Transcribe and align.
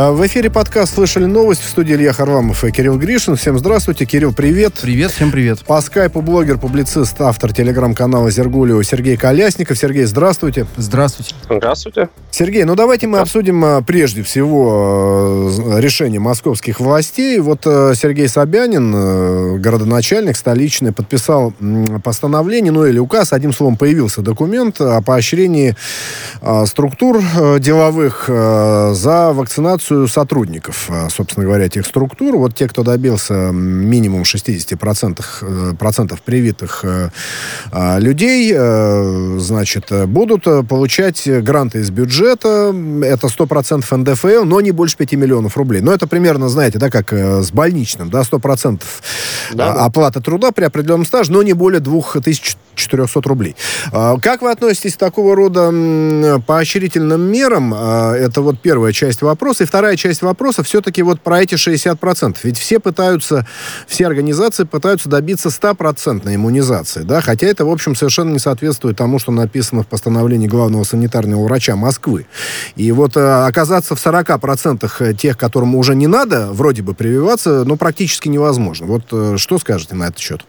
А, 0.00 0.12
в 0.12 0.24
эфире 0.28 0.48
подкаст 0.48 0.94
«Слышали 0.94 1.24
новость» 1.24 1.60
в 1.60 1.68
студии 1.68 1.92
Илья 1.96 2.12
Харламов 2.12 2.62
и 2.62 2.70
Кирилл 2.70 2.96
Гришин. 2.98 3.34
Всем 3.34 3.58
здравствуйте. 3.58 4.04
Кирилл, 4.04 4.32
привет. 4.32 4.74
Привет, 4.80 5.10
всем 5.10 5.32
привет. 5.32 5.64
По 5.64 5.80
скайпу 5.80 6.20
блогер, 6.20 6.56
публицист, 6.56 7.20
автор 7.20 7.52
телеграм-канала 7.52 8.30
«Зергулио» 8.30 8.80
Сергей 8.84 9.16
Колясников. 9.16 9.76
Сергей, 9.76 10.04
здравствуйте. 10.04 10.66
Здравствуйте. 10.76 11.34
Здравствуйте. 11.50 12.10
Сергей, 12.30 12.62
ну 12.62 12.76
давайте 12.76 13.08
мы 13.08 13.16
да. 13.16 13.22
обсудим 13.22 13.64
а, 13.64 13.82
прежде 13.82 14.22
всего 14.22 15.50
а, 15.50 15.78
решение 15.80 16.20
московских 16.20 16.78
властей. 16.78 17.40
Вот 17.40 17.62
Сергей 17.64 18.28
Собянин, 18.28 19.60
городоначальник 19.60 20.36
столичный, 20.36 20.92
подписал 20.92 21.52
постановление, 22.04 22.70
ну 22.70 22.86
или 22.86 23.00
указ, 23.00 23.32
одним 23.32 23.52
словом, 23.52 23.76
появился 23.76 24.22
документ 24.22 24.80
о 24.80 25.02
поощрении 25.02 25.74
структур 26.66 27.20
деловых 27.58 28.26
за 28.28 29.32
вакцинацию 29.32 29.87
сотрудников, 30.08 30.86
а, 30.88 31.08
собственно 31.10 31.46
говоря, 31.46 31.66
этих 31.66 31.86
структур. 31.86 32.36
Вот 32.36 32.54
те, 32.54 32.68
кто 32.68 32.82
добился 32.82 33.50
минимум 33.52 34.22
60% 34.22 35.24
э, 35.42 35.74
процентов 35.78 36.22
привитых 36.22 36.80
э, 36.84 37.10
а, 37.72 37.98
людей, 37.98 38.52
э, 38.54 39.36
значит, 39.38 39.90
будут 40.08 40.44
получать 40.68 41.28
гранты 41.42 41.80
из 41.80 41.90
бюджета. 41.90 42.74
Это 43.02 43.28
100% 43.28 43.96
НДФЛ, 43.96 44.44
но 44.44 44.60
не 44.60 44.70
больше 44.70 44.96
5 44.96 45.12
миллионов 45.14 45.56
рублей. 45.56 45.80
Но 45.80 45.92
это 45.92 46.06
примерно, 46.06 46.48
знаете, 46.48 46.78
да, 46.78 46.90
как 46.90 47.12
с 47.12 47.50
больничным, 47.50 48.10
да, 48.10 48.22
100% 48.22 48.82
да, 49.52 49.54
да. 49.54 49.84
оплата 49.84 50.20
труда 50.20 50.52
при 50.52 50.64
определенном 50.64 51.06
стаже, 51.06 51.32
но 51.32 51.42
не 51.42 51.52
более 51.52 51.80
2400 51.80 53.20
рублей. 53.22 53.56
А, 53.92 54.18
как 54.18 54.42
вы 54.42 54.50
относитесь 54.50 54.94
к 54.94 54.98
такого 54.98 55.34
рода 55.34 56.40
поощрительным 56.46 57.20
мерам? 57.20 57.74
Это 57.74 58.42
вот 58.42 58.60
первая 58.60 58.92
часть 58.92 59.22
вопроса. 59.22 59.64
И 59.64 59.66
вторая 59.68 59.96
часть 59.96 60.22
вопроса 60.22 60.62
все-таки 60.62 61.02
вот 61.02 61.20
про 61.20 61.42
эти 61.42 61.54
60%. 61.54 62.38
Ведь 62.42 62.58
все 62.58 62.80
пытаются, 62.80 63.46
все 63.86 64.06
организации 64.06 64.64
пытаются 64.64 65.08
добиться 65.08 65.50
100% 65.50 66.34
иммунизации, 66.34 67.02
да, 67.02 67.20
хотя 67.20 67.46
это, 67.46 67.64
в 67.64 67.70
общем, 67.70 67.94
совершенно 67.94 68.32
не 68.32 68.38
соответствует 68.38 68.96
тому, 68.96 69.18
что 69.18 69.30
написано 69.30 69.82
в 69.82 69.86
постановлении 69.86 70.48
главного 70.48 70.84
санитарного 70.84 71.44
врача 71.44 71.76
Москвы. 71.76 72.26
И 72.74 72.90
вот 72.92 73.16
э, 73.16 73.46
оказаться 73.46 73.94
в 73.94 74.04
40% 74.04 75.14
тех, 75.14 75.36
которым 75.38 75.74
уже 75.74 75.94
не 75.94 76.06
надо 76.06 76.48
вроде 76.52 76.82
бы 76.82 76.94
прививаться, 76.94 77.64
ну, 77.64 77.76
практически 77.76 78.28
невозможно. 78.28 78.86
Вот 78.86 79.04
э, 79.12 79.36
что 79.36 79.58
скажете 79.58 79.94
на 79.94 80.04
этот 80.04 80.18
счет? 80.18 80.44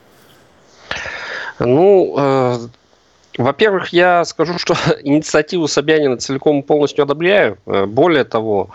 Ну, 1.60 2.16
э, 2.18 2.60
во-первых, 3.40 3.94
я 3.94 4.26
скажу, 4.26 4.60
что 4.60 4.76
инициативу 5.04 5.68
Собянина 5.70 6.18
целиком 6.18 6.60
и 6.60 6.62
полностью 6.62 7.04
одобряю. 7.04 7.58
Э, 7.66 7.86
более 7.86 8.26
того, 8.26 8.70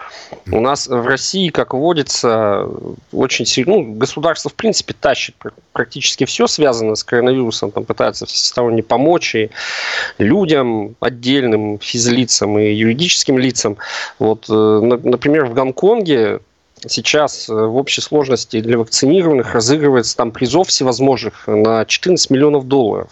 у 0.50 0.60
нас 0.60 0.86
в 0.86 1.06
России, 1.06 1.50
как 1.50 1.74
водится, 1.74 2.66
очень 3.12 3.44
сильно, 3.44 3.76
ну, 3.76 3.92
государство 3.92 4.48
в 4.48 4.54
принципе 4.54 4.94
тащит 4.98 5.34
практически 5.72 6.24
все 6.24 6.46
связанное 6.46 6.94
с 6.94 7.04
коронавирусом, 7.04 7.72
там 7.72 7.84
пытается 7.84 8.24
всесторонне 8.24 8.82
помочь 8.82 9.34
и 9.34 9.50
людям, 10.16 10.96
отдельным 10.98 11.78
физлицам 11.78 12.58
и 12.58 12.72
юридическим 12.72 13.38
лицам. 13.38 13.76
Вот, 14.18 14.46
э, 14.48 14.52
например, 14.52 15.44
в 15.44 15.52
Гонконге 15.52 16.40
сейчас 16.88 17.48
э, 17.48 17.52
в 17.52 17.77
общей 17.77 18.00
сложности 18.00 18.60
для 18.60 18.78
вакцинированных 18.78 19.54
разыгрывается 19.54 20.16
там 20.16 20.30
призов 20.30 20.68
всевозможных 20.68 21.46
на 21.46 21.84
14 21.84 22.30
миллионов 22.30 22.66
долларов. 22.66 23.08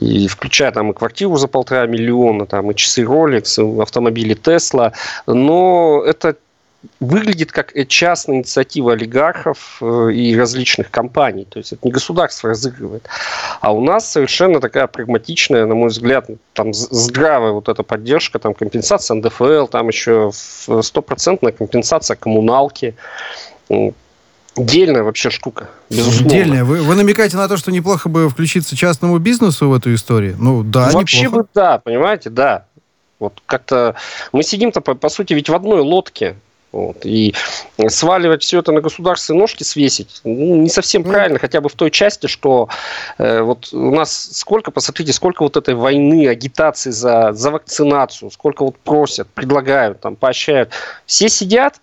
И 0.00 0.28
включая 0.28 0.72
там 0.72 0.90
и 0.90 0.94
квартиру 0.94 1.36
за 1.36 1.48
полтора 1.48 1.86
миллиона, 1.86 2.46
там 2.46 2.70
и 2.70 2.74
часы 2.74 3.02
Rolex, 3.02 3.78
и 3.78 3.82
автомобили 3.82 4.36
Tesla. 4.36 4.92
Но 5.26 6.02
это 6.04 6.36
выглядит 7.00 7.50
как 7.50 7.72
частная 7.88 8.36
инициатива 8.36 8.92
олигархов 8.92 9.78
э, 9.80 10.12
и 10.12 10.36
различных 10.36 10.90
компаний. 10.90 11.44
То 11.44 11.58
есть 11.58 11.72
это 11.72 11.80
не 11.84 11.90
государство 11.90 12.50
разыгрывает. 12.50 13.08
А 13.60 13.72
у 13.72 13.80
нас 13.80 14.10
совершенно 14.10 14.60
такая 14.60 14.86
прагматичная, 14.86 15.66
на 15.66 15.74
мой 15.74 15.88
взгляд, 15.88 16.26
там 16.52 16.72
здравая 16.72 17.52
вот 17.52 17.68
эта 17.68 17.82
поддержка, 17.82 18.38
там 18.38 18.54
компенсация 18.54 19.16
НДФЛ, 19.16 19.66
там 19.66 19.88
еще 19.88 20.30
стопроцентная 20.32 21.52
компенсация 21.52 22.16
коммуналки. 22.16 22.94
Дельная 24.56 25.04
вообще 25.04 25.30
штука, 25.30 25.68
безусловно. 25.88 26.30
Дельная. 26.30 26.64
Вы, 26.64 26.82
вы 26.82 26.94
намекаете 26.96 27.36
на 27.36 27.48
то, 27.48 27.56
что 27.56 27.70
неплохо 27.70 28.08
бы 28.08 28.28
включиться 28.28 28.76
частному 28.76 29.18
бизнесу 29.18 29.68
в 29.68 29.74
эту 29.74 29.94
историю? 29.94 30.36
Ну, 30.38 30.64
да, 30.64 30.90
Вообще 30.90 31.22
неплохо. 31.22 31.42
бы 31.42 31.48
да, 31.54 31.78
понимаете, 31.78 32.30
да. 32.30 32.64
Вот 33.20 33.40
как-то 33.46 33.94
мы 34.32 34.42
сидим-то, 34.42 34.80
по, 34.80 34.94
по 34.94 35.08
сути, 35.08 35.32
ведь 35.32 35.48
в 35.48 35.54
одной 35.54 35.80
лодке. 35.80 36.36
Вот. 36.70 36.98
И 37.04 37.34
сваливать 37.88 38.42
все 38.42 38.58
это 38.58 38.72
на 38.72 38.82
государственные 38.82 39.40
ножки, 39.40 39.62
свесить, 39.62 40.20
ну, 40.24 40.56
не 40.56 40.68
совсем 40.68 41.02
ну, 41.02 41.10
правильно, 41.10 41.38
хотя 41.38 41.62
бы 41.62 41.70
в 41.70 41.74
той 41.74 41.90
части, 41.90 42.26
что 42.26 42.68
э, 43.16 43.40
вот 43.40 43.72
у 43.72 43.94
нас 43.94 44.30
сколько, 44.32 44.70
посмотрите, 44.70 45.14
сколько 45.14 45.42
вот 45.42 45.56
этой 45.56 45.74
войны, 45.74 46.28
агитации 46.28 46.90
за, 46.90 47.32
за 47.32 47.50
вакцинацию, 47.50 48.30
сколько 48.30 48.64
вот 48.64 48.76
просят, 48.76 49.28
предлагают, 49.28 50.00
там, 50.00 50.14
поощряют. 50.14 50.70
Все 51.06 51.30
сидят, 51.30 51.80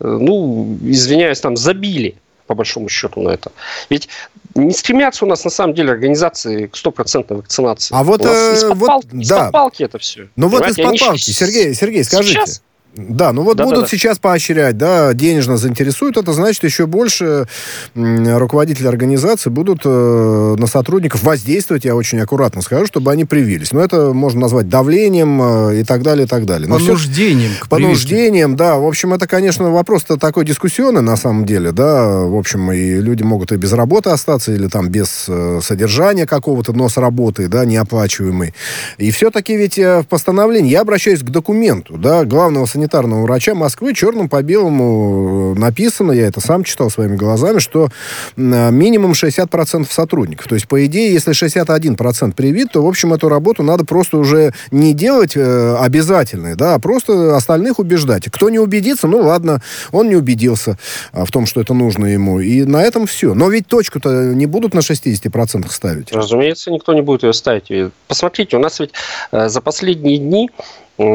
э, 0.00 0.06
ну, 0.06 0.78
извиняюсь, 0.82 1.40
там, 1.40 1.56
забили 1.56 2.16
по 2.46 2.54
большому 2.54 2.88
счету 2.88 3.22
на 3.22 3.30
это. 3.30 3.52
Ведь 3.88 4.08
не 4.54 4.72
стремятся 4.72 5.24
у 5.24 5.28
нас 5.28 5.44
на 5.44 5.50
самом 5.50 5.72
деле 5.72 5.92
организации 5.92 6.66
к 6.66 6.76
стопроцентной 6.76 7.38
вакцинации. 7.38 7.94
А 7.96 8.02
вот, 8.02 8.22
э, 8.26 8.54
из-под 8.54 8.76
вот, 8.76 8.86
палки, 8.86 9.08
да. 9.12 9.20
из-под 9.20 9.52
палки 9.52 9.82
это 9.82 9.98
все. 9.98 10.28
Ну 10.36 10.48
вот 10.48 10.66
из-под 10.66 10.98
палки, 10.98 11.30
Сергей, 11.30 11.72
Сергей, 11.74 12.04
скажите. 12.04 12.32
Сейчас 12.34 12.62
да, 12.96 13.32
ну 13.32 13.42
вот 13.42 13.56
да, 13.56 13.64
будут 13.64 13.80
да, 13.80 13.82
да. 13.82 13.88
сейчас 13.88 14.18
поощрять, 14.18 14.76
да, 14.76 15.14
денежно 15.14 15.56
заинтересуют, 15.56 16.16
это 16.16 16.32
значит 16.32 16.64
еще 16.64 16.86
больше 16.86 17.46
руководители 17.94 18.88
организации 18.88 19.48
будут 19.48 19.82
э, 19.84 20.56
на 20.58 20.66
сотрудников 20.66 21.22
воздействовать, 21.22 21.84
я 21.84 21.94
очень 21.94 22.18
аккуратно 22.18 22.62
скажу, 22.62 22.86
чтобы 22.86 23.12
они 23.12 23.24
привились. 23.24 23.72
Но 23.72 23.80
это 23.80 24.12
можно 24.12 24.40
назвать 24.40 24.68
давлением 24.68 25.40
э, 25.70 25.80
и 25.80 25.84
так 25.84 26.02
далее, 26.02 26.26
и 26.26 26.28
так 26.28 26.46
далее. 26.46 26.68
Но 26.68 26.78
понуждением. 26.78 27.52
Все, 27.52 27.68
понуждением, 27.68 28.56
да. 28.56 28.76
В 28.76 28.86
общем, 28.86 29.14
это, 29.14 29.28
конечно, 29.28 29.70
вопрос-то 29.70 30.16
такой 30.16 30.44
дискуссионный 30.44 31.02
на 31.02 31.16
самом 31.16 31.44
деле, 31.44 31.70
да. 31.70 32.08
В 32.20 32.36
общем, 32.36 32.72
и 32.72 32.96
люди 33.00 33.22
могут 33.22 33.52
и 33.52 33.56
без 33.56 33.72
работы 33.72 34.10
остаться, 34.10 34.52
или 34.52 34.66
там 34.66 34.88
без 34.88 35.26
э, 35.28 35.60
содержания 35.62 36.26
какого-то, 36.26 36.72
но 36.72 36.88
с 36.88 36.96
работой, 36.96 37.46
да, 37.46 37.64
неоплачиваемой. 37.64 38.52
И 38.98 39.10
все-таки 39.12 39.56
ведь 39.56 39.78
э, 39.78 40.02
в 40.02 40.08
постановлении, 40.08 40.70
я 40.70 40.80
обращаюсь 40.80 41.20
к 41.20 41.30
документу, 41.30 41.96
да, 41.96 42.24
главного 42.24 42.66
санитарного 42.66 42.79
врача 42.88 43.54
Москвы 43.54 43.94
черным 43.94 44.28
по 44.28 44.42
белому 44.42 45.54
э, 45.54 45.58
написано, 45.58 46.12
я 46.12 46.26
это 46.26 46.40
сам 46.40 46.64
читал 46.64 46.90
своими 46.90 47.16
глазами, 47.16 47.58
что 47.58 47.88
э, 48.36 48.70
минимум 48.70 49.12
60% 49.12 49.86
сотрудников. 49.90 50.46
То 50.48 50.54
есть, 50.54 50.68
по 50.68 50.84
идее, 50.86 51.12
если 51.12 51.32
61% 51.32 52.34
привит, 52.34 52.72
то, 52.72 52.82
в 52.82 52.86
общем, 52.86 53.12
эту 53.12 53.28
работу 53.28 53.62
надо 53.62 53.84
просто 53.84 54.18
уже 54.18 54.52
не 54.70 54.92
делать 54.92 55.36
э, 55.36 55.76
обязательной, 55.76 56.54
да, 56.54 56.74
а 56.74 56.78
просто 56.78 57.36
остальных 57.36 57.78
убеждать. 57.78 58.30
Кто 58.30 58.50
не 58.50 58.58
убедится, 58.58 59.06
ну 59.06 59.18
ладно, 59.18 59.62
он 59.92 60.08
не 60.08 60.16
убедился 60.16 60.78
а, 61.12 61.24
в 61.24 61.30
том, 61.30 61.46
что 61.46 61.60
это 61.60 61.74
нужно 61.74 62.06
ему. 62.06 62.40
И 62.40 62.64
на 62.64 62.82
этом 62.82 63.06
все. 63.06 63.34
Но 63.34 63.48
ведь 63.48 63.66
точку-то 63.66 64.34
не 64.34 64.46
будут 64.46 64.74
на 64.74 64.80
60% 64.80 65.70
ставить. 65.70 66.12
Разумеется, 66.12 66.70
никто 66.70 66.92
не 66.92 67.02
будет 67.02 67.22
ее 67.22 67.32
ставить. 67.32 67.70
Посмотрите, 68.08 68.56
у 68.56 68.60
нас 68.60 68.80
ведь 68.80 68.92
за 69.32 69.60
последние 69.60 70.18
дни 70.18 70.50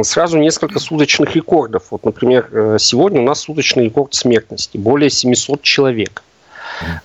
сразу 0.04 0.38
несколько 0.38 0.80
суточных 0.80 1.36
рекордов. 1.36 1.84
Вот, 1.92 2.06
например, 2.06 2.50
э, 2.52 2.78
сегодня 2.80 3.22
у 3.22 3.24
нас 3.24 3.42
суточный 3.42 3.86
рекорд 3.86 4.14
смертности. 4.14 4.78
Более 4.78 5.10
700 5.10 5.62
человек. 5.62 6.24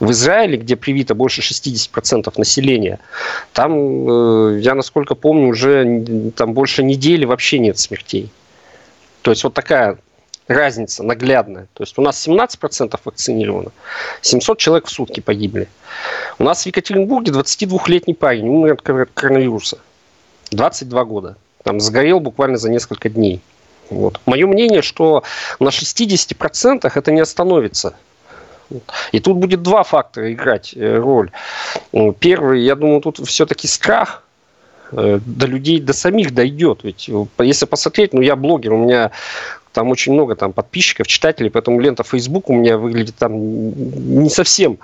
В 0.00 0.10
Израиле, 0.10 0.56
где 0.56 0.76
привито 0.76 1.14
больше 1.14 1.42
60% 1.42 2.32
населения, 2.38 2.98
там, 3.52 3.72
э, 3.74 4.60
я 4.60 4.74
насколько 4.74 5.14
помню, 5.14 5.48
уже 5.48 6.32
там 6.36 6.54
больше 6.54 6.82
недели 6.82 7.24
вообще 7.24 7.58
нет 7.58 7.78
смертей. 7.78 8.30
То 9.22 9.30
есть 9.30 9.44
вот 9.44 9.54
такая 9.54 9.98
разница 10.48 11.02
наглядная. 11.02 11.68
То 11.74 11.82
есть 11.82 11.98
у 11.98 12.02
нас 12.02 12.26
17% 12.26 12.98
вакцинировано, 13.04 13.70
700 14.22 14.58
человек 14.58 14.86
в 14.86 14.90
сутки 14.90 15.20
погибли. 15.20 15.68
У 16.38 16.44
нас 16.44 16.62
в 16.62 16.66
Екатеринбурге 16.66 17.32
22-летний 17.32 18.14
парень 18.14 18.48
умер 18.48 18.72
от 18.72 18.82
коронавируса. 19.12 19.78
22 20.50 21.04
года 21.04 21.36
там, 21.62 21.80
сгорел 21.80 22.20
буквально 22.20 22.56
за 22.56 22.70
несколько 22.70 23.08
дней. 23.08 23.40
Вот. 23.90 24.20
Мое 24.26 24.46
мнение, 24.46 24.82
что 24.82 25.24
на 25.58 25.68
60% 25.68 26.90
это 26.94 27.12
не 27.12 27.20
остановится. 27.20 27.94
И 29.12 29.20
тут 29.20 29.36
будет 29.36 29.62
два 29.62 29.82
фактора 29.82 30.32
играть 30.32 30.74
э, 30.76 30.96
роль. 30.96 31.30
Первый, 32.20 32.62
я 32.62 32.76
думаю, 32.76 33.00
тут 33.00 33.18
все-таки 33.26 33.66
страх 33.66 34.22
э, 34.92 35.18
до 35.24 35.46
людей, 35.46 35.80
до 35.80 35.92
самих 35.92 36.32
дойдет. 36.32 36.80
Ведь 36.84 37.08
э, 37.08 37.26
если 37.40 37.66
посмотреть, 37.66 38.12
ну 38.12 38.20
я 38.20 38.36
блогер, 38.36 38.72
у 38.72 38.84
меня 38.84 39.10
там 39.72 39.88
очень 39.88 40.12
много 40.12 40.36
там 40.36 40.52
подписчиков, 40.52 41.08
читателей, 41.08 41.50
поэтому 41.50 41.80
лента 41.80 42.04
Facebook 42.04 42.48
у 42.48 42.54
меня 42.54 42.78
выглядит 42.78 43.16
там 43.16 43.34
не 43.34 44.30
совсем 44.30 44.78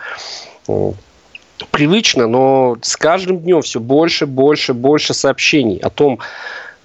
привычно, 1.71 2.27
но 2.27 2.77
с 2.83 2.97
каждым 2.97 3.39
днем 3.39 3.63
все 3.63 3.81
больше, 3.81 4.27
больше, 4.27 4.75
больше 4.75 5.15
сообщений 5.15 5.79
о 5.79 5.91
том, 5.91 6.19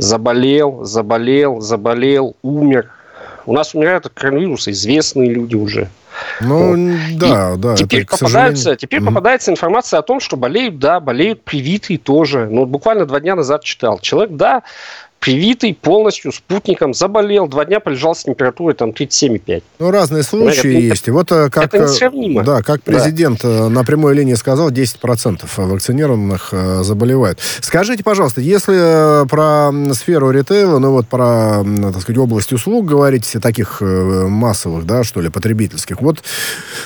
заболел, 0.01 0.83
заболел, 0.83 1.61
заболел, 1.61 2.35
умер. 2.41 2.89
У 3.45 3.53
нас 3.53 3.75
умирают 3.75 4.05
от 4.05 4.13
коронавируса 4.13 4.71
известные 4.71 5.29
люди 5.29 5.55
уже. 5.55 5.89
Ну, 6.41 6.75
вот. 6.75 7.17
да, 7.17 7.55
да. 7.55 7.75
Теперь, 7.75 8.01
это, 8.01 8.17
попадается, 8.17 8.75
теперь 8.75 8.99
mm-hmm. 8.99 9.05
попадается 9.05 9.51
информация 9.51 9.99
о 9.99 10.03
том, 10.03 10.19
что 10.19 10.37
болеют, 10.37 10.79
да, 10.79 10.99
болеют 10.99 11.43
привитые 11.43 11.97
тоже. 11.97 12.47
Ну, 12.49 12.65
буквально 12.65 13.05
два 13.05 13.19
дня 13.19 13.35
назад 13.35 13.63
читал. 13.63 13.99
Человек, 13.99 14.35
да, 14.35 14.63
привитый 15.21 15.75
полностью 15.79 16.31
спутником, 16.31 16.95
заболел, 16.95 17.47
два 17.47 17.63
дня 17.63 17.79
полежал 17.79 18.15
с 18.15 18.23
температурой 18.23 18.73
там 18.73 18.89
37,5. 18.89 19.61
Ну, 19.77 19.91
разные 19.91 20.23
случаи 20.23 20.61
Понимаете, 20.61 20.87
есть. 20.87 21.03
Это, 21.03 21.13
вот 21.13 21.31
э, 21.31 21.49
как, 21.51 21.65
это 21.65 21.83
несравнимо. 21.83 22.43
Да, 22.43 22.63
как 22.63 22.81
президент 22.81 23.43
да. 23.43 23.47
Э, 23.47 23.67
на 23.67 23.83
прямой 23.83 24.15
линии 24.15 24.33
сказал, 24.33 24.71
10% 24.71 25.43
вакцинированных 25.57 26.49
э, 26.53 26.81
заболевают. 26.81 27.39
Скажите, 27.61 28.03
пожалуйста, 28.03 28.41
если 28.41 29.27
про 29.27 29.71
сферу 29.93 30.31
ритейла, 30.31 30.79
ну 30.79 30.91
вот 30.91 31.07
про, 31.07 31.63
так 31.63 32.01
сказать, 32.01 32.17
область 32.17 32.51
услуг 32.51 32.87
говорить, 32.87 33.37
таких 33.43 33.79
массовых, 33.81 34.87
да, 34.87 35.03
что 35.03 35.21
ли, 35.21 35.29
потребительских, 35.29 36.01
вот, 36.01 36.23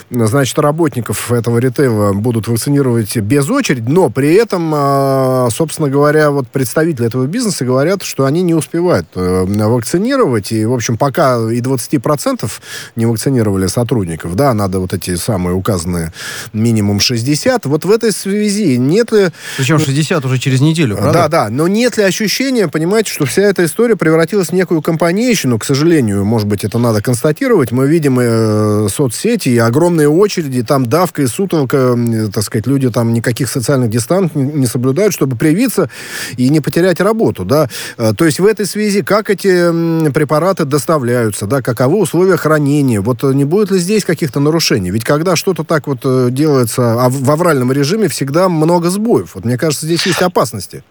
значит, 0.09 0.59
работников 0.59 1.31
этого 1.31 1.57
ритейла 1.59 2.11
будут 2.11 2.49
вакцинировать 2.49 3.15
без 3.15 3.49
очереди, 3.49 3.89
но 3.89 4.09
при 4.09 4.33
этом, 4.33 5.49
собственно 5.51 5.89
говоря, 5.89 6.31
вот 6.31 6.49
представители 6.49 7.07
этого 7.07 7.27
бизнеса 7.27 7.63
говорят, 7.63 8.03
что 8.03 8.24
они 8.25 8.41
не 8.41 8.53
успевают 8.53 9.07
э, 9.15 9.45
вакцинировать. 9.45 10.51
И, 10.51 10.65
в 10.65 10.73
общем, 10.73 10.97
пока 10.97 11.37
и 11.51 11.61
20% 11.61 12.49
не 12.95 13.05
вакцинировали 13.05 13.67
сотрудников, 13.67 14.35
да, 14.35 14.53
надо 14.53 14.79
вот 14.79 14.93
эти 14.93 15.15
самые 15.15 15.55
указанные 15.55 16.13
минимум 16.53 16.99
60. 16.99 17.65
Вот 17.65 17.85
в 17.85 17.91
этой 17.91 18.11
связи 18.11 18.77
нет 18.77 19.11
ли... 19.11 19.29
Причем 19.57 19.79
60 19.79 20.25
уже 20.25 20.37
через 20.37 20.61
неделю, 20.61 20.97
правда? 20.97 21.13
Да, 21.13 21.27
да. 21.27 21.49
Но 21.49 21.67
нет 21.67 21.97
ли 21.97 22.03
ощущения, 22.03 22.67
понимаете, 22.67 23.11
что 23.11 23.25
вся 23.25 23.43
эта 23.43 23.65
история 23.65 23.95
превратилась 23.95 24.49
в 24.49 24.53
некую 24.53 24.81
компанейщину, 24.81 25.59
к 25.59 25.65
сожалению, 25.65 26.25
может 26.25 26.47
быть, 26.47 26.63
это 26.63 26.79
надо 26.79 27.01
констатировать. 27.01 27.71
Мы 27.71 27.87
видим 27.87 28.19
э, 28.19 28.87
соцсети 28.89 29.49
и 29.49 29.57
огромные 29.57 30.09
очереди, 30.09 30.63
там 30.63 30.85
давка 30.85 31.21
и 31.21 31.27
сутолка, 31.27 31.95
э, 31.97 32.29
так 32.33 32.43
сказать, 32.43 32.67
люди 32.67 32.89
там 32.89 33.13
никаких 33.13 33.49
социальных 33.49 33.89
дистанций 33.89 34.41
не 34.41 34.67
соблюдают, 34.67 35.13
чтобы 35.13 35.35
привиться 35.35 35.89
и 36.37 36.49
не 36.49 36.59
потерять 36.59 36.99
работу, 36.99 37.45
да. 37.45 37.69
То 38.17 38.25
есть 38.25 38.39
в 38.39 38.45
этой 38.45 38.65
связи, 38.65 39.01
как 39.01 39.29
эти 39.29 40.09
препараты 40.11 40.65
доставляются, 40.65 41.47
да, 41.47 41.61
каковы 41.61 41.99
условия 41.99 42.37
хранения, 42.37 43.01
вот 43.01 43.23
э, 43.23 43.33
не 43.33 43.45
будет 43.45 43.71
ли 43.71 43.79
здесь 43.79 44.05
каких-то 44.05 44.39
нарушений? 44.39 44.91
Ведь 44.91 45.03
когда 45.03 45.35
что-то 45.35 45.63
так 45.63 45.87
вот 45.87 45.99
э, 46.03 46.27
делается 46.29 47.03
а 47.03 47.09
в 47.09 47.31
авральном 47.31 47.71
режиме, 47.71 48.07
всегда 48.07 48.47
много 48.47 48.89
сбоев. 48.89 49.35
Вот 49.35 49.45
мне 49.45 49.57
кажется, 49.57 49.85
здесь 49.85 50.05
есть 50.05 50.21
опасности. 50.21 50.83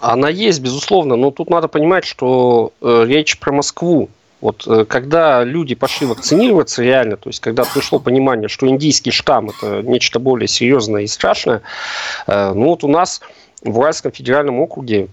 Она 0.00 0.28
есть, 0.28 0.60
безусловно, 0.60 1.16
но 1.16 1.30
тут 1.30 1.48
надо 1.48 1.68
понимать, 1.68 2.04
что 2.04 2.72
э, 2.80 3.04
речь 3.06 3.38
про 3.38 3.52
Москву. 3.52 4.10
Вот 4.40 4.66
когда 4.88 5.44
люди 5.44 5.76
пошли 5.76 6.04
вакцинироваться 6.04 6.82
реально, 6.82 7.16
то 7.16 7.28
есть 7.28 7.38
когда 7.38 7.62
пришло 7.62 8.00
понимание, 8.00 8.48
что 8.48 8.66
индийский 8.66 9.12
штамм 9.12 9.50
это 9.50 9.82
нечто 9.82 10.18
более 10.18 10.48
серьезное 10.48 11.02
и 11.02 11.06
страшное, 11.06 11.62
ну 12.26 12.64
вот 12.64 12.82
у 12.82 12.88
нас 12.88 13.20
в 13.62 13.78
Уральском 13.78 14.10
федеральном 14.10 14.58
округе 14.58 15.06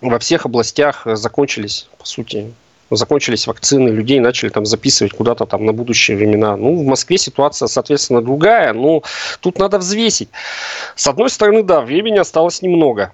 во 0.00 0.18
всех 0.18 0.46
областях 0.46 1.06
э, 1.06 1.16
закончились, 1.16 1.88
по 1.98 2.06
сути, 2.06 2.52
закончились 2.90 3.46
вакцины, 3.46 3.88
людей 3.88 4.20
начали 4.20 4.50
там 4.50 4.66
записывать 4.66 5.12
куда-то 5.12 5.46
там 5.46 5.64
на 5.64 5.72
будущие 5.72 6.16
времена. 6.16 6.56
Ну, 6.56 6.76
в 6.76 6.86
Москве 6.86 7.18
ситуация, 7.18 7.68
соответственно, 7.68 8.22
другая, 8.22 8.72
но 8.72 9.02
тут 9.40 9.58
надо 9.58 9.78
взвесить. 9.78 10.28
С 10.94 11.06
одной 11.06 11.30
стороны, 11.30 11.62
да, 11.62 11.80
времени 11.80 12.18
осталось 12.18 12.62
немного. 12.62 13.12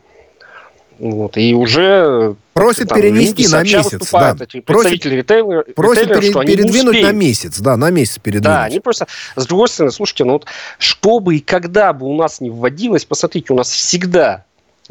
Вот, 0.99 1.37
и 1.37 1.55
уже 1.55 2.37
просит 2.53 2.89
там, 2.89 3.01
перенести 3.01 3.49
на 3.49 3.63
месяц, 3.63 4.11
да. 4.13 4.37
Просит, 4.65 5.05
ритейлера, 5.05 5.65
просит 5.75 6.03
ритейлера, 6.03 6.21
пере, 6.21 6.31
что 6.31 6.45
передвинуть 6.45 7.03
на 7.03 7.13
месяц, 7.13 7.59
да, 7.59 7.77
на 7.77 7.91
месяц 7.91 8.19
передвинуть. 8.19 8.45
Да, 8.45 8.65
они 8.65 8.79
просто, 8.79 9.09
с 9.35 9.47
другой 9.47 9.69
стороны, 9.69 9.91
слушайте, 9.91 10.25
ну 10.25 10.35
вот, 10.35 10.45
чтобы 10.79 11.37
и 11.37 11.41
когда 11.41 11.93
бы 11.93 12.07
у 12.07 12.15
нас 12.15 12.41
не 12.41 12.51
вводилось, 12.51 13.05
посмотрите, 13.05 13.53
у 13.53 13.57
нас 13.57 13.71
всегда 13.71 14.45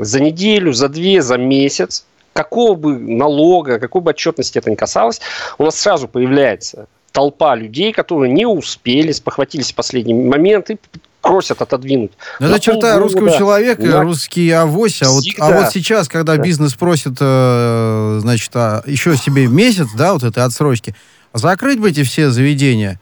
за 0.06 0.20
неделю, 0.20 0.74
за 0.74 0.90
две, 0.90 1.22
за 1.22 1.38
месяц, 1.38 2.06
какого 2.34 2.76
бы 2.76 2.98
налога, 2.98 3.80
какой 3.80 4.02
бы 4.02 4.12
отчетности 4.12 4.58
это 4.58 4.70
ни 4.70 4.76
касалось, 4.76 5.22
у 5.58 5.64
нас 5.64 5.80
сразу 5.80 6.08
появляется 6.08 6.88
толпа 7.12 7.56
людей, 7.56 7.92
которые 7.92 8.32
не 8.32 8.46
успели, 8.46 9.12
спохватились 9.12 9.72
в 9.72 9.76
последний 9.76 10.14
момент 10.14 10.70
и 10.70 10.78
просят 11.22 11.62
отодвинуть. 11.62 12.12
Но 12.40 12.48
это 12.48 12.60
черта 12.60 12.98
русского 12.98 13.32
человека, 13.38 13.84
да. 13.84 14.02
русский 14.02 14.50
авось. 14.52 15.02
А 15.04 15.10
вот, 15.10 15.24
а 15.40 15.52
вот 15.52 15.72
сейчас, 15.72 16.08
когда 16.08 16.36
да. 16.36 16.42
бизнес 16.42 16.74
просит, 16.74 17.14
э, 17.20 18.20
значит, 18.22 18.50
а, 18.56 18.82
еще 18.86 19.16
себе 19.16 19.48
месяц, 19.48 19.88
да, 19.96 20.14
вот 20.14 20.24
этой 20.24 20.44
отсрочки, 20.44 20.96
закрыть 21.34 21.80
бы 21.80 21.90
эти 21.90 22.04
все 22.04 22.32
заведения, 22.32 23.00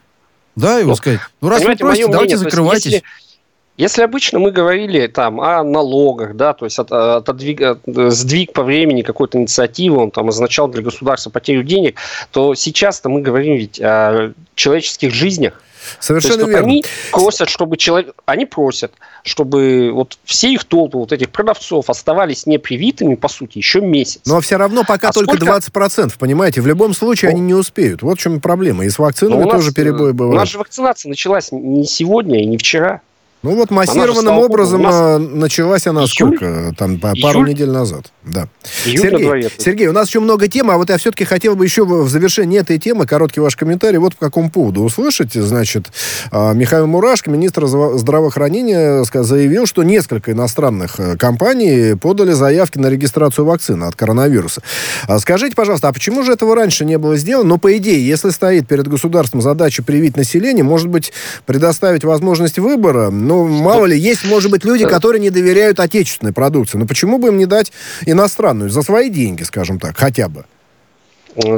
да, 0.54 0.80
и 0.80 0.84
вот 0.84 0.98
сказать, 0.98 1.20
ну 1.40 1.48
раз 1.48 1.64
вы 1.64 1.76
просите, 1.76 2.08
давайте 2.08 2.36
мнение, 2.36 2.50
закрывайтесь. 2.50 2.84
Есть, 2.86 3.04
если, 3.04 3.29
если 3.76 4.02
обычно 4.02 4.38
мы 4.38 4.50
говорили 4.50 5.06
там 5.06 5.40
о 5.40 5.64
налогах, 5.64 6.36
да, 6.36 6.52
то 6.52 6.66
есть 6.66 6.78
от, 6.78 6.92
отодвиг, 6.92 7.60
от, 7.62 7.80
сдвиг 7.86 8.52
по 8.52 8.62
времени 8.62 9.02
какой-то 9.02 9.38
инициативы, 9.38 9.98
он 9.98 10.10
там 10.10 10.28
означал 10.28 10.68
для 10.68 10.82
государства 10.82 11.30
потерю 11.30 11.62
денег, 11.62 11.98
то 12.30 12.54
сейчас-то 12.54 13.08
мы 13.08 13.22
говорим 13.22 13.56
ведь 13.56 13.80
о 13.80 14.32
человеческих 14.54 15.12
жизнях. 15.12 15.62
Совершенно 15.98 16.40
есть, 16.40 16.48
верно. 16.48 16.66
Они 16.66 16.84
просят, 17.10 17.48
чтобы 17.48 17.76
человек, 17.76 18.14
они 18.26 18.46
просят, 18.46 18.92
чтобы 19.24 19.90
вот 19.92 20.18
все 20.24 20.52
их 20.52 20.64
толпы 20.64 20.98
вот 20.98 21.12
этих 21.12 21.30
продавцов 21.30 21.90
оставались 21.90 22.46
непривитыми, 22.46 23.14
по 23.14 23.28
сути, 23.28 23.58
еще 23.58 23.80
месяц. 23.80 24.20
Но 24.26 24.40
все 24.40 24.56
равно 24.56 24.84
пока 24.86 25.08
а 25.08 25.12
только 25.12 25.36
сколько... 25.36 25.56
20%, 25.56 26.12
понимаете? 26.18 26.60
В 26.60 26.66
любом 26.66 26.94
случае 26.94 27.30
ну, 27.30 27.38
они 27.38 27.46
не 27.46 27.54
успеют. 27.54 28.02
Вот 28.02 28.18
в 28.18 28.22
чем 28.22 28.40
проблема. 28.40 28.84
И 28.84 28.90
с 28.90 28.98
вакцинами 28.98 29.48
тоже 29.48 29.72
перебои 29.72 30.12
бывают. 30.12 30.36
У 30.36 30.38
нас 30.38 30.50
же 30.50 30.58
вакцинация 30.58 31.08
началась 31.08 31.50
не 31.50 31.84
сегодня 31.84 32.42
и 32.42 32.46
не 32.46 32.58
вчера. 32.58 33.00
Ну 33.42 33.54
вот 33.54 33.70
массированным 33.70 34.34
она, 34.34 34.38
образом 34.38 34.82
нас... 34.82 35.18
началась 35.18 35.86
она 35.86 36.02
июль? 36.02 36.08
сколько? 36.10 36.74
Там 36.76 36.96
июль? 36.96 37.22
пару 37.22 37.46
недель 37.46 37.70
назад. 37.70 38.12
Да. 38.22 38.48
Сергей, 38.84 39.50
Сергей, 39.56 39.86
у 39.86 39.92
нас 39.92 40.08
еще 40.08 40.20
много 40.20 40.46
тем, 40.46 40.70
а 40.70 40.76
вот 40.76 40.90
я 40.90 40.98
все-таки 40.98 41.24
хотел 41.24 41.56
бы 41.56 41.64
еще 41.64 41.86
в 41.86 42.08
завершении 42.08 42.60
этой 42.60 42.78
темы 42.78 43.06
короткий 43.06 43.40
ваш 43.40 43.56
комментарий 43.56 43.98
вот 43.98 44.14
по 44.16 44.26
какому 44.26 44.50
поводу 44.50 44.82
услышать. 44.82 45.32
Значит, 45.32 45.90
а, 46.30 46.52
Михаил 46.52 46.86
Мурашко, 46.86 47.30
министр 47.30 47.66
здравоохранения, 47.66 49.04
заявил, 49.04 49.66
что 49.66 49.82
несколько 49.82 50.32
иностранных 50.32 51.00
э, 51.00 51.16
компаний 51.16 51.94
подали 51.96 52.32
заявки 52.32 52.78
на 52.78 52.88
регистрацию 52.88 53.46
вакцины 53.46 53.84
от 53.84 53.96
коронавируса. 53.96 54.62
А 55.06 55.18
скажите, 55.18 55.56
пожалуйста, 55.56 55.88
а 55.88 55.92
почему 55.92 56.22
же 56.22 56.32
этого 56.32 56.54
раньше 56.54 56.84
не 56.84 56.98
было 56.98 57.16
сделано? 57.16 57.48
Но, 57.48 57.58
по 57.58 57.74
идее, 57.76 58.06
если 58.06 58.30
стоит 58.30 58.68
перед 58.68 58.86
государством 58.86 59.40
задача 59.40 59.82
привить 59.82 60.16
население, 60.16 60.62
может 60.62 60.88
быть, 60.88 61.12
предоставить 61.46 62.04
возможность 62.04 62.58
выбора, 62.58 63.10
ну, 63.30 63.46
мало 63.46 63.86
ли, 63.86 63.96
есть, 63.96 64.24
может 64.24 64.50
быть, 64.50 64.64
люди, 64.64 64.84
которые 64.86 65.20
не 65.20 65.30
доверяют 65.30 65.78
отечественной 65.78 66.32
продукции. 66.32 66.78
Но 66.78 66.86
почему 66.86 67.18
бы 67.18 67.28
им 67.28 67.38
не 67.38 67.46
дать 67.46 67.70
иностранную 68.04 68.70
за 68.70 68.82
свои 68.82 69.08
деньги, 69.08 69.44
скажем 69.44 69.78
так, 69.78 69.96
хотя 69.96 70.28
бы? 70.28 70.44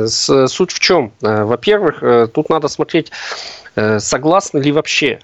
Суть 0.06 0.70
в 0.70 0.78
чем? 0.78 1.12
Э, 1.22 1.44
во-первых, 1.44 2.02
э, 2.02 2.28
тут 2.32 2.50
надо 2.50 2.68
смотреть, 2.68 3.10
э, 3.74 4.00
согласны 4.00 4.58
ли 4.58 4.70
вообще 4.70 5.20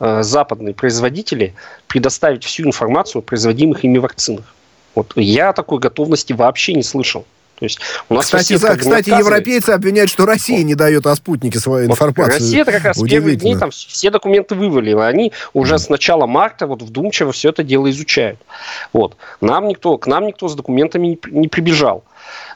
западные 0.00 0.74
производители 0.74 1.54
предоставить 1.86 2.42
всю 2.42 2.64
информацию 2.64 3.20
о 3.20 3.22
производимых 3.22 3.84
ими 3.84 3.98
вакцинах. 3.98 4.52
Вот 4.96 5.12
я 5.14 5.52
такой 5.52 5.78
готовности 5.78 6.32
вообще 6.32 6.74
не 6.74 6.82
слышал. 6.82 7.24
То 7.58 7.66
есть 7.66 7.78
у 8.08 8.14
нас 8.14 8.26
кстати, 8.26 8.56
за, 8.56 8.76
кстати 8.76 9.10
европейцы 9.10 9.70
обвиняют, 9.70 10.10
что 10.10 10.26
Россия 10.26 10.62
не 10.64 10.74
дает 10.74 11.06
о 11.06 11.14
спутнике 11.14 11.58
свою 11.60 11.86
информацию. 11.86 12.38
Россия 12.38 12.62
это 12.62 12.72
как 12.72 12.84
раз 12.84 12.96
в 12.98 13.06
первые 13.06 13.36
дни 13.36 13.56
там 13.56 13.70
все 13.70 14.10
документы 14.10 14.54
вывалила. 14.54 15.06
Они 15.06 15.32
уже 15.52 15.76
mm. 15.76 15.78
с 15.78 15.88
начала 15.88 16.26
марта 16.26 16.66
вот 16.66 16.82
вдумчиво 16.82 17.32
все 17.32 17.50
это 17.50 17.62
дело 17.62 17.88
изучают. 17.90 18.40
Вот. 18.92 19.16
Нам 19.40 19.68
никто, 19.68 19.96
к 19.98 20.06
нам 20.06 20.26
никто 20.26 20.48
с 20.48 20.54
документами 20.54 21.06
не, 21.08 21.18
не 21.30 21.48
прибежал. 21.48 22.04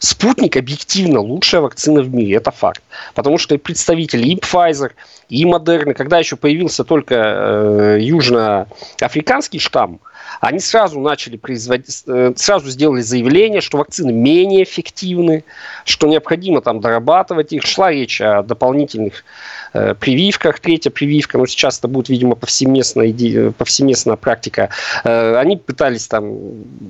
Спутник 0.01 0.57
объективно 0.57 1.21
лучшая 1.21 1.61
вакцина 1.61 2.03
в 2.03 2.13
мире, 2.13 2.37
это 2.37 2.51
факт. 2.51 2.83
Потому 3.15 3.39
что 3.39 3.57
представители 3.59 4.27
и 4.27 4.37
Pfizer, 4.37 4.93
и 5.29 5.45
Moderna, 5.45 5.95
когда 5.95 6.19
еще 6.19 6.37
появился 6.37 6.85
только 6.85 7.15
э, 7.15 7.99
южноафриканский 8.01 9.59
штамм, 9.59 10.01
они 10.41 10.61
сразу 10.61 11.01
начали 11.01 11.37
производить, 11.37 12.03
э, 12.07 12.33
сразу 12.37 12.69
сделали 12.69 13.01
заявление, 13.01 13.61
что 13.61 13.79
вакцины 13.79 14.13
менее 14.13 14.65
эффективны, 14.65 15.45
что 15.85 16.07
необходимо 16.07 16.61
там 16.61 16.81
дорабатывать 16.81 17.53
их. 17.53 17.65
Шла 17.65 17.91
речь 17.91 18.21
о 18.21 18.43
дополнительных 18.43 19.25
э, 19.73 19.95
прививках. 19.95 20.61
Третья 20.61 20.91
прививка, 20.91 21.39
но 21.39 21.47
сейчас 21.47 21.79
это 21.79 21.89
будет, 21.89 22.09
видимо, 22.09 22.35
повсеместная, 22.35 23.53
повсеместная 23.53 24.17
практика. 24.17 24.71
Э, 25.05 25.37
они 25.37 25.57
пытались 25.57 26.07
там 26.07 26.37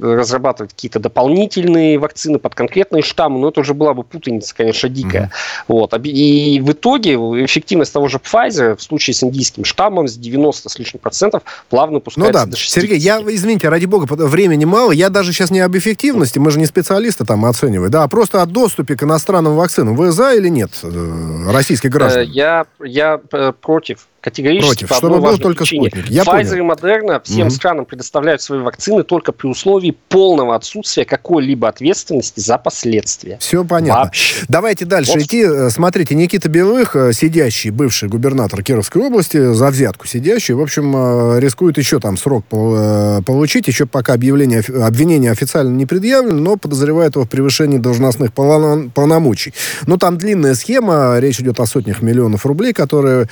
разрабатывать 0.00 0.72
какие-то 0.72 1.00
дополнительные 1.00 1.98
вакцины 1.98 2.38
под 2.38 2.54
конкретные 2.54 2.78
конкретные 2.78 3.02
штаммы, 3.02 3.40
но 3.40 3.48
это 3.48 3.60
уже 3.60 3.74
была 3.74 3.94
бы 3.94 4.02
путаница, 4.04 4.54
конечно, 4.54 4.88
дикая. 4.88 5.24
Mm-hmm. 5.24 5.64
Вот. 5.68 5.94
И 6.04 6.60
в 6.62 6.72
итоге 6.72 7.14
эффективность 7.14 7.92
того 7.92 8.08
же 8.08 8.18
Pfizer 8.18 8.76
в 8.76 8.82
случае 8.82 9.14
с 9.14 9.22
индийским 9.22 9.64
штаммом 9.64 10.06
с 10.08 10.14
90 10.14 10.68
с 10.68 10.78
лишним 10.78 11.00
процентов 11.00 11.42
плавно 11.68 12.00
пускается 12.00 12.40
ну, 12.40 12.46
да. 12.46 12.50
до 12.50 12.56
60. 12.56 12.82
Сергей, 12.82 12.98
я, 12.98 13.20
извините, 13.38 13.68
ради 13.68 13.86
бога, 13.86 14.06
времени 14.08 14.64
мало. 14.64 14.92
Я 14.92 15.08
даже 15.08 15.32
сейчас 15.32 15.50
не 15.50 15.60
об 15.60 15.76
эффективности, 15.76 16.38
мы 16.38 16.50
же 16.50 16.58
не 16.58 16.66
специалисты 16.66 17.24
там 17.24 17.44
оцениваем, 17.44 17.90
да, 17.90 18.02
а 18.02 18.08
просто 18.08 18.42
о 18.42 18.46
доступе 18.46 18.96
к 18.96 19.02
иностранным 19.02 19.56
вакцинам. 19.56 19.96
Вы 19.96 20.12
за 20.12 20.34
или 20.34 20.48
нет 20.48 20.70
э, 20.82 21.50
российских 21.50 21.90
граждан? 21.90 22.22
Э, 22.22 22.24
я, 22.26 22.66
я 22.80 23.20
э, 23.32 23.52
против 23.60 24.06
категорически 24.20 24.84
Против, 24.84 24.96
чтобы 24.96 25.20
был 25.20 25.38
только 25.38 25.64
причине. 25.64 25.88
спутник. 25.88 26.10
Я 26.10 26.22
Pfizer 26.22 26.50
понял. 26.50 26.52
и 26.52 26.68
Moderna 26.68 27.22
всем 27.22 27.46
угу. 27.46 27.50
странам 27.50 27.84
предоставляют 27.86 28.42
свои 28.42 28.60
вакцины 28.60 29.04
только 29.04 29.32
при 29.32 29.46
условии 29.46 29.96
полного 30.08 30.56
отсутствия 30.56 31.04
какой-либо 31.04 31.68
ответственности 31.68 32.40
за 32.40 32.58
последствия. 32.58 33.38
Все 33.40 33.64
понятно. 33.64 34.04
Вообще. 34.04 34.44
Давайте 34.48 34.84
дальше 34.84 35.12
вот. 35.12 35.22
идти. 35.22 35.70
Смотрите, 35.70 36.14
Никита 36.14 36.48
Белых, 36.48 36.96
сидящий, 37.12 37.70
бывший 37.70 38.08
губернатор 38.08 38.62
Кировской 38.62 39.02
области, 39.02 39.52
за 39.52 39.68
взятку 39.68 40.06
сидящий, 40.06 40.54
в 40.54 40.60
общем, 40.60 41.38
рискует 41.38 41.78
еще 41.78 42.00
там 42.00 42.16
срок 42.16 42.44
получить, 42.46 43.68
еще 43.68 43.86
пока 43.86 44.14
объявление, 44.14 44.62
обвинение 44.84 45.30
официально 45.30 45.70
не 45.70 45.86
предъявлено, 45.86 46.38
но 46.40 46.56
подозревает 46.56 47.14
его 47.14 47.24
в 47.24 47.28
превышении 47.28 47.78
должностных 47.78 48.32
полномочий. 48.32 49.54
Но 49.86 49.96
там 49.96 50.18
длинная 50.18 50.54
схема, 50.54 51.18
речь 51.18 51.40
идет 51.40 51.60
о 51.60 51.66
сотнях 51.66 52.02
миллионов 52.02 52.44
рублей, 52.46 52.72
которые 52.72 53.28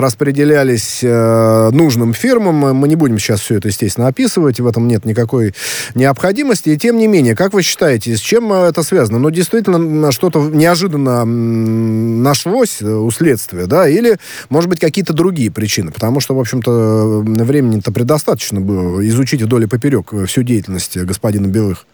распределялись 0.00 1.00
э, 1.02 1.70
нужным 1.72 2.12
фирмам. 2.12 2.76
Мы 2.76 2.88
не 2.88 2.96
будем 2.96 3.18
сейчас 3.18 3.40
все 3.40 3.56
это, 3.56 3.68
естественно, 3.68 4.06
описывать, 4.06 4.60
в 4.60 4.66
этом 4.66 4.88
нет 4.88 5.04
никакой 5.04 5.54
необходимости. 5.94 6.70
И 6.70 6.76
тем 6.76 6.98
не 6.98 7.06
менее, 7.06 7.34
как 7.34 7.52
вы 7.52 7.62
считаете, 7.62 8.16
с 8.16 8.20
чем 8.20 8.52
э, 8.52 8.68
это 8.68 8.82
связано? 8.82 9.18
Ну, 9.18 9.30
действительно, 9.30 10.12
что-то 10.12 10.40
неожиданно 10.40 11.24
нашлось 11.24 12.82
у 12.82 13.10
следствия, 13.10 13.66
да, 13.66 13.88
или, 13.88 14.18
может 14.48 14.68
быть, 14.68 14.80
какие-то 14.80 15.12
другие 15.12 15.50
причины? 15.50 15.90
Потому 15.90 16.20
что, 16.20 16.34
в 16.34 16.40
общем-то, 16.40 17.22
времени-то 17.24 17.92
предостаточно 17.92 18.60
было 18.60 19.06
изучить 19.08 19.42
вдоль 19.42 19.64
и 19.64 19.66
поперек 19.66 20.12
всю 20.26 20.42
деятельность 20.42 20.96
господина 20.96 21.46
Белых. 21.46 21.86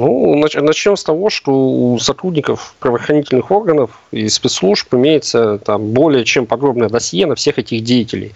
Ну, 0.00 0.34
начнем 0.34 0.96
с 0.96 1.04
того, 1.04 1.28
что 1.28 1.52
у 1.52 1.98
сотрудников 1.98 2.74
правоохранительных 2.78 3.50
органов 3.50 4.00
и 4.12 4.30
спецслужб 4.30 4.94
имеется 4.94 5.58
там 5.58 5.90
более 5.90 6.24
чем 6.24 6.46
подробное 6.46 6.88
досье 6.88 7.26
на 7.26 7.34
всех 7.34 7.58
этих 7.58 7.84
деятелей. 7.84 8.32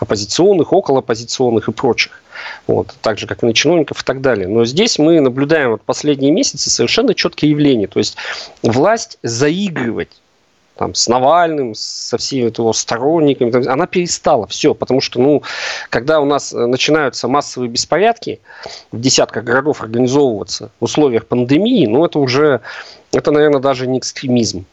Оппозиционных, 0.00 0.70
околооппозиционных 0.70 1.68
и 1.68 1.72
прочих. 1.72 2.22
Вот, 2.66 2.94
так 3.00 3.18
же, 3.18 3.26
как 3.26 3.42
и 3.42 3.46
на 3.46 3.54
чиновников 3.54 4.02
и 4.02 4.04
так 4.04 4.20
далее. 4.20 4.48
Но 4.48 4.66
здесь 4.66 4.98
мы 4.98 5.18
наблюдаем 5.20 5.70
вот 5.70 5.80
последние 5.80 6.30
месяцы 6.30 6.68
совершенно 6.68 7.14
четкое 7.14 7.48
явление. 7.48 7.88
То 7.88 8.00
есть 8.00 8.18
власть 8.62 9.18
заигрывать 9.22 10.10
там, 10.78 10.94
с 10.94 11.08
Навальным, 11.08 11.74
со 11.74 12.16
всеми 12.18 12.52
его 12.56 12.72
сторонниками, 12.72 13.66
она 13.66 13.86
перестала 13.86 14.46
все, 14.46 14.74
потому 14.74 15.00
что, 15.00 15.20
ну, 15.20 15.42
когда 15.90 16.20
у 16.20 16.24
нас 16.24 16.52
э, 16.52 16.66
начинаются 16.66 17.26
массовые 17.26 17.68
беспорядки 17.68 18.40
в 18.92 19.00
десятках 19.00 19.42
городов 19.42 19.82
организовываться 19.82 20.70
в 20.78 20.84
условиях 20.84 21.26
пандемии, 21.26 21.86
ну, 21.86 22.04
это 22.04 22.20
уже, 22.20 22.60
это, 23.12 23.32
наверное, 23.32 23.60
даже 23.60 23.88
не 23.88 23.98
экстремизм, 23.98 24.64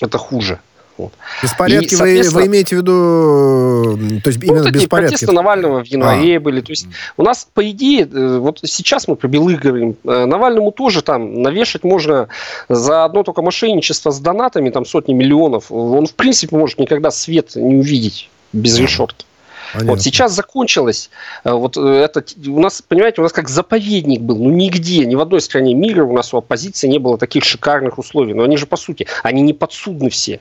это 0.00 0.16
хуже. 0.16 0.60
Вот. 0.98 1.12
Беспорядки 1.42 1.94
и, 1.94 1.96
вы, 1.96 2.22
вы 2.30 2.46
имеете 2.46 2.76
в 2.76 2.80
виду, 2.80 4.20
то 4.20 4.30
есть 4.30 4.42
ну, 4.42 4.46
именно 4.46 4.64
вот 4.64 4.72
беспорядки? 4.72 5.12
Протесты 5.12 5.32
Навального 5.32 5.84
в 5.84 5.86
январе 5.86 6.36
а. 6.36 6.40
были. 6.40 6.60
То 6.60 6.72
есть 6.72 6.88
у 7.16 7.22
нас, 7.22 7.46
по 7.54 7.70
идее, 7.70 8.02
э, 8.02 8.38
вот 8.38 8.58
сейчас 8.64 9.06
мы 9.06 9.14
про 9.14 9.28
Белых 9.28 9.60
говорим, 9.60 9.96
э, 10.04 10.24
Навальному 10.24 10.72
тоже 10.72 11.02
там 11.02 11.40
навешать 11.40 11.84
можно 11.84 12.28
за 12.68 13.04
одно 13.04 13.22
только 13.22 13.42
мошенничество 13.42 14.10
с 14.10 14.18
донатами, 14.18 14.70
там 14.70 14.84
сотни 14.84 15.14
миллионов. 15.14 15.70
Он, 15.70 16.06
в 16.06 16.14
принципе, 16.14 16.56
может 16.56 16.80
никогда 16.80 17.12
свет 17.12 17.54
не 17.54 17.76
увидеть 17.76 18.28
без 18.52 18.76
решетки. 18.78 19.24
Понятно. 19.72 19.92
Вот 19.92 20.02
сейчас 20.02 20.32
закончилось. 20.32 21.10
Э, 21.44 21.52
вот 21.52 21.76
это 21.76 22.24
у 22.46 22.58
нас, 22.60 22.82
понимаете, 22.82 23.20
у 23.20 23.24
нас 23.24 23.32
как 23.32 23.48
заповедник 23.48 24.20
был. 24.20 24.38
Ну 24.38 24.50
нигде, 24.50 25.04
ни 25.04 25.14
в 25.14 25.20
одной 25.20 25.40
стране 25.40 25.74
мира 25.74 26.04
у 26.04 26.12
нас 26.12 26.32
у 26.34 26.38
оппозиции 26.38 26.88
не 26.88 26.98
было 26.98 27.18
таких 27.18 27.44
шикарных 27.44 27.98
условий. 27.98 28.34
Но 28.34 28.42
они 28.42 28.56
же 28.56 28.66
по 28.66 28.76
сути, 28.76 29.06
они 29.22 29.42
не 29.42 29.52
подсудны 29.52 30.10
все. 30.10 30.40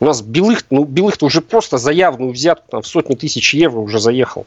У 0.00 0.06
нас 0.06 0.22
Белых, 0.22 0.64
ну, 0.70 0.84
Белых-то 0.84 1.26
уже 1.26 1.42
просто 1.42 1.76
за 1.76 1.92
явную 1.92 2.32
взятку 2.32 2.66
там, 2.70 2.82
в 2.82 2.86
сотни 2.86 3.14
тысяч 3.14 3.52
евро 3.54 3.80
уже 3.80 4.00
заехал. 4.00 4.46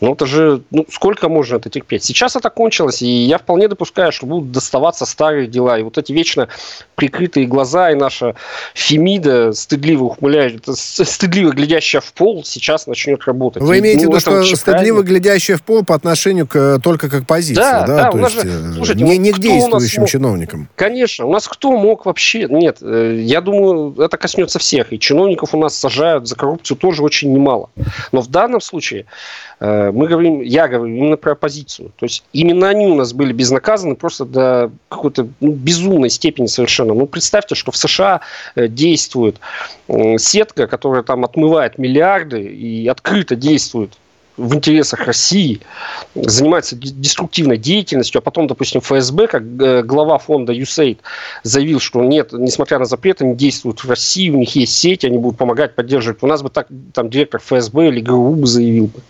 Ну, 0.00 0.12
это 0.12 0.26
же, 0.26 0.62
ну, 0.70 0.86
сколько 0.90 1.28
можно 1.28 1.56
это 1.56 1.70
терпеть? 1.70 2.04
Сейчас 2.04 2.36
это 2.36 2.50
кончилось, 2.50 3.02
и 3.02 3.06
я 3.06 3.38
вполне 3.38 3.68
допускаю, 3.68 4.12
что 4.12 4.26
будут 4.26 4.50
доставаться 4.50 5.06
старые 5.06 5.46
дела. 5.46 5.78
И 5.78 5.82
вот 5.82 5.98
эти 5.98 6.12
вечно 6.12 6.48
прикрытые 6.96 7.46
глаза 7.46 7.90
и 7.90 7.94
наша 7.94 8.34
Фемида, 8.74 9.52
стыдливо 9.52 10.04
ухмыляющая, 10.04 10.60
стыдливо 10.74 11.52
глядящая 11.52 12.00
в 12.00 12.12
пол, 12.12 12.44
сейчас 12.44 12.86
начнет 12.86 13.24
работать. 13.24 13.62
Вы 13.62 13.78
имеете 13.78 14.06
ну, 14.06 14.12
в 14.12 14.14
виду, 14.16 14.20
что 14.44 14.56
стыдливо 14.56 15.02
глядящая 15.02 15.56
в 15.56 15.62
пол 15.62 15.84
по 15.84 15.94
отношению 15.94 16.46
к, 16.46 16.80
только 16.82 17.08
к 17.08 17.14
оппозиции, 17.14 17.54
да? 17.54 17.86
Да, 17.86 17.96
да 17.96 18.10
то 18.10 18.18
есть, 18.18 18.34
же, 18.34 18.48
э, 18.48 18.72
слушайте, 18.74 19.04
не, 19.04 19.18
не 19.18 19.32
к 19.32 19.38
действующим 19.38 20.06
чиновникам. 20.06 20.68
Конечно, 20.74 21.26
у 21.26 21.32
нас 21.32 21.48
кто 21.48 21.72
мог 21.72 22.06
вообще... 22.06 22.46
Нет, 22.48 22.78
э, 22.82 23.20
я 23.20 23.40
думаю, 23.40 23.94
это 24.00 24.16
коснется 24.16 24.58
всех, 24.58 24.92
и 24.92 24.98
чиновников 24.98 25.54
у 25.54 25.58
нас 25.58 25.78
сажают 25.78 26.26
за 26.26 26.36
коррупцию 26.36 26.76
тоже 26.76 27.02
очень 27.02 27.32
немало. 27.32 27.70
Но 28.12 28.20
в 28.20 28.28
данном 28.28 28.60
случае 28.60 29.06
Э, 29.60 29.83
мы 29.92 30.06
говорим, 30.06 30.40
я 30.40 30.68
говорю 30.68 30.94
именно 30.94 31.16
про 31.16 31.32
оппозицию. 31.32 31.92
То 31.96 32.06
есть 32.06 32.24
именно 32.32 32.68
они 32.68 32.86
у 32.86 32.94
нас 32.94 33.12
были 33.12 33.32
безнаказаны 33.32 33.94
просто 33.96 34.24
до 34.24 34.70
какой-то 34.88 35.28
ну, 35.40 35.52
безумной 35.52 36.10
степени 36.10 36.46
совершенно. 36.46 36.94
Ну, 36.94 37.06
представьте, 37.06 37.54
что 37.54 37.72
в 37.72 37.76
США 37.76 38.20
э, 38.54 38.68
действует 38.68 39.40
сетка, 40.18 40.66
которая 40.66 41.02
там 41.02 41.24
отмывает 41.24 41.78
миллиарды 41.78 42.42
и 42.42 42.88
открыто 42.88 43.36
действует 43.36 43.98
в 44.36 44.54
интересах 44.54 45.06
России, 45.06 45.60
занимается 46.14 46.76
деструктивной 46.76 47.56
деятельностью, 47.56 48.18
а 48.18 48.22
потом, 48.22 48.46
допустим, 48.46 48.80
ФСБ, 48.80 49.28
как 49.28 49.42
э, 49.42 49.82
глава 49.82 50.18
фонда 50.18 50.52
USAID, 50.52 50.98
заявил, 51.44 51.80
что 51.80 52.02
нет, 52.02 52.32
несмотря 52.32 52.78
на 52.78 52.84
запрет, 52.84 53.22
они 53.22 53.34
действуют 53.36 53.84
в 53.84 53.88
России, 53.88 54.30
у 54.30 54.38
них 54.38 54.54
есть 54.56 54.76
сеть, 54.76 55.04
они 55.04 55.18
будут 55.18 55.38
помогать, 55.38 55.74
поддерживать. 55.74 56.22
У 56.22 56.26
нас 56.26 56.42
бы 56.42 56.50
так 56.50 56.66
там 56.92 57.10
директор 57.10 57.40
ФСБ 57.40 57.88
или 57.88 58.00
ГРУ 58.00 58.34
бы 58.34 58.46
заявил 58.46 58.86
бы 58.86 59.00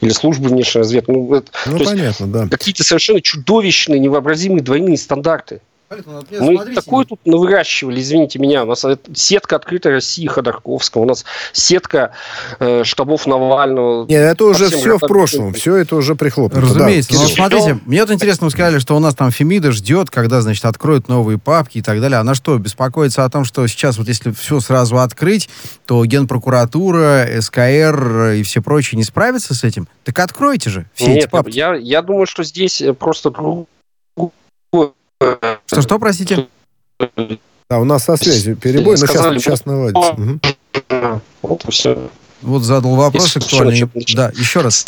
или 0.00 0.10
службы 0.10 0.48
внешней 0.48 0.80
разведки. 0.80 1.10
Ну, 1.10 1.34
это, 1.34 1.50
ну 1.66 1.78
понятно, 1.78 2.26
да. 2.26 2.48
Какие-то 2.48 2.84
совершенно 2.84 3.20
чудовищные, 3.20 3.98
невообразимые 3.98 4.62
двойные 4.62 4.96
стандарты. 4.96 5.60
Мы 5.88 6.02
смотрите. 6.02 6.80
такое 6.80 7.04
тут 7.04 7.20
выращивали, 7.24 8.00
извините 8.00 8.40
меня. 8.40 8.64
У 8.64 8.66
нас 8.66 8.84
сетка 9.14 9.54
открытой 9.54 9.92
России 9.92 10.26
Ходорковского, 10.26 11.02
у 11.02 11.04
нас 11.04 11.24
сетка 11.52 12.10
э, 12.58 12.82
штабов 12.82 13.26
Навального. 13.26 14.04
Нет, 14.06 14.32
это 14.32 14.46
уже 14.46 14.68
все 14.68 14.98
в 14.98 15.00
прошлом, 15.00 15.52
все 15.52 15.76
это 15.76 15.94
уже 15.94 16.16
прихлопнуто. 16.16 16.66
Разумеется. 16.66 17.12
Да. 17.12 17.20
Но 17.20 17.28
смотрите, 17.28 17.78
мне 17.86 18.00
вот 18.00 18.10
интересно, 18.10 18.46
вы 18.46 18.50
сказали, 18.50 18.80
что 18.80 18.96
у 18.96 18.98
нас 18.98 19.14
там 19.14 19.30
Фемида 19.30 19.70
ждет, 19.70 20.10
когда, 20.10 20.40
значит, 20.40 20.64
откроют 20.64 21.06
новые 21.08 21.38
папки 21.38 21.78
и 21.78 21.82
так 21.82 22.00
далее. 22.00 22.18
Она 22.18 22.34
что, 22.34 22.58
беспокоится 22.58 23.24
о 23.24 23.30
том, 23.30 23.44
что 23.44 23.64
сейчас 23.68 23.96
вот 23.98 24.08
если 24.08 24.32
все 24.32 24.58
сразу 24.58 24.98
открыть, 24.98 25.48
то 25.86 26.04
Генпрокуратура, 26.04 27.28
СКР 27.40 28.32
и 28.36 28.42
все 28.42 28.60
прочие 28.60 28.96
не 28.96 29.04
справятся 29.04 29.54
с 29.54 29.62
этим? 29.62 29.86
Так 30.02 30.18
откройте 30.18 30.68
же 30.68 30.86
все 30.94 31.06
Нет, 31.06 31.16
эти 31.18 31.26
папки. 31.28 31.56
Я, 31.56 31.74
я 31.74 32.02
думаю, 32.02 32.26
что 32.26 32.42
здесь 32.42 32.82
просто 32.98 33.30
другое 33.30 33.66
что-что, 35.66 35.98
простите? 35.98 36.48
Да, 37.68 37.80
у 37.80 37.84
нас 37.84 38.04
со 38.04 38.16
связью 38.16 38.56
перебой, 38.56 38.96
но 38.98 39.06
сейчас, 39.06 39.42
сейчас 39.42 39.64
наладится. 39.64 40.12
Угу. 40.12 41.20
Вот 41.42 41.64
все. 41.68 42.10
Вот 42.42 42.62
задал 42.62 42.94
вопрос 42.94 43.36
актуальный. 43.36 43.88
Да, 44.14 44.30
еще 44.34 44.60
раз. 44.60 44.84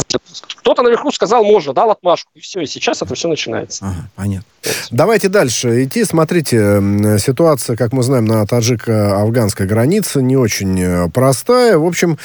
Кто-то 0.59 0.83
наверху 0.83 1.11
сказал, 1.11 1.45
можно, 1.45 1.73
дал 1.73 1.91
отмашку, 1.91 2.31
и 2.35 2.41
все, 2.41 2.61
и 2.61 2.67
сейчас 2.67 3.01
это 3.01 3.15
все 3.15 3.29
начинается. 3.29 3.87
Ага, 3.87 4.11
понятно. 4.15 4.45
Давайте 4.91 5.29
дальше 5.29 5.85
идти. 5.85 6.05
Смотрите, 6.05 6.81
ситуация, 7.19 7.77
как 7.77 7.93
мы 7.93 8.03
знаем, 8.03 8.27
на 8.27 8.45
таджико-афганской 8.45 9.67
границе 9.67 10.23
не 10.23 10.37
очень 10.37 10.79
э, 10.81 11.09
простая. 11.09 11.79
В 11.79 11.87
общем, 11.87 12.19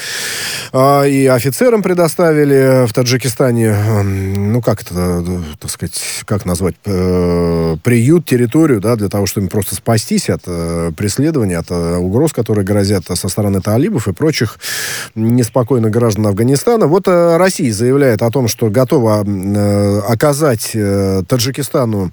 а, 0.73 1.03
и 1.03 1.25
офицерам 1.25 1.83
предоставили 1.83 2.85
в 2.85 2.93
Таджикистане, 2.93 3.75
ну, 4.03 4.61
как 4.61 4.81
это, 4.81 5.23
так 5.59 5.71
сказать, 5.71 6.01
как 6.25 6.45
назвать, 6.45 6.75
э, 6.85 7.77
приют, 7.83 8.25
территорию, 8.25 8.81
да, 8.81 8.95
для 8.95 9.09
того, 9.09 9.25
чтобы 9.25 9.45
им 9.45 9.49
просто 9.49 9.75
спастись 9.75 10.29
от 10.29 10.41
э, 10.47 10.91
преследования, 10.97 11.59
от 11.59 11.71
угроз, 11.71 12.33
которые 12.33 12.65
грозят 12.65 13.05
со 13.05 13.29
стороны 13.29 13.61
талибов 13.61 14.07
и 14.07 14.13
прочих 14.13 14.57
неспокойных 15.23 15.91
граждан 15.91 16.27
Афганистана. 16.27 16.87
Вот 16.87 17.07
э, 17.07 17.37
Россия 17.37 17.71
заявляет 17.71 18.21
о 18.21 18.29
том, 18.29 18.47
что 18.47 18.69
готова 18.69 19.23
э, 19.25 19.99
оказать 20.07 20.71
э, 20.73 21.23
Таджикистану 21.27 22.11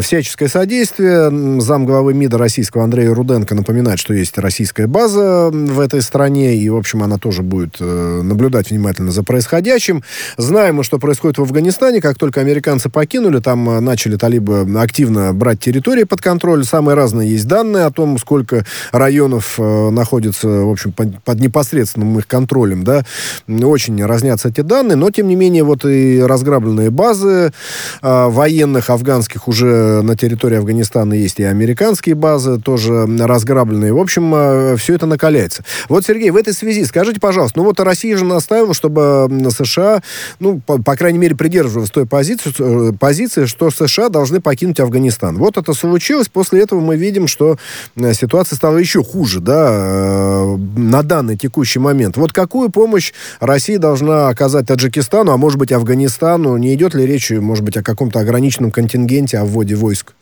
всяческое 0.00 0.48
содействие. 0.48 1.60
Замглавы 1.60 2.14
МИДа 2.14 2.38
российского 2.38 2.84
Андрея 2.84 3.14
Руденко 3.14 3.54
напоминает, 3.54 3.98
что 3.98 4.14
есть 4.14 4.38
российская 4.38 4.86
база 4.86 5.50
в 5.52 5.80
этой 5.80 6.02
стране, 6.02 6.56
и, 6.56 6.68
в 6.68 6.76
общем, 6.76 7.02
она 7.02 7.18
тоже 7.18 7.42
будет 7.42 7.80
наблюдать 7.80 8.70
внимательно 8.70 9.10
за 9.10 9.22
происходящим. 9.22 10.02
Знаем 10.36 10.76
мы, 10.76 10.84
что 10.84 10.98
происходит 10.98 11.38
в 11.38 11.42
Афганистане. 11.42 12.00
Как 12.00 12.18
только 12.18 12.40
американцы 12.40 12.88
покинули, 12.88 13.40
там 13.40 13.84
начали 13.84 14.16
талибы 14.16 14.66
активно 14.80 15.32
брать 15.32 15.60
территории 15.60 16.04
под 16.04 16.20
контроль. 16.20 16.64
Самые 16.64 16.94
разные 16.94 17.30
есть 17.30 17.46
данные 17.46 17.84
о 17.84 17.90
том, 17.90 18.18
сколько 18.18 18.64
районов 18.92 19.58
находится, 19.58 20.48
в 20.48 20.70
общем, 20.70 20.92
под 20.92 21.40
непосредственным 21.40 22.19
их 22.20 22.26
контролем, 22.26 22.84
да. 22.84 23.04
Очень 23.48 24.04
разнятся 24.04 24.48
эти 24.48 24.60
данные, 24.60 24.96
но, 24.96 25.10
тем 25.10 25.28
не 25.28 25.36
менее, 25.36 25.64
вот 25.64 25.84
и 25.84 26.20
разграбленные 26.22 26.90
базы 26.90 27.52
э, 28.02 28.26
военных 28.28 28.90
афганских 28.90 29.48
уже 29.48 30.02
на 30.02 30.16
территории 30.16 30.58
Афганистана 30.58 31.14
есть 31.14 31.40
и 31.40 31.44
американские 31.44 32.14
базы 32.14 32.58
тоже 32.58 33.06
разграбленные. 33.18 33.92
В 33.92 33.98
общем, 33.98 34.32
э, 34.34 34.76
все 34.76 34.94
это 34.94 35.06
накаляется. 35.06 35.64
Вот, 35.88 36.04
Сергей, 36.04 36.30
в 36.30 36.36
этой 36.36 36.52
связи 36.52 36.84
скажите, 36.84 37.20
пожалуйста, 37.20 37.58
ну 37.58 37.64
вот 37.64 37.80
Россия 37.80 38.16
же 38.16 38.24
настаивала, 38.24 38.74
чтобы 38.74 39.28
США, 39.50 40.02
ну, 40.38 40.60
по, 40.64 40.80
по 40.80 40.96
крайней 40.96 41.18
мере, 41.18 41.36
придерживалась 41.36 41.90
той 41.90 42.06
позиции, 42.06 42.52
э, 42.58 42.92
позиции, 42.92 43.46
что 43.46 43.70
США 43.70 44.08
должны 44.08 44.40
покинуть 44.40 44.80
Афганистан. 44.80 45.36
Вот 45.36 45.56
это 45.56 45.72
случилось. 45.72 46.28
После 46.28 46.60
этого 46.62 46.80
мы 46.80 46.96
видим, 46.96 47.26
что 47.26 47.56
э, 47.96 48.12
ситуация 48.14 48.56
стала 48.56 48.76
еще 48.76 49.02
хуже, 49.02 49.40
да, 49.40 49.68
э, 49.72 50.56
на 50.76 51.02
данный 51.02 51.36
текущий 51.36 51.78
момент. 51.78 52.09
Вот 52.16 52.32
какую 52.32 52.70
помощь 52.70 53.12
Россия 53.40 53.78
должна 53.78 54.28
оказать 54.28 54.66
Таджикистану, 54.66 55.32
а 55.32 55.36
может 55.36 55.58
быть 55.58 55.72
Афганистану? 55.72 56.56
Не 56.56 56.74
идет 56.74 56.94
ли 56.94 57.06
речь, 57.06 57.30
может 57.30 57.64
быть, 57.64 57.76
о 57.76 57.82
каком-то 57.82 58.20
ограниченном 58.20 58.70
контингенте, 58.70 59.38
о 59.38 59.44
вводе 59.44 59.74
войск? 59.74 60.14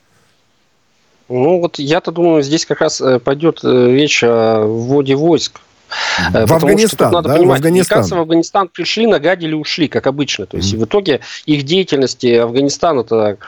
Ну 1.29 1.61
вот 1.61 1.79
я-то 1.79 2.11
думаю, 2.11 2.43
здесь 2.43 2.65
как 2.65 2.81
раз 2.81 3.03
пойдет 3.25 3.61
речь 3.63 4.23
о 4.25 4.65
вводе 4.67 5.15
войск 5.15 5.61
в 5.89 6.33
Потому 6.33 6.55
Афганистан, 6.55 7.09
что 7.09 7.11
надо 7.11 7.29
да? 7.29 7.37
понимать, 7.37 7.61
в 7.61 7.65
Афганистан. 7.65 8.05
в 8.05 8.13
Афганистан 8.13 8.69
пришли, 8.69 9.07
нагадили, 9.07 9.55
ушли, 9.55 9.89
как 9.89 10.07
обычно. 10.07 10.47
То 10.47 10.59
есть 10.59 10.75
mm-hmm. 10.75 10.79
в 10.79 10.85
итоге 10.85 11.21
их 11.47 11.63
деятельности 11.63 12.35
Афганистан 12.35 13.01
это 13.01 13.39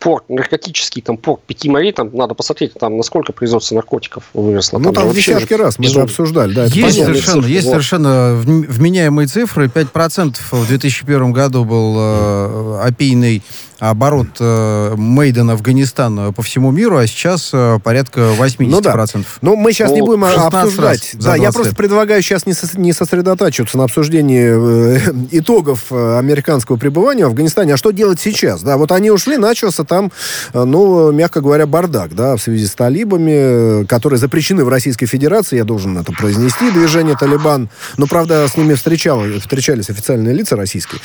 порт, 0.00 0.24
наркотический 0.28 1.02
там 1.02 1.16
порт 1.16 1.42
пяти 1.42 1.68
морей, 1.68 1.92
там 1.92 2.10
надо 2.12 2.34
посмотреть, 2.34 2.72
там 2.74 2.96
насколько 2.96 3.32
производство 3.32 3.74
наркотиков 3.76 4.24
выросло. 4.34 4.78
Ну, 4.78 4.92
там, 4.92 5.04
там 5.04 5.14
десятки 5.14 5.54
раз 5.54 5.78
мы 5.78 5.86
это 5.86 6.02
обсуждали. 6.02 6.54
Да, 6.54 6.64
есть 6.64 6.96
совершенно, 6.96 7.46
есть 7.46 7.66
вот. 7.66 7.72
совершенно 7.72 8.34
вменяемые 8.34 9.28
цифры. 9.28 9.66
5% 9.66 10.36
в 10.50 10.66
2001 10.66 11.32
году 11.32 11.64
был 11.64 11.96
э, 11.98 12.80
опийный 12.82 13.42
оборот 13.80 14.28
э, 14.38 14.94
Мейден 14.96 15.50
Афганистан 15.50 16.20
э, 16.20 16.32
по 16.32 16.42
всему 16.42 16.70
миру, 16.70 16.98
а 16.98 17.06
сейчас 17.06 17.50
э, 17.52 17.78
порядка 17.82 18.20
80%. 18.38 18.66
Ну, 18.68 18.80
да. 18.80 19.06
Но 19.40 19.56
мы 19.56 19.72
сейчас 19.72 19.90
ну, 19.90 19.96
не 19.96 20.02
будем 20.02 20.24
обсуждать. 20.24 21.12
Да, 21.14 21.34
я 21.34 21.50
просто 21.50 21.74
предлагаю 21.74 22.22
сейчас 22.22 22.46
не, 22.46 22.52
со, 22.52 22.78
не 22.78 22.92
сосредотачиваться 22.92 23.78
на 23.78 23.84
обсуждении 23.84 24.98
э, 24.98 25.12
итогов 25.30 25.86
э, 25.90 26.18
американского 26.18 26.76
пребывания 26.76 27.24
в 27.24 27.28
Афганистане, 27.28 27.74
а 27.74 27.76
что 27.78 27.90
делать 27.90 28.20
сейчас. 28.20 28.62
Да, 28.62 28.76
вот 28.76 28.92
они 28.92 29.10
ушли, 29.10 29.38
начался 29.38 29.84
там, 29.84 30.12
э, 30.52 30.62
ну, 30.62 31.10
мягко 31.10 31.40
говоря, 31.40 31.66
бардак, 31.66 32.14
да, 32.14 32.36
в 32.36 32.42
связи 32.42 32.66
с 32.66 32.72
талибами, 32.72 33.84
которые 33.86 34.18
запрещены 34.18 34.64
в 34.64 34.68
Российской 34.68 35.06
Федерации, 35.06 35.56
я 35.56 35.64
должен 35.64 35.96
это 35.96 36.12
произнести, 36.12 36.70
движение 36.70 37.16
Талибан. 37.16 37.70
Но, 37.96 38.06
правда, 38.06 38.46
с 38.46 38.58
ними 38.58 38.74
встречал, 38.74 39.22
встречались 39.40 39.88
официальные 39.88 40.34
лица 40.34 40.56
российские. 40.56 41.00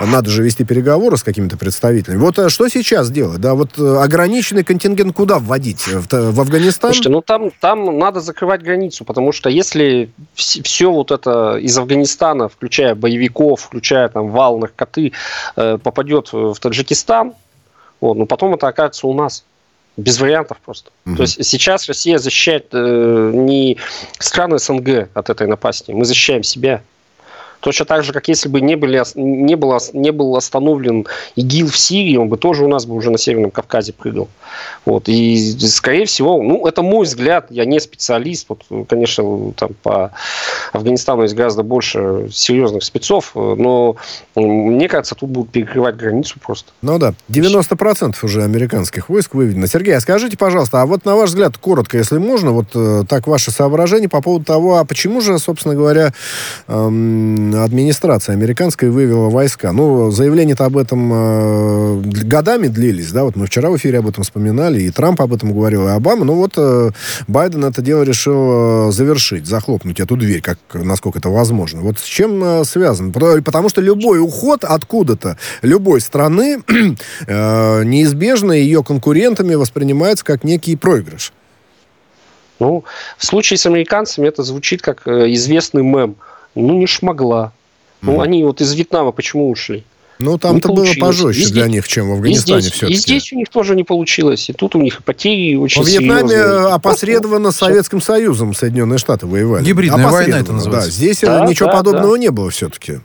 Надо 0.00 0.30
же 0.30 0.42
вести 0.42 0.64
переговоры 0.64 1.18
с 1.18 1.22
какими-то 1.22 1.58
представителями 1.58 2.13
Слушай, 2.14 2.18
вот 2.18 2.38
а 2.38 2.48
что 2.48 2.68
сейчас 2.68 3.10
делать? 3.10 3.40
Да, 3.40 3.54
вот 3.54 3.78
э, 3.78 3.96
ограниченный 3.96 4.64
контингент 4.64 5.14
куда 5.14 5.38
вводить? 5.38 5.86
В, 5.86 6.06
в 6.10 6.40
Афганистан? 6.40 6.92
Слушайте, 6.92 7.10
ну 7.10 7.22
там, 7.22 7.50
там 7.60 7.98
надо 7.98 8.20
закрывать 8.20 8.62
границу, 8.62 9.04
потому 9.04 9.32
что 9.32 9.50
если 9.50 10.10
все 10.34 10.90
вот 10.90 11.10
это 11.10 11.56
из 11.56 11.76
Афганистана, 11.76 12.48
включая 12.48 12.94
боевиков, 12.94 13.62
включая 13.62 14.08
там 14.08 14.30
вал 14.30 14.58
наркоты, 14.58 15.12
э, 15.56 15.78
попадет 15.82 16.32
в 16.32 16.54
Таджикистан, 16.54 17.34
вот, 18.00 18.16
ну 18.16 18.26
потом 18.26 18.54
это 18.54 18.68
окажется 18.68 19.06
у 19.06 19.14
нас. 19.14 19.44
Без 19.96 20.20
вариантов 20.20 20.58
просто. 20.64 20.90
Угу. 21.06 21.16
То 21.16 21.22
есть 21.22 21.44
сейчас 21.44 21.86
Россия 21.86 22.18
защищает 22.18 22.66
э, 22.72 23.30
не 23.32 23.78
страны 24.18 24.58
СНГ 24.58 25.08
от 25.14 25.30
этой 25.30 25.46
напасти, 25.46 25.92
мы 25.92 26.04
защищаем 26.04 26.42
себя. 26.42 26.82
Точно 27.64 27.86
так 27.86 28.04
же, 28.04 28.12
как 28.12 28.28
если 28.28 28.50
бы 28.50 28.60
не, 28.60 28.76
были, 28.76 29.02
не, 29.14 29.54
было, 29.54 29.80
не 29.94 30.10
был 30.10 30.36
остановлен 30.36 31.06
ИГИЛ 31.34 31.68
в 31.68 31.78
Сирии, 31.78 32.18
он 32.18 32.28
бы 32.28 32.36
тоже 32.36 32.62
у 32.62 32.68
нас 32.68 32.84
бы 32.84 32.94
уже 32.94 33.10
на 33.10 33.16
Северном 33.16 33.50
Кавказе 33.50 33.94
прыгал. 33.94 34.28
Вот. 34.84 35.08
И, 35.08 35.38
скорее 35.60 36.04
всего, 36.04 36.42
ну, 36.42 36.66
это 36.66 36.82
мой 36.82 37.06
взгляд, 37.06 37.46
я 37.48 37.64
не 37.64 37.80
специалист. 37.80 38.50
Вот, 38.50 38.64
конечно, 38.86 39.52
там 39.52 39.70
по 39.82 40.10
Афганистану 40.74 41.22
есть 41.22 41.34
гораздо 41.34 41.62
больше 41.62 42.28
серьезных 42.30 42.84
спецов, 42.84 43.32
но 43.34 43.96
мне 44.34 44.86
кажется, 44.86 45.14
тут 45.14 45.30
будут 45.30 45.50
перекрывать 45.50 45.96
границу 45.96 46.38
просто. 46.44 46.70
Ну 46.82 46.98
да, 46.98 47.14
90% 47.30 48.14
уже 48.22 48.42
американских 48.42 49.08
войск 49.08 49.34
выведено. 49.34 49.66
Сергей, 49.68 49.96
а 49.96 50.00
скажите, 50.00 50.36
пожалуйста, 50.36 50.82
а 50.82 50.86
вот 50.86 51.06
на 51.06 51.16
ваш 51.16 51.30
взгляд, 51.30 51.56
коротко, 51.56 51.96
если 51.96 52.18
можно, 52.18 52.50
вот 52.50 52.66
э, 52.74 53.04
так 53.08 53.26
ваши 53.26 53.50
соображения 53.50 54.10
по 54.10 54.20
поводу 54.20 54.44
того, 54.44 54.76
а 54.76 54.84
почему 54.84 55.22
же, 55.22 55.38
собственно 55.38 55.74
говоря, 55.74 56.12
эм, 56.68 57.53
администрация 57.62 58.34
американская 58.34 58.90
вывела 58.90 59.28
войска? 59.28 59.72
Ну, 59.72 60.10
заявления-то 60.10 60.64
об 60.64 60.76
этом 60.76 61.10
э, 61.12 62.00
годами 62.24 62.68
длились, 62.68 63.12
да, 63.12 63.24
вот 63.24 63.36
мы 63.36 63.46
вчера 63.46 63.70
в 63.70 63.76
эфире 63.76 63.98
об 63.98 64.08
этом 64.08 64.24
вспоминали, 64.24 64.82
и 64.82 64.90
Трамп 64.90 65.20
об 65.20 65.32
этом 65.32 65.52
говорил, 65.52 65.86
и 65.86 65.90
Обама. 65.90 66.24
Ну 66.24 66.34
вот 66.34 66.54
э, 66.56 66.90
Байден 67.28 67.64
это 67.64 67.82
дело 67.82 68.02
решил 68.02 68.88
э, 68.88 68.92
завершить, 68.92 69.46
захлопнуть 69.46 70.00
эту 70.00 70.16
дверь, 70.16 70.40
как, 70.40 70.58
насколько 70.72 71.18
это 71.18 71.28
возможно. 71.28 71.80
Вот 71.80 71.98
с 71.98 72.04
чем 72.04 72.42
э, 72.42 72.64
связано? 72.64 73.12
Потому 73.12 73.68
что 73.68 73.80
любой 73.80 74.20
уход 74.20 74.64
откуда-то, 74.64 75.38
любой 75.62 76.00
страны, 76.00 76.62
э, 77.26 77.84
неизбежно 77.84 78.52
ее 78.52 78.82
конкурентами 78.82 79.54
воспринимается 79.54 80.24
как 80.24 80.44
некий 80.44 80.76
проигрыш. 80.76 81.32
Ну, 82.60 82.84
в 83.18 83.26
случае 83.26 83.58
с 83.58 83.66
американцами 83.66 84.28
это 84.28 84.42
звучит 84.42 84.80
как 84.82 85.06
э, 85.06 85.32
известный 85.32 85.82
мем. 85.82 86.16
Ну, 86.54 86.74
не 86.74 86.86
шмогла. 86.86 87.52
Mm. 88.02 88.06
Ну, 88.06 88.20
они 88.20 88.44
вот 88.44 88.60
из 88.60 88.72
Вьетнама 88.74 89.12
почему 89.12 89.50
ушли? 89.50 89.84
Ну, 90.18 90.38
там-то 90.38 90.72
было 90.72 90.86
пожестче 90.98 91.42
и 91.42 91.52
для 91.52 91.66
них, 91.66 91.88
чем 91.88 92.10
в 92.10 92.12
Афганистане 92.14 92.62
все-таки. 92.62 92.92
И 92.92 92.96
здесь 92.96 93.32
у 93.32 93.36
них 93.36 93.48
тоже 93.48 93.74
не 93.74 93.82
получилось. 93.82 94.48
И 94.48 94.52
тут 94.52 94.76
у 94.76 94.80
них 94.80 95.02
потери 95.02 95.56
очень 95.56 95.82
В 95.82 95.86
Вьетнаме 95.86 96.28
серьезные. 96.28 96.72
опосредованно 96.72 97.50
с 97.50 97.56
Советским 97.56 98.00
Союзом 98.00 98.54
Соединенные 98.54 98.98
Штаты 98.98 99.26
воевали. 99.26 99.64
Гибридная 99.64 100.08
война 100.08 100.38
это 100.38 100.52
называется. 100.52 100.88
Да, 100.88 100.94
здесь 100.94 101.20
да, 101.20 101.44
ничего 101.46 101.68
да, 101.68 101.76
подобного 101.76 102.12
да. 102.12 102.18
не 102.18 102.30
было 102.30 102.50
все-таки. 102.50 103.00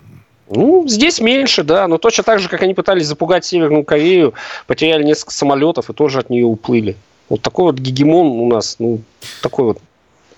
Ну, 0.49 0.87
здесь 0.87 1.19
меньше, 1.19 1.63
да, 1.63 1.87
но 1.87 1.97
точно 1.97 2.23
так 2.23 2.39
же, 2.39 2.49
как 2.49 2.63
они 2.63 2.73
пытались 2.73 3.05
запугать 3.05 3.45
Северную 3.45 3.83
Корею, 3.83 4.33
потеряли 4.65 5.03
несколько 5.03 5.31
самолетов 5.31 5.89
и 5.89 5.93
тоже 5.93 6.19
от 6.19 6.29
нее 6.29 6.45
уплыли. 6.45 6.95
Вот 7.27 7.41
такой 7.41 7.65
вот 7.65 7.79
гегемон 7.79 8.27
у 8.27 8.47
нас, 8.47 8.77
ну, 8.79 9.01
такой 9.41 9.65
вот 9.65 9.79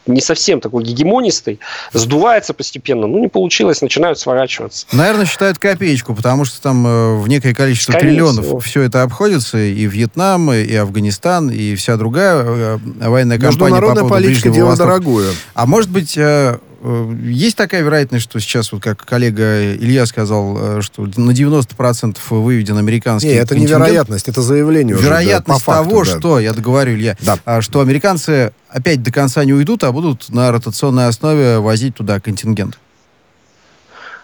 не 0.08 0.22
совсем 0.22 0.62
такой 0.62 0.84
гегемонистый, 0.84 1.60
сдувается 1.94 2.54
постепенно, 2.54 3.08
ну, 3.08 3.20
не 3.20 3.28
получилось, 3.28 3.82
начинают 3.82 4.18
сворачиваться. 4.20 4.86
Наверное, 4.92 5.26
считают 5.26 5.58
копеечку, 5.58 6.16
потому 6.16 6.46
что 6.46 6.62
там 6.62 6.88
э, 6.88 7.16
в 7.18 7.28
некое 7.28 7.54
количество 7.54 7.92
Скорее 7.92 8.10
триллионов 8.10 8.46
всего. 8.46 8.60
все 8.60 8.82
это 8.84 9.04
обходится, 9.04 9.58
и 9.58 9.86
Вьетнам, 9.86 10.52
и 10.54 10.74
Афганистан, 10.74 11.50
и 11.50 11.76
вся 11.76 11.98
другая 11.98 12.44
э, 12.44 12.78
военная 13.08 13.38
кампания 13.38 13.76
по 13.76 13.82
поводу 13.82 14.08
политика 14.08 14.50
дело 14.50 14.76
дорогое. 14.76 15.32
А 15.54 15.66
может 15.66 15.90
быть, 15.90 16.18
Э, 16.22 16.60
есть 16.84 17.58
такая 17.58 17.84
вероятность, 17.84 18.24
что 18.24 18.40
сейчас, 18.40 18.72
вот 18.72 18.82
как 18.82 19.06
коллега 19.06 19.76
Илья 19.76 20.06
сказал, 20.08 20.78
э, 20.78 20.82
что 20.82 21.04
на 21.04 21.32
90% 21.32 22.18
выведен 22.30 22.78
американский 22.78 23.30
Нет, 23.30 23.44
это 23.44 23.58
не 23.58 23.68
вероятность, 23.68 24.28
это 24.28 24.42
заявление 24.42 24.98
Вероятность 24.98 25.62
уже, 25.62 25.66
да, 25.68 25.84
того, 25.84 25.90
факту, 25.90 26.12
да. 26.14 26.20
что, 26.20 26.40
я 26.40 26.54
договорю, 26.54 26.94
Илья, 26.94 27.16
да. 27.22 27.38
А, 27.46 27.62
что 27.62 27.82
американцы 27.82 28.54
опять 28.68 29.04
до 29.04 29.12
конца 29.12 29.46
не 29.46 29.54
уйдут, 29.54 29.84
а 29.84 29.92
будут 29.92 30.30
на 30.30 30.52
ротационной 30.52 31.08
основе 31.08 31.60
возить 31.60 31.96
туда 31.96 32.20
контингент. 32.20 32.80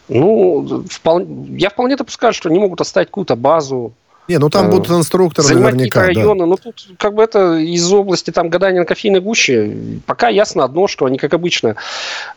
Ну, 0.09 0.85
вполне, 0.89 1.57
я 1.59 1.69
вполне 1.69 1.95
допускаю, 1.95 2.33
что 2.33 2.49
они 2.49 2.57
могут 2.57 2.81
оставить 2.81 3.09
какую-то 3.09 3.35
базу, 3.35 3.93
не, 4.27 4.39
ну 4.39 4.49
там 4.49 4.67
э, 4.67 4.71
будут 4.71 4.89
инструкторы 4.89 5.47
занимать 5.47 5.73
наверняка. 5.73 6.01
районы, 6.01 6.41
да. 6.41 6.45
но 6.45 6.57
тут 6.57 6.87
как 6.97 7.13
бы 7.13 7.23
это 7.23 7.55
из 7.55 7.91
области 7.91 8.31
там 8.31 8.49
гадания 8.49 8.79
на 8.79 8.85
кофейной 8.85 9.21
гуще. 9.21 9.75
Пока 10.05 10.29
ясно 10.29 10.63
одно, 10.63 10.87
что 10.87 11.05
они, 11.05 11.17
как 11.17 11.33
обычно, 11.33 11.75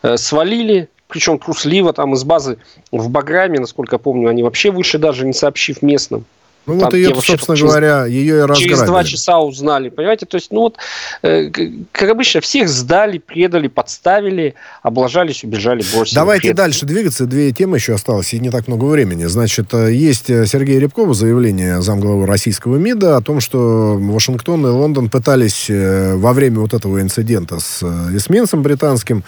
э, 0.01 0.17
свалили, 0.17 0.89
причем 1.07 1.39
трусливо 1.39 1.93
там 1.93 2.13
из 2.13 2.23
базы 2.23 2.57
в 2.91 3.09
Баграме, 3.09 3.59
насколько 3.59 3.95
я 3.95 3.99
помню, 3.99 4.29
они 4.29 4.43
вообще 4.43 4.71
вышли 4.71 4.97
даже 4.97 5.25
не 5.25 5.33
сообщив 5.33 5.81
местным. 5.81 6.25
Ну 6.67 6.75
вот 6.75 6.93
ее, 6.93 7.09
собственно 7.15 7.57
через, 7.57 7.69
говоря, 7.69 8.05
ее 8.05 8.37
и 8.37 8.41
разграбили. 8.41 8.63
Через 8.67 8.81
два 8.83 9.03
часа 9.03 9.39
узнали, 9.39 9.89
понимаете? 9.89 10.27
То 10.27 10.37
есть, 10.37 10.51
ну 10.51 10.61
вот, 10.61 10.77
э, 11.23 11.49
как 11.91 12.09
обычно, 12.09 12.41
всех 12.41 12.69
сдали, 12.69 13.17
предали, 13.17 13.67
подставили, 13.67 14.53
облажались, 14.83 15.43
убежали, 15.43 15.83
бросили. 15.93 16.15
Давайте 16.15 16.49
предали. 16.49 16.67
дальше 16.67 16.85
двигаться. 16.85 17.25
Две 17.25 17.51
темы 17.51 17.77
еще 17.77 17.95
осталось, 17.95 18.33
и 18.33 18.39
не 18.39 18.51
так 18.51 18.67
много 18.67 18.85
времени. 18.85 19.25
Значит, 19.25 19.73
э, 19.73 19.91
есть 19.93 20.29
э, 20.29 20.45
Сергей 20.45 20.79
Рябкова 20.79 21.13
заявление 21.15 21.81
замглавы 21.81 22.27
российского 22.27 22.77
МИДа 22.77 23.17
о 23.17 23.21
том, 23.21 23.41
что 23.41 23.97
Вашингтон 23.99 24.65
и 24.65 24.69
Лондон 24.69 25.09
пытались 25.09 25.67
э, 25.69 26.15
во 26.15 26.33
время 26.33 26.59
вот 26.59 26.73
этого 26.73 27.01
инцидента 27.01 27.59
с 27.59 27.81
эсминцем 28.15 28.61
британским 28.61 29.23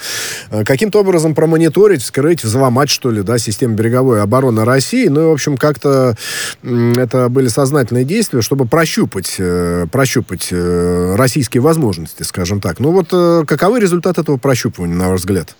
каким-то 0.65 0.99
образом 0.99 1.33
промониторить, 1.33 2.03
вскрыть, 2.03 2.43
взломать, 2.43 2.89
что 2.89 3.09
ли, 3.09 3.23
да, 3.23 3.39
систему 3.39 3.75
береговой 3.75 4.21
обороны 4.21 4.65
России. 4.65 5.07
Ну 5.07 5.21
и, 5.21 5.25
в 5.25 5.31
общем, 5.31 5.57
как-то 5.57 6.15
это 6.63 7.22
были 7.29 7.47
сознательные 7.47 8.05
действия, 8.05 8.41
чтобы 8.41 8.65
прощупать, 8.65 9.35
э, 9.39 9.85
прощупать 9.91 10.49
э, 10.51 11.15
российские 11.15 11.61
возможности, 11.61 12.23
скажем 12.23 12.61
так. 12.61 12.79
Ну 12.79 12.91
вот 12.91 13.07
э, 13.11 13.43
каковы 13.45 13.79
результаты 13.79 14.21
этого 14.21 14.37
прощупывания, 14.37 14.95
на 14.95 15.09
ваш 15.09 15.21
взгляд? 15.21 15.55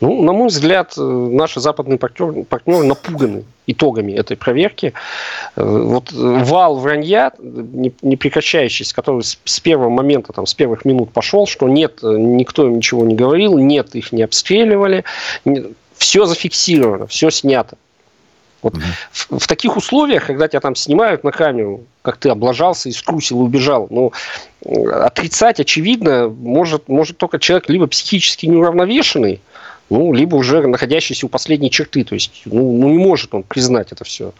Ну, 0.00 0.22
на 0.22 0.32
мой 0.32 0.48
взгляд, 0.48 0.94
наши 0.96 1.60
западные 1.60 1.96
партнеры, 1.96 2.42
партнеры 2.42 2.84
напуганы 2.84 3.44
итогами 3.68 4.10
этой 4.10 4.36
проверки. 4.36 4.92
Вот 5.54 6.10
вал 6.10 6.80
вранья, 6.80 7.30
не, 7.40 8.16
прекращающийся, 8.16 8.92
который 8.92 9.22
с, 9.22 9.60
первого 9.60 9.88
момента, 9.88 10.32
там, 10.32 10.46
с 10.46 10.54
первых 10.54 10.84
минут 10.84 11.12
пошел, 11.12 11.46
что 11.46 11.68
нет, 11.68 12.00
никто 12.02 12.66
им 12.66 12.78
ничего 12.78 13.04
не 13.04 13.14
говорил, 13.14 13.56
нет, 13.56 13.94
их 13.94 14.10
не 14.10 14.24
обстреливали, 14.24 15.04
все 15.96 16.26
зафиксировано, 16.26 17.06
все 17.06 17.30
снято. 17.30 17.76
Вот 18.62 18.74
угу. 18.74 18.82
в, 19.10 19.38
в 19.40 19.46
таких 19.46 19.76
условиях, 19.76 20.26
когда 20.26 20.48
тебя 20.48 20.60
там 20.60 20.74
снимают 20.76 21.24
на 21.24 21.32
камеру, 21.32 21.82
как 22.02 22.16
ты 22.16 22.28
облажался 22.28 22.88
и 22.88 22.92
скрусил 22.92 23.40
и 23.40 23.44
убежал, 23.44 23.88
ну, 23.90 24.12
отрицать, 24.64 25.60
очевидно, 25.60 26.28
может, 26.28 26.88
может 26.88 27.18
только 27.18 27.38
человек 27.38 27.68
либо 27.68 27.86
психически 27.86 28.46
неуравновешенный, 28.46 29.40
ну, 29.90 30.12
либо 30.12 30.36
уже 30.36 30.66
находящийся 30.66 31.26
у 31.26 31.28
последней 31.28 31.70
черты. 31.70 32.04
То 32.04 32.14
есть, 32.14 32.42
ну, 32.46 32.72
ну 32.78 32.88
не 32.88 32.98
может 32.98 33.34
он 33.34 33.42
признать 33.42 33.92
это 33.92 34.04
все. 34.04 34.32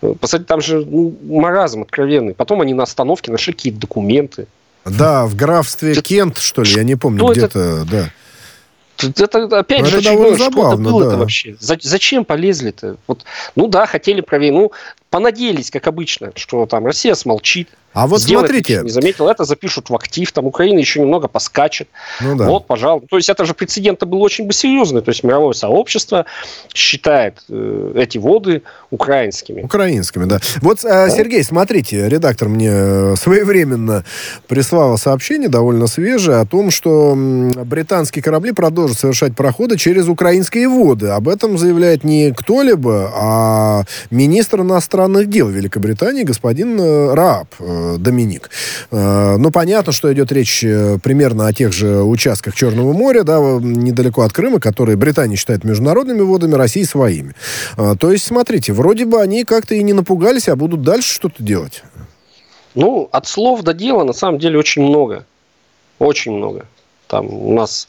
Посмотрите, 0.00 0.44
там 0.44 0.60
же 0.60 0.84
ну, 0.84 1.16
маразм 1.24 1.82
откровенный. 1.82 2.34
Потом 2.34 2.60
они 2.60 2.72
на 2.72 2.84
остановке 2.84 3.32
нашли 3.32 3.52
какие-то 3.52 3.80
документы. 3.80 4.46
Да, 4.84 5.26
в 5.26 5.34
графстве 5.34 5.92
это, 5.92 6.02
Кент, 6.02 6.38
что 6.38 6.62
ли, 6.62 6.70
я 6.70 6.82
не 6.82 6.96
помню, 6.96 7.26
где-то, 7.28 7.84
да. 7.90 8.10
Это, 9.08 9.58
опять 9.58 9.80
ну, 9.80 9.86
же, 9.86 9.98
это 9.98 10.04
довольно 10.04 10.36
забавно, 10.36 10.72
что 10.72 10.72
это 10.72 10.82
было 10.82 11.10
да. 11.10 11.16
вообще? 11.16 11.56
Зачем 11.58 12.24
полезли-то? 12.24 12.96
Вот, 13.06 13.24
ну 13.56 13.68
да, 13.68 13.86
хотели 13.86 14.20
проверить. 14.20 14.54
Ну, 14.54 14.72
понадеялись, 15.12 15.70
как 15.70 15.86
обычно, 15.86 16.32
что 16.34 16.64
там 16.64 16.86
Россия 16.86 17.14
смолчит. 17.14 17.68
А 17.92 18.06
вот 18.06 18.22
Сделает, 18.22 18.48
смотрите. 18.48 18.80
Не 18.82 18.88
заметил, 18.88 19.28
это 19.28 19.44
запишут 19.44 19.90
в 19.90 19.94
актив, 19.94 20.32
там 20.32 20.46
Украина 20.46 20.78
еще 20.78 21.00
немного 21.00 21.28
поскачет. 21.28 21.88
Ну, 22.22 22.36
да. 22.36 22.46
Вот, 22.46 22.66
пожалуйста. 22.66 23.06
То 23.10 23.16
есть 23.16 23.28
это 23.28 23.44
же 23.44 23.52
прецедент 23.52 24.02
был 24.04 24.22
очень 24.22 24.46
бы 24.46 24.54
серьезный. 24.54 25.02
То 25.02 25.10
есть 25.10 25.22
мировое 25.22 25.52
сообщество 25.52 26.24
считает 26.72 27.42
э, 27.50 27.92
эти 27.96 28.16
воды 28.16 28.62
украинскими. 28.90 29.60
Украинскими, 29.60 30.24
да. 30.24 30.38
Вот, 30.62 30.82
э, 30.84 30.88
да. 30.88 31.10
Сергей, 31.10 31.44
смотрите, 31.44 32.08
редактор 32.08 32.48
мне 32.48 33.14
своевременно 33.16 34.06
прислал 34.48 34.96
сообщение, 34.96 35.50
довольно 35.50 35.86
свежее, 35.86 36.38
о 36.38 36.46
том, 36.46 36.70
что 36.70 37.14
британские 37.14 38.22
корабли 38.22 38.52
продолжат 38.52 38.98
совершать 38.98 39.36
проходы 39.36 39.76
через 39.76 40.08
украинские 40.08 40.66
воды. 40.68 41.08
Об 41.08 41.28
этом 41.28 41.58
заявляет 41.58 42.04
не 42.04 42.32
кто-либо, 42.32 43.12
а 43.14 43.82
министр 44.10 44.62
иностранных 44.62 45.01
иностранных 45.02 45.28
дел 45.28 45.48
Великобритании 45.48 46.22
господин 46.22 46.80
э, 46.80 47.14
Рааб 47.14 47.48
э, 47.58 47.96
Доминик. 47.98 48.50
Э, 48.90 49.36
ну, 49.36 49.50
понятно, 49.50 49.92
что 49.92 50.12
идет 50.12 50.32
речь 50.32 50.60
примерно 51.02 51.46
о 51.46 51.52
тех 51.52 51.72
же 51.72 52.02
участках 52.02 52.54
Черного 52.54 52.92
моря, 52.92 53.22
да, 53.24 53.38
недалеко 53.60 54.22
от 54.22 54.32
Крыма, 54.32 54.60
которые 54.60 54.96
Британия 54.96 55.36
считает 55.36 55.64
международными 55.64 56.20
водами, 56.20 56.54
России 56.54 56.84
своими. 56.84 57.34
То 57.76 58.12
есть, 58.12 58.24
смотрите, 58.24 58.72
вроде 58.72 59.04
бы 59.04 59.20
они 59.20 59.44
как-то 59.44 59.74
и 59.74 59.82
не 59.82 59.92
напугались, 59.92 60.48
а 60.48 60.56
будут 60.56 60.82
дальше 60.82 61.12
что-то 61.12 61.42
делать. 61.42 61.82
Ну, 62.74 63.08
от 63.12 63.26
слов 63.26 63.62
до 63.62 63.74
дела 63.74 64.04
на 64.04 64.12
самом 64.12 64.38
деле 64.38 64.58
очень 64.58 64.82
много. 64.82 65.24
Очень 65.98 66.32
много. 66.32 66.66
Там 67.06 67.26
у 67.26 67.54
нас 67.54 67.88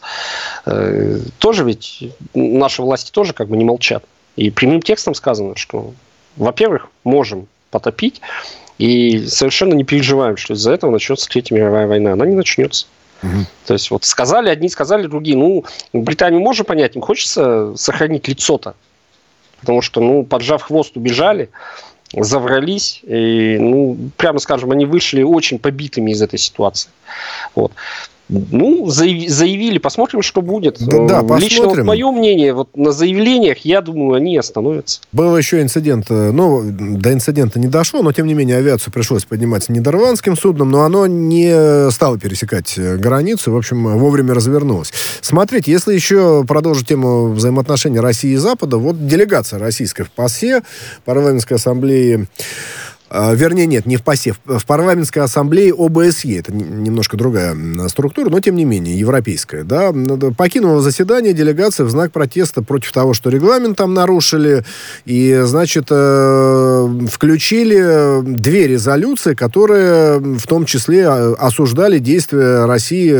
э, 0.65 1.19
тоже 1.39 1.63
ведь 1.63 2.04
наши 2.34 2.82
власти 2.82 3.12
тоже 3.12 3.34
как 3.34 3.47
бы 3.47 3.58
не 3.58 3.65
молчат. 3.65 4.04
И 4.36 4.49
прямым 4.49 4.82
текстом 4.82 5.13
сказано, 5.13 5.56
что 5.56 5.93
во-первых, 6.38 6.88
можем 7.04 7.48
потопить, 7.72 8.22
и 8.78 9.26
совершенно 9.28 9.74
не 9.74 9.84
переживаем, 9.84 10.38
что 10.38 10.54
из-за 10.54 10.72
этого 10.72 10.91
начнется 10.91 11.30
Третья 11.30 11.56
мировая 11.56 11.88
война. 11.88 12.13
Она 12.13 12.26
не 12.26 12.36
начнется. 12.36 12.88
Угу. 13.22 13.46
То 13.67 13.74
есть 13.74 13.91
вот 13.91 14.04
сказали 14.04 14.50
одни, 14.50 14.69
сказали 14.69 15.08
другие. 15.08 15.38
Ну, 15.38 15.63
Британию 15.93 16.41
можно 16.41 16.63
понять, 16.63 16.96
им 16.96 17.02
хочется 17.02 17.76
сохранить 17.78 18.28
лицо-то. 18.28 18.76
Потому 19.60 19.82
что, 19.82 20.02
ну, 20.02 20.24
поджав 20.24 20.63
хвост, 20.63 20.98
убежали, 20.98 21.50
заврались, 22.13 23.00
и, 23.04 23.58
ну, 23.60 23.98
прямо 24.17 24.39
скажем, 24.39 24.72
они 24.72 24.86
вышли 24.86 25.24
очень 25.24 25.58
побитыми 25.58 26.12
из 26.12 26.22
этой 26.22 26.38
ситуации. 26.38 26.89
Вот. 27.56 27.72
Ну, 28.52 28.89
заявили, 28.89 29.78
посмотрим, 29.78 30.22
что 30.22 30.41
будет. 30.41 30.78
Да, 30.80 31.06
да 31.06 31.22
посмотрим. 31.22 31.38
Лично 31.38 31.67
вот 31.67 31.78
мое 31.84 32.12
мнение, 32.12 32.54
вот 32.54 32.76
на 32.76 32.91
заявлениях, 32.91 33.60
я 33.60 33.82
думаю, 33.82 34.15
они 34.15 34.38
остановятся. 34.38 35.02
Был 35.12 35.38
еще 35.38 35.62
инцидент, 35.62 36.08
э, 36.10 36.32
ну, 36.32 36.63
до 36.63 37.13
инцидента 37.13 37.60
не 37.60 37.67
дошло, 37.67 38.02
но, 38.02 38.12
тем 38.12 38.28
не 38.28 38.34
менее, 38.34 38.58
авиацию 38.58 38.93
пришлось 38.93 39.26
поднимать 39.26 39.69
нидерландским 39.69 40.36
судном, 40.36 40.72
но 40.72 40.82
оно 40.82 41.08
не 41.08 41.91
стало 41.91 42.19
пересекать 42.19 42.74
э, 42.78 42.98
границу, 42.98 43.52
в 43.52 43.58
общем, 43.58 43.98
вовремя 43.98 44.34
развернулось. 44.34 44.91
Смотрите, 45.22 45.72
если 45.72 45.93
еще 45.93 46.43
продолжить 46.48 46.88
тему 46.88 47.30
взаимоотношений 47.30 48.00
России 48.00 48.32
и 48.32 48.38
Запада, 48.38 48.78
вот 48.78 49.08
делегация 49.08 49.60
российская 49.60 50.04
в 50.04 50.12
ПАСЕ, 50.12 50.63
парламентской 51.06 51.54
ассамблеи 51.56 52.28
вернее, 53.12 53.66
нет, 53.66 53.86
не 53.86 53.98
в 53.98 54.04
ПАСЕ, 54.04 54.34
в 54.46 54.66
парламентской 54.66 55.20
ассамблее 55.20 55.74
ОБСЕ. 55.74 56.39
Это 56.39 56.54
немножко 56.54 57.18
другая 57.18 57.56
структура, 57.88 58.30
но 58.30 58.39
тем 58.39 58.56
не 58.56 58.66
менее, 58.66 58.98
европейская. 58.98 59.63
Да? 59.63 59.94
Покинула 60.38 60.82
заседание 60.82 61.34
делегация 61.34 61.86
в 61.86 61.89
знак 61.89 62.12
протеста 62.12 62.62
против 62.62 62.92
того, 62.92 63.13
что 63.13 63.30
регламент 63.30 63.78
там 63.78 63.94
нарушили. 63.94 64.66
И, 65.06 65.42
значит, 65.44 65.88
э, 65.89 67.08
включили 67.12 68.22
две 68.24 68.68
резолюции, 68.68 69.34
которые 69.34 70.20
в 70.20 70.48
том 70.48 70.66
числе 70.66 71.08
а, 71.08 71.34
осуждали 71.38 72.00
действия 72.00 72.66
России 72.66 73.13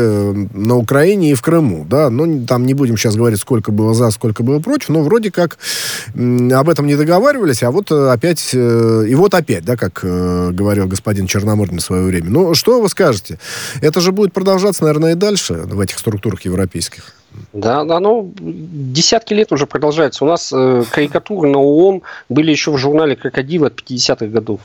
на 0.56 0.76
Украине 0.76 1.32
и 1.32 1.34
в 1.34 1.42
Крыму. 1.42 1.86
Да? 1.88 2.10
Ну, 2.10 2.46
там 2.46 2.66
не 2.66 2.74
будем 2.74 2.96
сейчас 2.96 3.16
говорить, 3.16 3.40
сколько 3.40 3.72
было 3.72 3.94
за, 3.94 4.10
сколько 4.10 4.42
было 4.42 4.60
против, 4.60 4.88
но 4.88 5.02
вроде 5.02 5.30
как 5.30 5.58
об 6.14 6.68
этом 6.68 6.86
не 6.86 6.96
договаривались, 6.96 7.62
а 7.62 7.70
вот 7.70 7.90
опять, 7.90 8.50
э, 8.52 9.04
и 9.08 9.14
вот 9.14 9.34
опять, 9.34 9.64
да, 9.64 9.76
как 9.84 10.00
э, 10.02 10.50
говорил 10.52 10.86
господин 10.86 11.26
Черномырдин 11.26 11.78
в 11.78 11.82
свое 11.82 12.04
время. 12.04 12.30
Ну, 12.30 12.54
что 12.54 12.80
вы 12.80 12.88
скажете? 12.88 13.38
Это 13.82 14.00
же 14.00 14.12
будет 14.12 14.32
продолжаться, 14.32 14.84
наверное, 14.84 15.12
и 15.12 15.14
дальше 15.14 15.54
в 15.54 15.78
этих 15.80 15.98
структурах 15.98 16.42
европейских. 16.42 17.14
Да, 17.52 17.84
да, 17.84 18.00
ну, 18.00 18.32
десятки 18.38 19.34
лет 19.34 19.52
уже 19.52 19.66
продолжается. 19.66 20.24
У 20.24 20.28
нас 20.28 20.52
э, 20.54 20.84
карикатуры 20.90 21.50
на 21.50 21.58
ООН 21.58 22.02
были 22.30 22.50
еще 22.50 22.70
в 22.70 22.78
журнале 22.78 23.16
«Крокодил» 23.16 23.64
от 23.66 23.74
50-х 23.80 24.26
годов. 24.26 24.60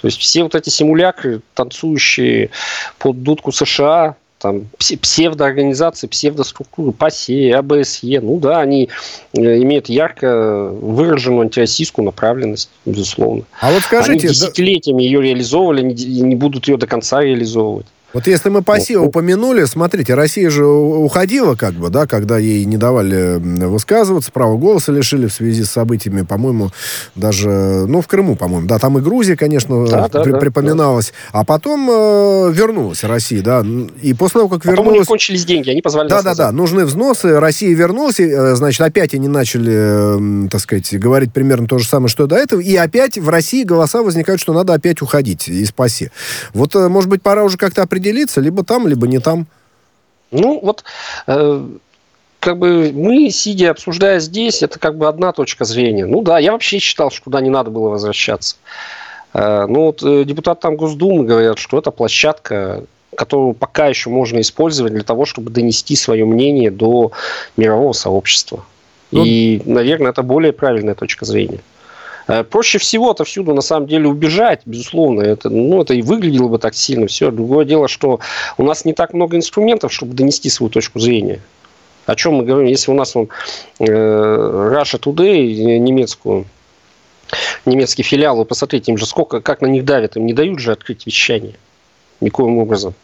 То 0.00 0.06
есть 0.06 0.18
все 0.18 0.44
вот 0.44 0.54
эти 0.54 0.70
симулякры, 0.70 1.40
танцующие 1.54 2.50
под 2.98 3.22
дудку 3.22 3.52
США, 3.52 4.16
там 4.40 4.66
псевдоорганизации, 4.78 6.06
псевдоструктуры, 6.06 6.92
ПАСЕ, 6.92 7.54
АБСЕ, 7.54 8.20
ну 8.20 8.38
да, 8.38 8.60
они 8.60 8.88
э, 9.34 9.62
имеют 9.62 9.88
ярко 9.88 10.70
выраженную 10.72 11.42
антироссийскую 11.42 12.04
направленность, 12.04 12.70
безусловно. 12.86 13.44
А 13.60 13.70
вот 13.70 13.82
скажите... 13.82 14.26
Они 14.26 14.34
десятилетиями 14.34 15.02
да... 15.02 15.04
ее 15.04 15.22
реализовывали 15.22 15.82
не 15.82 16.36
будут 16.36 16.68
ее 16.68 16.76
до 16.78 16.86
конца 16.86 17.22
реализовывать. 17.22 17.86
Вот 18.12 18.26
если 18.26 18.48
мы 18.48 18.62
по 18.62 18.80
СИО 18.80 19.04
упомянули, 19.04 19.64
смотрите, 19.64 20.14
Россия 20.14 20.50
же 20.50 20.66
уходила 20.66 21.54
как 21.54 21.74
бы, 21.74 21.90
да, 21.90 22.06
когда 22.06 22.38
ей 22.38 22.64
не 22.64 22.76
давали 22.76 23.38
высказываться, 23.38 24.32
право 24.32 24.56
голоса 24.56 24.90
лишили 24.90 25.28
в 25.28 25.32
связи 25.32 25.62
с 25.62 25.70
событиями, 25.70 26.22
по-моему, 26.22 26.70
даже, 27.14 27.48
ну, 27.86 28.00
в 28.00 28.08
Крыму, 28.08 28.34
по-моему, 28.34 28.66
да, 28.66 28.78
там 28.78 28.98
и 28.98 29.00
Грузия, 29.00 29.36
конечно, 29.36 29.86
да, 29.86 30.08
при, 30.08 30.32
да, 30.32 30.38
припоминалась, 30.38 31.12
да. 31.32 31.40
а 31.40 31.44
потом 31.44 31.88
э, 31.88 32.52
вернулась 32.52 33.04
Россия, 33.04 33.42
да, 33.42 33.64
и 34.02 34.12
после 34.14 34.40
того, 34.40 34.48
как 34.48 34.62
потом 34.62 34.74
вернулась... 34.74 34.96
у 34.96 35.00
них 35.00 35.06
кончились 35.06 35.44
деньги, 35.44 35.70
они 35.70 35.80
позвали 35.80 36.08
Да, 36.08 36.22
да, 36.22 36.34
да, 36.34 36.50
нужны 36.50 36.84
взносы, 36.86 37.38
Россия 37.38 37.74
вернулась, 37.76 38.18
и, 38.18 38.24
э, 38.24 38.56
значит, 38.56 38.80
опять 38.80 39.14
они 39.14 39.28
начали, 39.28 40.46
э, 40.46 40.48
так 40.48 40.60
сказать, 40.60 40.98
говорить 40.98 41.32
примерно 41.32 41.68
то 41.68 41.78
же 41.78 41.86
самое, 41.86 42.08
что 42.08 42.26
до 42.26 42.34
этого, 42.34 42.60
и 42.60 42.74
опять 42.74 43.18
в 43.18 43.28
России 43.28 43.62
голоса 43.62 44.02
возникают, 44.02 44.40
что 44.40 44.52
надо 44.52 44.74
опять 44.74 45.00
уходить 45.00 45.48
из 45.48 45.70
ПАСИ. 45.70 46.10
Вот, 46.54 46.74
э, 46.74 46.88
может 46.88 47.08
быть, 47.08 47.22
пора 47.22 47.44
уже 47.44 47.56
как-то 47.56 47.82
определиться 47.82 47.99
определиться, 48.00 48.40
либо 48.40 48.64
там, 48.64 48.88
либо 48.88 49.06
не 49.06 49.18
там. 49.18 49.46
Ну, 50.30 50.60
вот 50.62 50.84
э, 51.26 51.66
как 52.40 52.58
бы 52.58 52.92
мы, 52.94 53.30
сидя, 53.30 53.70
обсуждая 53.70 54.20
здесь, 54.20 54.62
это 54.62 54.78
как 54.78 54.96
бы 54.96 55.08
одна 55.08 55.32
точка 55.32 55.64
зрения. 55.64 56.06
Ну 56.06 56.22
да, 56.22 56.38
я 56.38 56.52
вообще 56.52 56.78
считал, 56.78 57.10
что 57.10 57.24
туда 57.24 57.40
не 57.40 57.50
надо 57.50 57.70
было 57.70 57.88
возвращаться. 57.88 58.56
Э, 59.34 59.66
ну 59.68 59.86
вот 59.86 60.02
э, 60.02 60.24
депутаты 60.24 60.62
там 60.62 60.76
Госдумы 60.76 61.24
говорят, 61.24 61.58
что 61.58 61.78
это 61.78 61.90
площадка, 61.90 62.84
которую 63.16 63.54
пока 63.54 63.86
еще 63.86 64.08
можно 64.10 64.40
использовать 64.40 64.92
для 64.92 65.04
того, 65.04 65.26
чтобы 65.26 65.50
донести 65.50 65.96
свое 65.96 66.24
мнение 66.24 66.70
до 66.70 67.12
мирового 67.56 67.92
сообщества. 67.92 68.64
Ну, 69.12 69.24
и, 69.24 69.60
наверное, 69.64 70.12
это 70.12 70.22
более 70.22 70.52
правильная 70.52 70.94
точка 70.94 71.24
зрения. 71.24 71.60
Э, 72.30 72.44
проще 72.44 72.78
всего 72.78 73.10
отовсюду, 73.10 73.54
на 73.54 73.60
самом 73.60 73.88
деле, 73.88 74.06
убежать, 74.06 74.62
безусловно. 74.64 75.22
Это, 75.22 75.50
ну, 75.50 75.82
это 75.82 75.94
и 75.94 76.02
выглядело 76.02 76.46
бы 76.46 76.58
так 76.58 76.76
сильно. 76.76 77.08
Все. 77.08 77.32
Другое 77.32 77.64
дело, 77.64 77.88
что 77.88 78.20
у 78.56 78.62
нас 78.62 78.84
не 78.84 78.92
так 78.92 79.12
много 79.14 79.36
инструментов, 79.36 79.92
чтобы 79.92 80.14
донести 80.14 80.48
свою 80.48 80.70
точку 80.70 81.00
зрения. 81.00 81.40
О 82.06 82.14
чем 82.14 82.34
мы 82.34 82.44
говорим? 82.44 82.68
Если 82.68 82.92
у 82.92 82.94
нас 82.94 83.16
вон, 83.16 83.28
э, 83.80 83.84
Russia 83.84 85.00
Today, 85.00 85.78
немецкую, 85.78 86.44
немецкий 87.66 88.04
филиал, 88.04 88.36
вы 88.36 88.44
посмотрите, 88.44 88.92
им 88.92 88.98
же 88.98 89.06
сколько, 89.06 89.40
как 89.40 89.60
на 89.60 89.66
них 89.66 89.84
давят, 89.84 90.16
им 90.16 90.24
не 90.24 90.32
дают 90.32 90.60
же 90.60 90.70
открыть 90.70 91.06
вещание 91.06 91.54
никоим 92.20 92.58
образом. 92.58 92.94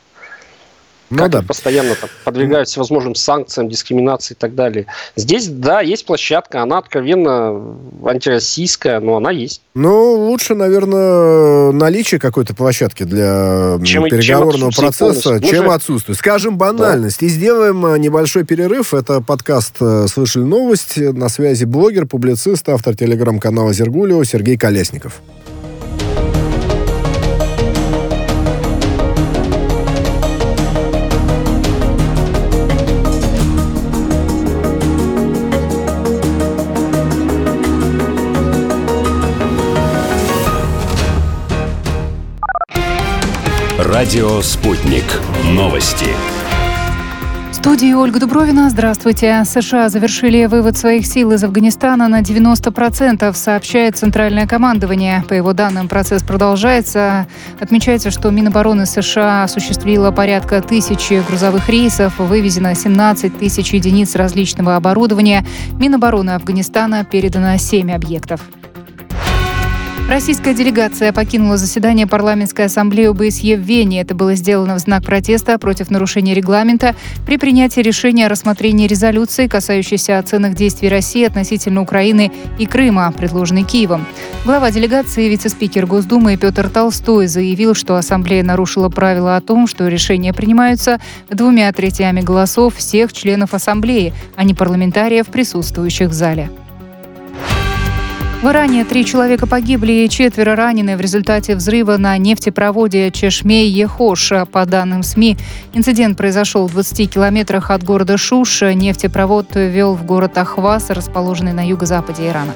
Ну, 1.11 1.19
как 1.19 1.31
да. 1.31 1.43
постоянно 1.43 1.95
там, 1.95 2.11
подвергают 2.25 2.69
всевозможным 2.69 3.15
санкциям, 3.15 3.69
дискриминации 3.69 4.35
и 4.35 4.37
так 4.37 4.55
далее. 4.55 4.87
Здесь, 5.15 5.47
да, 5.47 5.81
есть 5.81 6.05
площадка, 6.05 6.63
она 6.63 6.79
откровенно 6.79 7.77
антироссийская, 8.05 9.01
но 9.01 9.17
она 9.17 9.31
есть. 9.31 9.63
Ну, 9.75 10.15
лучше, 10.15 10.55
наверное, 10.55 11.71
наличие 11.73 12.19
какой-то 12.19 12.55
площадки 12.55 13.05
для 13.05 13.79
чем, 13.85 14.05
переговорного 14.05 14.73
чем 14.73 14.85
процесса, 14.85 15.41
чем 15.41 15.71
отсутствие. 15.71 16.17
Скажем 16.17 16.59
банальность. 16.59 17.21
Да. 17.21 17.27
И 17.27 17.29
сделаем 17.29 17.85
э, 17.87 17.99
небольшой 17.99 18.45
перерыв. 18.45 18.95
Это 18.95 19.21
подкаст 19.21 19.77
э, 19.81 20.07
«Слышали 20.09 20.45
новость». 20.45 20.97
На 20.97 21.29
связи 21.29 21.65
блогер, 21.65 22.07
публицист, 22.07 22.69
автор 22.69 22.97
телеграм-канала 22.97 23.73
«Зергулио» 23.73 24.25
Сергей 24.25 24.57
Колесников. 24.57 25.21
Радио 43.97 44.43
«Спутник». 44.43 45.05
Новости. 45.53 46.05
В 47.51 47.55
студии 47.55 47.95
Ольга 47.95 48.21
Дубровина. 48.21 48.69
Здравствуйте. 48.69 49.43
США 49.47 49.89
завершили 49.89 50.45
вывод 50.45 50.77
своих 50.77 51.07
сил 51.07 51.33
из 51.33 51.43
Афганистана 51.43 52.07
на 52.07 52.21
90%, 52.21 53.33
сообщает 53.33 53.97
Центральное 53.97 54.47
командование. 54.47 55.25
По 55.27 55.33
его 55.33 55.55
данным, 55.55 55.89
процесс 55.89 56.23
продолжается. 56.23 57.27
Отмечается, 57.59 58.11
что 58.11 58.31
Минобороны 58.31 58.85
США 58.85 59.45
осуществило 59.45 60.11
порядка 60.11 60.61
тысячи 60.61 61.23
грузовых 61.27 61.71
рейсов, 61.71 62.19
вывезено 62.19 62.75
17 62.75 63.39
тысяч 63.39 63.73
единиц 63.73 64.15
различного 64.15 64.77
оборудования. 64.77 65.47
Минобороны 65.81 66.33
Афганистана 66.33 67.03
передано 67.03 67.57
7 67.57 67.91
объектов. 67.93 68.43
Российская 70.09 70.55
делегация 70.55 71.13
покинула 71.13 71.57
заседание 71.57 72.07
парламентской 72.07 72.67
ассамблеи 72.67 73.07
ОБСЕ 73.07 73.57
в 73.57 73.61
Вене. 73.61 74.03
Это 74.03 74.15
было 74.15 74.37
сделано 74.37 74.77
в 74.77 74.79
знак 74.79 75.05
протеста 75.05 75.59
против 75.59 75.91
нарушения 75.91 76.33
регламента 76.33 76.95
при 77.27 77.39
принятии 77.39 77.81
решения 77.81 78.27
о 78.27 78.29
рассмотрении 78.29 78.87
резолюции, 78.87 79.49
касающейся 79.49 80.21
оценок 80.21 80.55
действий 80.55 80.89
России 80.89 81.25
относительно 81.25 81.83
Украины 81.83 82.31
и 82.57 82.67
Крыма, 82.67 83.13
предложенной 83.19 83.65
Киевом. 83.65 84.07
Глава 84.45 84.71
делегации, 84.71 85.29
вице-спикер 85.29 85.87
Госдумы 85.87 86.37
Петр 86.37 86.71
Толстой 86.71 87.27
заявил, 87.27 87.75
что 87.75 87.97
ассамблея 87.97 88.45
нарушила 88.45 88.89
правила 88.89 89.37
о 89.37 89.41
том, 89.41 89.67
что 89.67 89.89
решения 89.89 90.33
принимаются 90.33 91.01
двумя 91.31 91.73
третьями 91.73 92.21
голосов 92.21 92.77
всех 92.77 93.13
членов 93.13 93.55
ассамблеи, 93.55 94.15
а 94.37 94.45
не 94.45 94.55
парламентариев, 94.55 95.27
присутствующих 95.27 96.11
в 96.11 96.13
зале. 96.13 96.49
В 98.47 98.49
Иране 98.49 98.85
три 98.85 99.05
человека 99.05 99.49
погибли 99.49 100.05
и 100.05 100.09
четверо 100.09 100.55
ранены 100.55 100.97
в 100.97 101.01
результате 101.01 101.57
взрыва 101.57 101.97
на 101.97 102.17
нефтепроводе 102.17 103.09
Чешмей-Ехош. 103.09 104.47
По 104.47 104.65
данным 104.65 105.03
СМИ, 105.03 105.37
инцидент 105.73 106.17
произошел 106.17 106.69
в 106.69 106.71
20 106.71 107.13
километрах 107.13 107.73
от 107.73 107.83
города 107.83 108.17
Шуш. 108.17 108.63
Нефтепровод 108.63 109.57
вел 109.57 109.97
в 109.97 110.07
город 110.07 110.39
Ахвас, 110.39 110.91
расположенный 110.91 111.55
на 111.55 111.67
юго-западе 111.67 112.29
Ирана. 112.29 112.53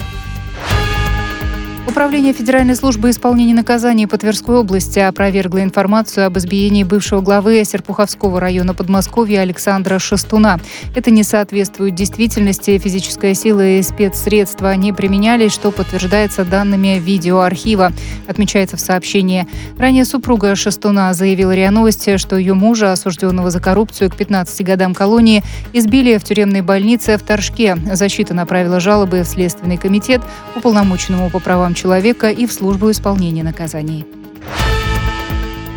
Управление 1.90 2.32
Федеральной 2.32 2.76
службы 2.76 3.10
исполнения 3.10 3.52
наказаний 3.52 4.06
по 4.06 4.16
Тверской 4.16 4.58
области 4.58 5.00
опровергло 5.00 5.60
информацию 5.60 6.24
об 6.24 6.38
избиении 6.38 6.84
бывшего 6.84 7.20
главы 7.20 7.64
Серпуховского 7.64 8.38
района 8.38 8.74
Подмосковья 8.74 9.40
Александра 9.40 9.98
Шестуна. 9.98 10.60
Это 10.94 11.10
не 11.10 11.24
соответствует 11.24 11.96
действительности. 11.96 12.78
Физическая 12.78 13.34
сила 13.34 13.66
и 13.66 13.82
спецсредства 13.82 14.72
не 14.76 14.92
применялись, 14.92 15.52
что 15.52 15.72
подтверждается 15.72 16.44
данными 16.44 17.00
видеоархива, 17.00 17.92
отмечается 18.28 18.76
в 18.76 18.80
сообщении. 18.80 19.48
Ранее 19.76 20.04
супруга 20.04 20.54
Шестуна 20.54 21.12
заявила 21.12 21.52
РИА 21.52 21.72
Новости, 21.72 22.18
что 22.18 22.36
ее 22.36 22.54
мужа, 22.54 22.92
осужденного 22.92 23.50
за 23.50 23.58
коррупцию 23.58 24.10
к 24.10 24.16
15 24.16 24.64
годам 24.64 24.94
колонии, 24.94 25.42
избили 25.72 26.18
в 26.18 26.22
тюремной 26.22 26.60
больнице 26.60 27.18
в 27.18 27.22
Торжке. 27.22 27.76
Защита 27.94 28.32
направила 28.32 28.78
жалобы 28.78 29.22
в 29.22 29.26
Следственный 29.26 29.76
комитет, 29.76 30.20
уполномоченному 30.54 31.30
по 31.30 31.40
правам 31.40 31.74
человека 31.80 32.30
и 32.30 32.46
в 32.46 32.52
службу 32.52 32.90
исполнения 32.90 33.42
наказаний. 33.42 34.04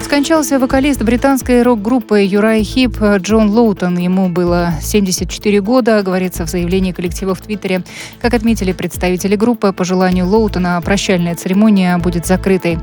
Скончался 0.02 0.60
вокалист 0.60 1.02
британской 1.02 1.63
рок-группы 1.63 2.22
Юрай 2.22 2.62
Хип 2.63 3.02
Джон 3.18 3.50
Лоутон. 3.50 3.98
Ему 3.98 4.30
было 4.30 4.74
74 4.82 5.62
года, 5.62 6.04
говорится 6.04 6.46
в 6.46 6.50
заявлении 6.50 6.92
коллектива 6.92 7.34
в 7.34 7.42
Твиттере. 7.42 7.84
Как 8.22 8.34
отметили 8.34 8.74
представители 8.74 9.36
группы, 9.36 9.72
по 9.72 9.86
желанию 9.86 10.28
Лоутона 10.28 10.80
прощальная 10.84 11.36
церемония 11.36 11.98
будет 11.98 12.28
закрытой. 12.28 12.78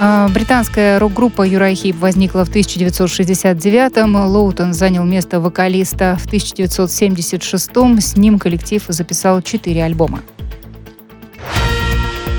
А, 0.00 0.28
британская 0.28 0.98
рок-группа 0.98 1.42
Юрай 1.46 1.74
Хип 1.74 1.96
возникла 2.00 2.44
в 2.44 2.50
1969-м. 2.50 4.26
Лоутон 4.26 4.74
занял 4.74 5.04
место 5.04 5.40
вокалиста 5.40 6.18
в 6.20 6.26
1976-м. 6.26 8.00
С 8.00 8.16
ним 8.16 8.38
коллектив 8.38 8.84
записал 8.88 9.40
четыре 9.42 9.84
альбома. 9.84 10.20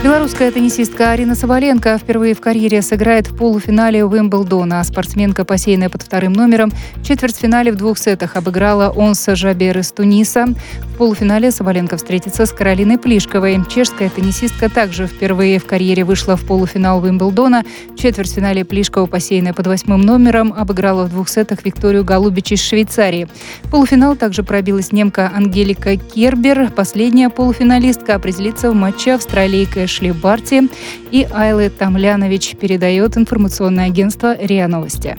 Белорусская 0.03 0.51
теннисистка 0.51 1.11
Арина 1.11 1.33
Соболенко 1.33 1.97
впервые 1.97 2.33
в 2.33 2.41
карьере 2.41 2.81
сыграет 2.81 3.27
в 3.31 3.37
полуфинале 3.37 4.03
Уимблдона. 4.03 4.83
Спортсменка, 4.83 5.45
посеянная 5.45 5.87
под 5.87 6.01
вторым 6.01 6.33
номером, 6.33 6.73
в 6.95 7.07
четвертьфинале 7.07 7.71
в 7.71 7.77
двух 7.77 7.97
сетах 7.97 8.35
обыграла 8.35 8.93
Онса 8.93 9.37
Жабер 9.37 9.77
из 9.77 9.93
Туниса. 9.93 10.47
В 10.81 10.97
полуфинале 10.97 11.51
Соболенко 11.51 11.95
встретится 11.95 12.45
с 12.45 12.51
Каролиной 12.51 12.97
Плишковой. 12.97 13.61
Чешская 13.73 14.09
теннисистка 14.09 14.69
также 14.69 15.07
впервые 15.07 15.57
в 15.57 15.65
карьере 15.65 16.03
вышла 16.03 16.35
в 16.35 16.45
полуфинал 16.45 17.01
Уимблдона. 17.01 17.63
В 17.93 17.95
четвертьфинале 17.95 18.65
Плишкова, 18.65 19.05
посеянная 19.05 19.53
под 19.53 19.67
восьмым 19.67 20.01
номером, 20.01 20.53
обыграла 20.53 21.05
в 21.05 21.11
двух 21.11 21.29
сетах 21.29 21.63
Викторию 21.63 22.03
Голубич 22.03 22.51
из 22.51 22.61
Швейцарии. 22.61 23.29
В 23.63 23.71
полуфинал 23.71 24.17
также 24.17 24.43
пробилась 24.43 24.91
немка 24.91 25.31
Ангелика 25.33 25.95
Кербер. 25.95 26.71
Последняя 26.71 27.29
полуфиналистка 27.29 28.15
определится 28.15 28.69
в 28.69 28.75
матче 28.75 29.13
Австралии 29.13 29.63
Эшли 29.93 30.11
Барти 30.11 30.69
и 31.11 31.27
Айлы 31.31 31.69
Тамлянович, 31.69 32.55
передает 32.55 33.15
информационное 33.15 33.85
агентство 33.85 34.35
РИА 34.35 34.67
Новости. 34.67 35.15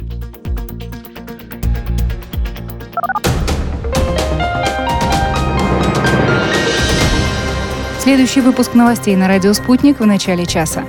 Следующий 8.00 8.40
выпуск 8.40 8.74
новостей 8.74 9.14
на 9.14 9.28
радио 9.28 9.52
«Спутник» 9.52 10.00
в 10.00 10.06
начале 10.06 10.44
часа. 10.44 10.82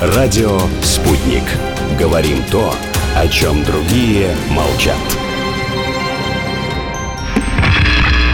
Радио 0.00 0.60
«Спутник». 0.82 1.42
Говорим 1.98 2.38
то, 2.52 2.72
о 3.16 3.26
чем 3.26 3.64
другие 3.64 4.30
молчат. 4.50 5.21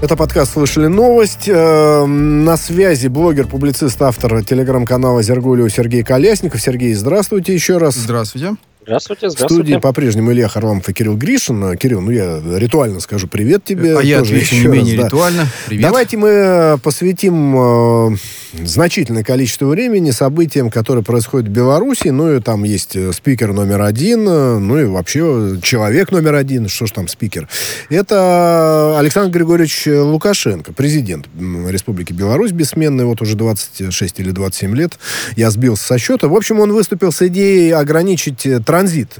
Это 0.00 0.16
подкаст 0.16 0.52
«Слышали 0.52 0.86
новость». 0.86 1.48
Э, 1.48 2.04
на 2.06 2.56
связи 2.56 3.08
блогер-публицист, 3.08 4.00
автор 4.00 4.44
телеграм-канала 4.44 5.22
«Зергулио» 5.24 5.68
Сергей 5.68 6.04
Колясников. 6.04 6.60
Сергей, 6.60 6.94
здравствуйте 6.94 7.52
еще 7.52 7.78
раз. 7.78 7.96
Здравствуйте. 7.96 8.54
Здравствуйте, 8.88 9.28
здравствуйте. 9.28 9.62
В 9.62 9.66
студии 9.66 9.80
по-прежнему 9.80 10.32
Илья 10.32 10.48
Харламов 10.48 10.88
и 10.88 10.94
Кирилл 10.94 11.14
Гришин. 11.14 11.76
Кирилл, 11.76 12.00
ну 12.00 12.10
я 12.10 12.40
ритуально 12.56 13.00
скажу 13.00 13.28
привет 13.28 13.62
тебе. 13.62 13.98
А 13.98 14.02
я 14.02 14.20
отвечу 14.20 14.54
не 14.54 14.66
менее 14.66 14.96
раз, 14.96 15.06
ритуально. 15.08 15.42
Да. 15.42 15.48
Привет. 15.66 15.82
Давайте 15.82 16.16
мы 16.16 16.80
посвятим 16.82 18.14
э, 18.14 18.16
значительное 18.64 19.24
количество 19.24 19.66
времени 19.66 20.10
событиям, 20.10 20.70
которые 20.70 21.04
происходят 21.04 21.48
в 21.48 21.52
Беларуси. 21.52 22.08
Ну 22.08 22.34
и 22.34 22.40
там 22.40 22.64
есть 22.64 22.96
э, 22.96 23.12
спикер 23.12 23.52
номер 23.52 23.82
один, 23.82 24.26
э, 24.26 24.58
ну 24.58 24.78
и 24.78 24.84
вообще 24.86 25.58
человек 25.62 26.10
номер 26.10 26.36
один. 26.36 26.66
Что 26.68 26.86
ж 26.86 26.92
там 26.92 27.08
спикер? 27.08 27.46
Это 27.90 28.98
Александр 28.98 29.36
Григорьевич 29.36 29.86
Лукашенко, 29.86 30.72
президент 30.72 31.26
Республики 31.68 32.14
Беларусь, 32.14 32.52
бессменный, 32.52 33.04
вот 33.04 33.20
уже 33.20 33.36
26 33.36 34.20
или 34.20 34.30
27 34.30 34.74
лет. 34.74 34.98
Я 35.36 35.50
сбился 35.50 35.84
со 35.84 35.98
счета. 35.98 36.28
В 36.28 36.34
общем, 36.34 36.58
он 36.58 36.72
выступил 36.72 37.12
с 37.12 37.20
идеей 37.20 37.72
ограничить 37.72 38.48
транспорт 38.64 38.77
транзит 38.78 39.18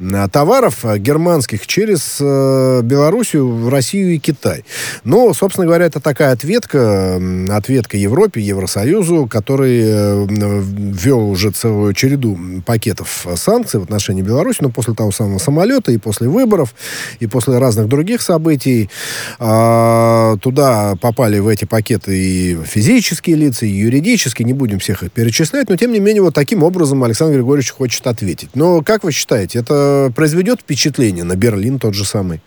э, 0.00 0.28
товаров 0.32 0.84
э, 0.84 0.98
германских 0.98 1.66
через 1.66 2.18
э, 2.20 2.80
Белоруссию, 2.82 3.48
в 3.48 3.68
Россию 3.68 4.14
и 4.14 4.18
Китай. 4.18 4.64
Но, 5.04 5.32
собственно 5.32 5.66
говоря, 5.66 5.86
это 5.86 6.00
такая 6.00 6.32
ответка, 6.32 7.20
ответка 7.50 7.96
Европе, 7.96 8.40
Евросоюзу, 8.40 9.26
который 9.26 10.26
ввел 10.26 11.30
уже 11.30 11.50
целую 11.50 11.92
череду 11.92 12.38
пакетов 12.64 13.26
санкций 13.36 13.80
в 13.80 13.84
отношении 13.84 14.22
Беларуси, 14.22 14.58
но 14.60 14.70
после 14.70 14.94
того 14.94 15.12
самого 15.12 15.38
самолета 15.38 15.92
и 15.92 15.98
после 15.98 16.28
выборов, 16.28 16.74
и 17.20 17.26
после 17.26 17.58
разных 17.58 17.88
других 17.88 18.22
событий 18.22 18.90
а, 19.38 20.36
туда 20.38 20.96
попали 21.00 21.38
в 21.38 21.48
эти 21.48 21.64
пакеты 21.64 22.16
и 22.16 22.58
физические 22.64 23.36
лица, 23.36 23.66
и 23.66 23.70
юридические, 23.70 24.46
не 24.46 24.52
будем 24.52 24.78
всех 24.78 25.02
их 25.02 25.12
перечислять, 25.12 25.68
но 25.68 25.76
тем 25.76 25.92
не 25.92 26.00
менее 26.00 26.22
вот 26.22 26.34
таким 26.34 26.62
образом 26.62 27.04
Александр 27.04 27.36
Григорьевич 27.36 27.72
хочет 27.72 28.06
ответить. 28.06 28.50
Но 28.54 28.82
как 28.82 28.95
как 28.96 29.04
вы 29.04 29.12
считаете, 29.12 29.58
это 29.58 30.10
произведет 30.16 30.62
впечатление 30.62 31.22
на 31.22 31.36
Берлин 31.36 31.78
тот 31.78 31.92
же 31.92 32.06
самый? 32.06 32.40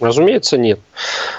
Разумеется, 0.00 0.56
нет. 0.56 0.80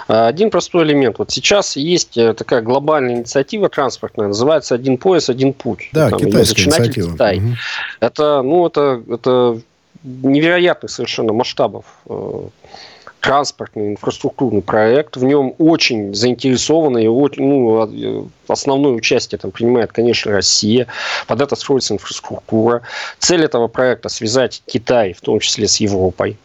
Один 0.08 0.52
простой 0.52 0.84
элемент. 0.86 1.18
Вот 1.18 1.32
сейчас 1.32 1.76
есть 1.76 2.16
э, 2.16 2.36
такая 2.36 2.62
глобальная 2.62 3.16
инициатива 3.16 3.68
транспортная, 3.68 4.28
называется 4.28 4.76
«Один 4.76 5.00
пояс, 5.00 5.28
один 5.30 5.54
путь». 5.54 5.90
Да, 5.92 6.12
Там 6.12 6.20
китайская 6.20 6.66
инициатива. 6.66 7.14
Китай. 7.14 7.38
Угу. 7.40 7.48
Это, 8.00 8.42
ну, 8.44 8.68
это, 8.68 9.02
это 9.10 9.60
невероятных 10.04 10.92
совершенно 10.92 11.34
масштабов 11.34 11.86
э, 12.08 12.42
транспортный 13.26 13.88
инфраструктурный 13.88 14.62
проект. 14.62 15.18
В 15.18 15.24
нем 15.24 15.56
очень 15.58 16.14
заинтересованы 16.14 17.06
и 17.06 17.08
ну, 17.08 18.30
основное 18.48 18.92
участие 18.92 19.40
там 19.40 19.50
принимает, 19.50 19.92
конечно, 19.92 20.32
Россия. 20.32 20.86
Под 21.26 21.42
это 21.42 21.56
строится 21.56 21.96
инфраструктура. 21.96 22.84
Цель 23.18 23.44
этого 23.44 23.68
проекта 23.68 24.10
связать 24.10 24.62
Китай, 24.68 25.14
в 25.14 25.22
том 25.22 25.40
числе 25.40 25.68
с 25.68 25.78
Европой. 25.78 26.38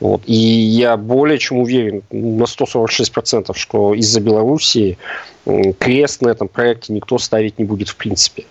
Вот. 0.00 0.22
И 0.26 0.34
я 0.34 0.96
более 0.96 1.38
чем 1.38 1.58
уверен 1.58 2.02
на 2.10 2.44
146%, 2.44 3.54
что 3.54 3.94
из-за 3.94 4.20
Белоруссии 4.20 4.98
крест 5.78 6.22
на 6.22 6.30
этом 6.30 6.48
проекте 6.48 6.92
никто 6.92 7.18
ставить 7.18 7.60
не 7.60 7.64
будет 7.64 7.88
в 7.88 7.96
принципе. 7.96 8.46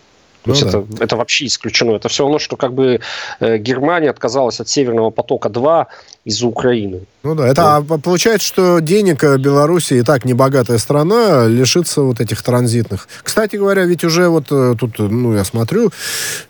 То 0.46 0.52
ну, 0.52 0.54
есть 0.54 0.72
да. 0.72 0.80
это, 0.80 1.04
это 1.04 1.18
вообще 1.18 1.48
исключено. 1.48 1.92
Это 1.96 2.08
все 2.08 2.24
равно, 2.24 2.38
что 2.38 2.56
как 2.56 2.74
бы 2.74 3.00
э, 3.40 3.58
Германия 3.58 4.12
отказалась 4.12 4.60
от 4.60 4.70
Северного 4.70 5.10
потока-2 5.10 5.88
из-за 6.26 6.48
Украины. 6.48 7.02
Ну 7.22 7.36
да, 7.36 7.46
это 7.48 7.56
да. 7.56 7.76
А, 7.78 7.98
получается, 8.00 8.48
что 8.48 8.80
денег 8.80 9.24
э, 9.24 9.38
Беларуси 9.38 9.94
и 9.96 10.02
так 10.02 10.26
небогатая 10.26 10.80
страна 10.80 11.46
лишится 11.46 12.02
вот 12.02 12.20
этих 12.20 12.42
транзитных. 12.42 13.08
Кстати 13.22 13.58
говоря, 13.58 13.86
ведь 13.86 14.04
уже 14.04 14.28
вот 14.28 14.48
э, 14.50 14.74
тут, 14.80 14.98
ну, 14.98 15.36
я 15.36 15.44
смотрю 15.44 15.92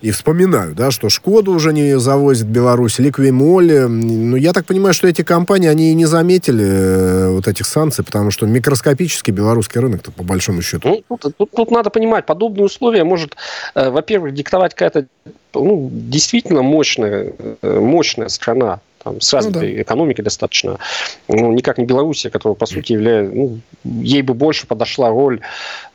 и 0.01 0.11
вспоминаю, 0.11 0.73
да, 0.75 0.91
что 0.91 1.09
Шкоду 1.09 1.51
уже 1.51 1.73
не 1.73 1.99
завозит 1.99 2.47
Беларусь, 2.47 2.99
Ликвимоли. 2.99 3.79
Ну, 3.79 4.37
я 4.37 4.53
так 4.53 4.65
понимаю, 4.65 4.93
что 4.93 5.09
эти 5.09 5.23
компании, 5.23 5.67
они 5.67 5.91
и 5.91 5.93
не 5.93 6.05
заметили 6.05 6.65
э, 6.65 7.29
вот 7.31 7.49
этих 7.49 7.65
санкций, 7.65 8.05
потому 8.05 8.31
что 8.31 8.45
микроскопический 8.45 9.33
белорусский 9.33 9.81
рынок-то 9.81 10.11
по 10.11 10.23
большому 10.23 10.61
счету. 10.61 11.03
Ну, 11.09 11.17
тут, 11.17 11.35
тут, 11.35 11.51
тут 11.51 11.71
надо 11.71 11.89
понимать, 11.89 12.25
подобные 12.25 12.65
условия 12.65 13.03
может, 13.03 13.35
э, 13.75 13.89
во-первых, 13.89 14.33
диктовать 14.33 14.73
какая-то 14.73 15.07
ну, 15.53 15.89
действительно 15.91 16.61
мощная, 16.61 17.33
мощная 17.61 18.27
страна 18.29 18.79
там, 19.05 19.21
с 19.21 19.31
развитой 19.33 19.69
ну, 19.69 19.75
да. 19.75 19.81
экономикой 19.83 20.23
достаточно. 20.23 20.79
Ну, 21.27 21.51
никак 21.53 21.77
не 21.77 21.85
Белоруссия, 21.85 22.31
которая, 22.31 22.55
по 22.55 22.65
сути, 22.65 22.93
является... 22.93 23.35
Ну, 23.35 23.59
ей 23.83 24.23
бы 24.23 24.33
больше 24.33 24.65
подошла 24.65 25.09
роль 25.09 25.41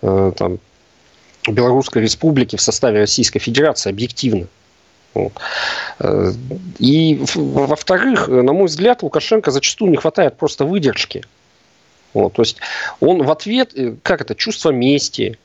э, 0.01 0.33
там, 0.37 0.59
Белорусской 1.49 2.03
республики 2.03 2.55
в 2.55 2.61
составе 2.61 3.01
Российской 3.01 3.40
Федерации, 3.40 3.90
объективно. 3.90 4.46
Вот. 5.14 5.33
Э, 5.99 6.33
и, 6.79 7.20
во-вторых, 7.35 8.29
на 8.29 8.53
мой 8.53 8.66
взгляд, 8.66 9.03
Лукашенко 9.03 9.51
зачастую 9.51 9.90
не 9.90 9.96
хватает 9.96 10.37
просто 10.37 10.64
выдержки. 10.64 11.25
Вот, 12.14 12.33
то 12.35 12.42
есть 12.42 12.59
он 13.01 13.25
в 13.25 13.31
ответ, 13.31 13.73
э, 13.75 13.96
как 14.05 14.20
это, 14.20 14.37
чувство 14.37 14.70
мести, 14.70 15.37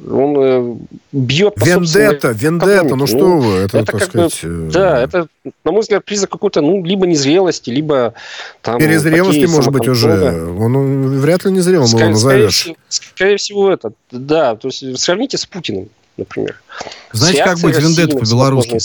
он 0.00 0.36
э, 0.38 0.76
бьет 1.12 1.54
по 1.54 1.64
Вендетта, 1.64 2.30
вендетта, 2.30 2.96
ну 2.96 3.06
что 3.06 3.36
вы, 3.36 3.54
это, 3.58 3.78
это 3.78 3.92
как 3.92 4.04
сказать... 4.04 4.38
бы, 4.42 4.70
Да, 4.70 5.00
это, 5.02 5.26
на 5.64 5.72
мой 5.72 5.82
взгляд, 5.82 6.04
признак 6.04 6.30
какой-то, 6.30 6.60
ну, 6.60 6.82
либо 6.82 7.06
незрелости, 7.06 7.70
либо 7.70 8.14
там... 8.62 8.78
Перезрелости, 8.78 9.46
может 9.46 9.72
быть, 9.72 9.86
уже. 9.88 10.46
Он, 10.58 11.18
вряд 11.20 11.44
ли 11.44 11.52
незрелым 11.52 11.86
скорее, 11.86 12.04
его 12.04 12.12
назовешь. 12.12 12.60
Скорее, 12.60 12.76
скорее 12.88 13.36
всего, 13.36 13.70
это, 13.70 13.92
да, 14.10 14.56
то 14.56 14.68
есть 14.68 14.98
сравните 14.98 15.36
с 15.36 15.46
Путиным, 15.46 15.88
например. 16.16 16.60
Знаете, 17.12 17.44
как 17.44 17.58
быть 17.58 17.78
вендетта 17.78 18.16
по-белорусски? 18.16 18.78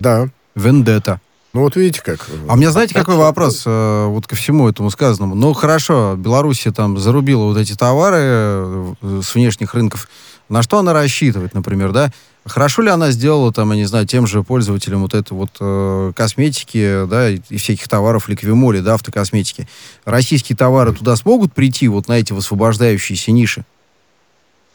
Да. 0.00 0.28
Вендетта. 0.54 1.20
Ну 1.52 1.62
вот 1.62 1.74
видите 1.74 2.00
как. 2.02 2.28
А 2.48 2.52
у 2.52 2.56
меня 2.56 2.70
знаете 2.70 2.94
какой 2.94 3.16
вопрос 3.16 3.64
э, 3.66 4.04
вот 4.06 4.26
ко 4.28 4.36
всему 4.36 4.68
этому 4.68 4.88
сказанному? 4.90 5.34
Ну 5.34 5.52
хорошо, 5.52 6.14
Белоруссия 6.16 6.70
там 6.70 6.96
зарубила 6.96 7.44
вот 7.44 7.56
эти 7.56 7.74
товары 7.74 8.18
э, 8.20 8.94
с 9.22 9.34
внешних 9.34 9.74
рынков. 9.74 10.08
На 10.50 10.62
что 10.62 10.78
она 10.78 10.92
рассчитывает, 10.92 11.54
например, 11.54 11.92
да? 11.92 12.10
Хорошо 12.44 12.82
ли 12.82 12.90
она 12.90 13.12
сделала, 13.12 13.52
там, 13.52 13.70
я 13.70 13.76
не 13.76 13.84
знаю, 13.84 14.06
тем 14.06 14.26
же 14.26 14.42
пользователям 14.42 15.02
вот 15.02 15.14
этой 15.14 15.32
вот 15.34 15.50
э, 15.60 16.12
косметики, 16.16 17.06
да, 17.06 17.30
и, 17.30 17.56
всяких 17.56 17.86
товаров 17.86 18.28
ликвимоли, 18.28 18.80
да, 18.80 18.94
автокосметики. 18.94 19.68
Российские 20.04 20.56
товары 20.56 20.92
туда 20.92 21.14
смогут 21.14 21.52
прийти 21.52 21.86
вот 21.86 22.08
на 22.08 22.18
эти 22.18 22.32
высвобождающиеся 22.32 23.30
ниши? 23.30 23.64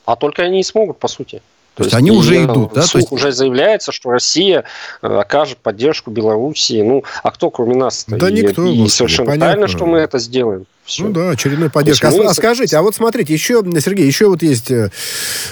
А 0.06 0.16
только 0.16 0.44
они 0.44 0.62
и 0.62 0.64
смогут, 0.64 0.98
по 0.98 1.10
сути. 1.10 1.42
То, 1.74 1.84
есть 1.84 1.94
они 1.94 2.12
уже 2.12 2.46
идут, 2.46 2.72
да? 2.74 2.88
То 2.88 2.98
есть... 2.98 3.12
уже 3.12 3.34
заявляется, 3.34 3.92
что 3.92 4.12
Россия 4.12 4.64
э, 5.02 5.08
окажет 5.08 5.58
поддержку 5.58 6.10
Белоруссии. 6.10 6.82
Ну, 6.82 7.04
а 7.22 7.32
кто 7.32 7.50
кроме 7.50 7.76
нас? 7.76 8.06
Да 8.08 8.30
и, 8.30 8.34
никто. 8.34 8.66
И 8.66 8.88
совершенно 8.88 9.32
понятно. 9.32 9.46
правильно, 9.46 9.68
что 9.68 9.86
мы 9.86 9.98
это 9.98 10.20
сделаем. 10.20 10.68
Все. 10.86 11.06
Ну 11.06 11.10
да, 11.10 11.32
очередной 11.32 11.72
поддержка. 11.72 12.10
А, 12.10 12.30
а 12.30 12.34
скажите, 12.36 12.78
а 12.78 12.84
вот 12.84 12.94
смотрите, 12.94 13.34
еще, 13.34 13.64
Сергей, 13.80 14.06
еще 14.06 14.28
вот 14.28 14.44
есть 14.44 14.70
э, 14.70 14.92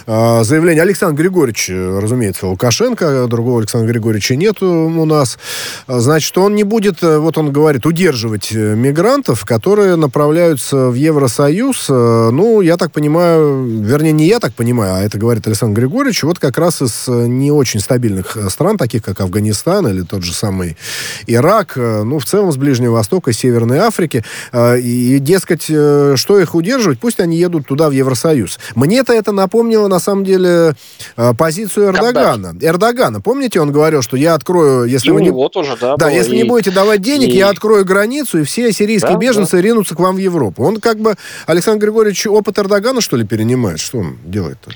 а, 0.06 0.43
заявление 0.43 0.84
Александра 0.84 1.19
Григорьевича, 1.24 2.00
разумеется, 2.00 2.46
Лукашенко, 2.46 3.26
другого 3.28 3.58
Александра 3.58 3.91
Григорьевича 3.91 4.36
нету 4.36 4.67
у 4.67 5.06
нас. 5.06 5.39
Значит, 5.88 6.38
он 6.38 6.54
не 6.54 6.63
будет, 6.63 7.02
э, 7.02 7.17
вот 7.17 7.39
он 7.39 7.52
говорит, 7.52 7.88
удерживать 7.88 8.50
э, 8.52 8.76
мигрантов, 8.76 9.43
которые 9.43 9.96
направляются 9.96 10.89
в 10.89 10.93
Евросоюз. 10.93 11.88
Э, 11.89 12.30
ну, 12.32 12.62
я 12.62 12.78
так 12.78 12.91
понимаю, 12.91 13.65
вернее, 13.65 14.12
не 14.12 14.28
я 14.28 14.39
так 14.39 14.54
понимаю, 14.54 14.93
а 14.93 15.02
это 15.02 15.17
говорит 15.17 15.48
Александр 15.48 15.82
Григорьевич, 15.82 16.22
вот 16.22 16.38
как 16.38 16.60
раз 16.60 16.84
из 16.84 17.08
не 17.08 17.52
очень 17.52 17.80
стабильных 17.80 18.38
стран, 18.50 18.78
таких 18.78 19.02
как 19.02 19.19
Афганистан 19.19 19.88
или 19.88 20.04
тот 20.04 20.24
же 20.24 20.32
самый 20.32 20.78
Ирак, 21.26 21.76
ну, 21.76 22.19
в 22.19 22.26
целом 22.26 22.52
с 22.52 22.58
Ближнего 22.58 22.93
Востока, 22.93 23.34
Северной 23.34 23.80
Африки. 23.80 24.24
И 24.54 25.23
дескать, 25.24 25.66
э, 25.70 26.16
что 26.18 26.40
их 26.40 26.56
удерживать, 26.56 27.00
пусть 27.00 27.20
они 27.20 27.38
едут 27.38 27.68
туда, 27.68 27.90
в 27.90 27.92
Евросоюз. 27.92 28.60
Мне-то 28.76 29.14
это 29.14 29.32
напомнило, 29.32 29.88
на 29.88 30.00
самом 30.00 30.24
деле, 30.24 30.76
э, 31.18 31.34
позицию 31.38 31.88
Эрдогана. 31.88 32.50
Когда? 32.50 32.68
Эрдогана, 32.68 33.22
помните, 33.22 33.60
он 33.60 33.72
говорил, 33.72 34.02
что 34.02 34.18
я 34.18 34.34
открою, 34.34 34.86
если 34.86 35.10
и 35.10 35.12
вы 35.12 35.22
не... 35.22 35.50
тоже, 35.50 35.78
да, 35.80 35.98
да 35.98 36.10
если 36.10 36.36
и... 36.36 36.38
не 36.38 36.44
будете 36.44 36.72
давать 36.72 37.02
денег, 37.02 37.30
и... 37.30 37.38
я 37.38 37.50
открою 37.50 37.86
границу, 37.86 38.40
и 38.40 38.44
все 38.44 38.72
сирийские 38.72 39.14
да, 39.14 39.20
беженцы 39.20 39.58
да. 39.58 39.62
ринутся 39.62 39.96
к 39.96 40.00
вам 40.00 40.16
в 40.16 40.20
Европу. 40.20 40.64
Он 40.64 40.80
как 40.80 41.00
бы, 41.00 41.16
Александр 41.48 41.86
Григорьевич, 41.86 42.28
опыт 42.28 42.60
Эрдогана, 42.60 43.02
что 43.02 43.18
ли, 43.18 43.26
перенимает? 43.26 43.80
Что 43.80 44.00
он 44.00 44.18
делает-то? 44.26 44.72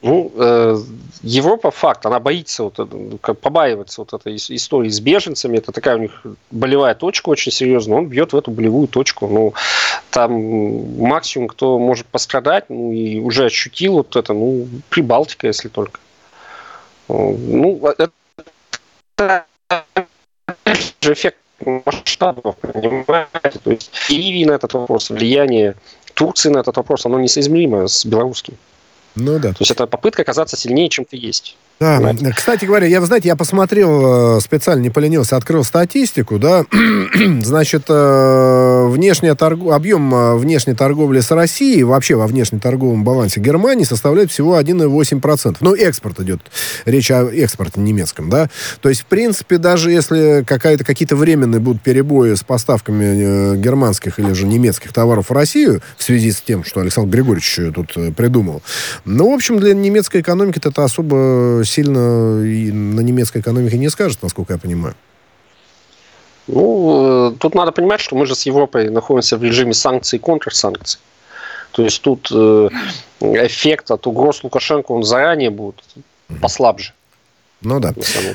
Ну, 0.00 0.30
э, 0.36 0.76
Европа 1.22 1.72
факт, 1.72 2.06
она 2.06 2.20
боится, 2.20 2.62
вот, 2.62 2.78
ну, 2.78 3.18
как 3.20 3.40
побаивается 3.40 4.00
вот 4.02 4.12
этой 4.12 4.36
истории 4.36 4.90
с 4.90 5.00
беженцами. 5.00 5.58
Это 5.58 5.72
такая 5.72 5.96
у 5.96 5.98
них 5.98 6.24
болевая 6.52 6.94
точка 6.94 7.30
очень 7.30 7.50
серьезная. 7.50 7.98
Он 7.98 8.06
бьет 8.06 8.32
в 8.32 8.36
эту 8.36 8.52
болевую 8.52 8.86
точку. 8.86 9.26
Ну, 9.26 9.54
там 10.10 10.32
максимум, 10.98 11.48
кто 11.48 11.78
может 11.78 12.06
пострадать, 12.06 12.66
ну, 12.68 12.92
и 12.92 13.18
уже 13.18 13.46
ощутил 13.46 13.94
вот 13.94 14.14
это, 14.14 14.32
ну, 14.32 14.68
Прибалтика, 14.88 15.48
если 15.48 15.68
только. 15.68 15.98
Ну, 17.08 17.80
это 17.84 18.10
же 21.00 21.12
эффект 21.12 21.38
масштабов, 21.84 22.56
понимаете? 22.58 23.58
То 23.64 23.70
есть 23.72 23.90
Ливии 24.08 24.44
на 24.44 24.52
этот 24.52 24.74
вопрос, 24.74 25.10
влияние 25.10 25.74
Турции 26.14 26.50
на 26.50 26.58
этот 26.58 26.76
вопрос, 26.76 27.04
оно 27.06 27.18
несоизмеримо 27.18 27.88
с 27.88 28.06
белорусским. 28.06 28.56
Ну 29.18 29.38
да. 29.38 29.50
То 29.50 29.58
есть 29.60 29.70
это 29.70 29.86
попытка 29.86 30.22
оказаться 30.22 30.56
сильнее, 30.56 30.88
чем 30.88 31.04
ты 31.04 31.16
есть. 31.16 31.56
Да, 31.80 31.96
Понимаете? 31.98 32.32
кстати 32.36 32.64
говоря, 32.64 32.88
я, 32.88 33.00
вы 33.00 33.06
знаете, 33.06 33.28
я 33.28 33.36
посмотрел, 33.36 34.38
э, 34.38 34.40
специально 34.40 34.82
не 34.82 34.90
поленился, 34.90 35.36
открыл 35.36 35.62
статистику, 35.62 36.38
да, 36.38 36.64
значит, 37.42 37.84
э, 37.88 38.86
внешняя 38.88 39.36
торг... 39.36 39.60
объем 39.70 40.12
э, 40.12 40.36
внешней 40.36 40.74
торговли 40.74 41.20
с 41.20 41.30
Россией, 41.30 41.84
вообще 41.84 42.16
во 42.16 42.26
внешнеторговом 42.26 43.04
балансе 43.04 43.38
Германии 43.38 43.84
составляет 43.84 44.32
всего 44.32 44.58
1,8%. 44.58 45.58
Ну, 45.60 45.74
экспорт 45.76 46.18
идет, 46.20 46.40
речь 46.84 47.12
о 47.12 47.26
экспорте 47.26 47.80
немецком, 47.80 48.28
да, 48.28 48.50
то 48.80 48.88
есть, 48.88 49.02
в 49.02 49.06
принципе, 49.06 49.58
даже 49.58 49.92
если 49.92 50.42
какая-то, 50.44 50.84
какие-то 50.84 51.14
временные 51.14 51.60
будут 51.60 51.80
перебои 51.82 52.34
с 52.34 52.42
поставками 52.42 53.56
германских 53.56 54.18
или 54.18 54.32
же 54.32 54.46
немецких 54.46 54.92
товаров 54.92 55.30
в 55.30 55.32
Россию 55.32 55.80
в 55.96 56.02
связи 56.02 56.32
с 56.32 56.40
тем, 56.40 56.64
что 56.64 56.80
Александр 56.80 57.10
Григорьевич 57.10 57.60
тут 57.72 57.94
придумал, 58.16 58.62
ну, 59.04 59.30
в 59.30 59.34
общем, 59.34 59.60
для 59.60 59.74
немецкой 59.74 60.22
экономики 60.22 60.58
это 60.58 60.82
особо 60.82 61.62
сильно 61.68 62.42
и 62.42 62.72
на 62.72 63.00
немецкой 63.00 63.40
экономике 63.40 63.78
не 63.78 63.88
скажет, 63.88 64.22
насколько 64.22 64.52
я 64.54 64.58
понимаю. 64.58 64.94
Ну, 66.48 67.30
э, 67.30 67.36
тут 67.38 67.54
надо 67.54 67.72
понимать, 67.72 68.00
что 68.00 68.16
мы 68.16 68.26
же 68.26 68.34
с 68.34 68.46
Европой 68.46 68.90
находимся 68.90 69.36
в 69.36 69.44
режиме 69.44 69.74
санкций 69.74 70.18
и 70.18 70.20
контрсанкций. 70.20 70.98
То 71.72 71.82
есть 71.82 72.00
тут 72.00 72.28
э, 72.32 72.68
эффект 73.20 73.90
от 73.90 74.06
угроз 74.06 74.42
Лукашенко, 74.42 74.92
он 74.92 75.04
заранее 75.04 75.50
будет 75.50 75.82
послабже. 76.40 76.92
Ну 77.60 77.80
да. 77.80 77.92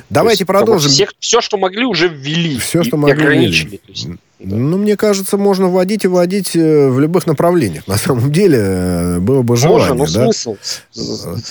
Давайте 0.09 0.41
есть, 0.41 0.47
продолжим. 0.47 0.91
Всех, 0.91 1.13
все, 1.19 1.41
что 1.41 1.57
могли, 1.57 1.85
уже 1.85 2.07
ввели. 2.07 2.57
Все, 2.59 2.83
что 2.83 2.97
могли, 2.97 3.13
ограничили. 3.13 3.81
Ввели. 3.87 4.17
Ну, 4.43 4.77
мне 4.77 4.97
кажется, 4.97 5.37
можно 5.37 5.67
вводить 5.67 6.05
и 6.05 6.07
вводить 6.07 6.55
э, 6.55 6.89
в 6.89 6.99
любых 6.99 7.25
направлениях. 7.27 7.87
На 7.87 7.97
самом 7.97 8.31
деле, 8.31 8.59
э, 8.59 9.19
было 9.19 9.41
бы 9.41 9.55
желание. 9.55 9.93
Можно, 9.93 10.21
но 10.21 10.25
да? 10.25 10.33
смысл? 10.33 10.57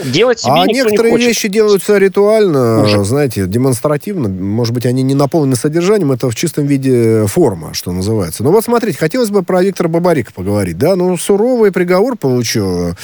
Делать 0.05 0.41
себе 0.41 0.53
А 0.53 0.67
некоторые 0.67 1.15
не 1.15 1.27
вещи 1.27 1.49
делаются 1.49 1.99
ритуально, 1.99 2.83
Уже. 2.83 3.05
знаете, 3.05 3.47
демонстративно. 3.47 4.29
Может 4.29 4.75
быть, 4.75 4.87
они 4.87 5.03
не 5.03 5.15
наполнены 5.15 5.57
содержанием, 5.57 6.13
это 6.13 6.31
в 6.31 6.35
чистом 6.35 6.67
виде 6.67 7.27
форма, 7.27 7.75
что 7.75 7.93
называется. 7.93 8.43
Но 8.43 8.53
вот 8.53 8.65
смотрите, 8.65 8.99
хотелось 8.99 9.31
бы 9.31 9.43
про 9.43 9.63
Виктора 9.63 9.89
Бабарика 9.89 10.33
поговорить. 10.33 10.79
Да, 10.79 10.97
ну, 10.97 11.17
суровый 11.17 11.73
приговор 11.73 12.17
получил. 12.17 12.95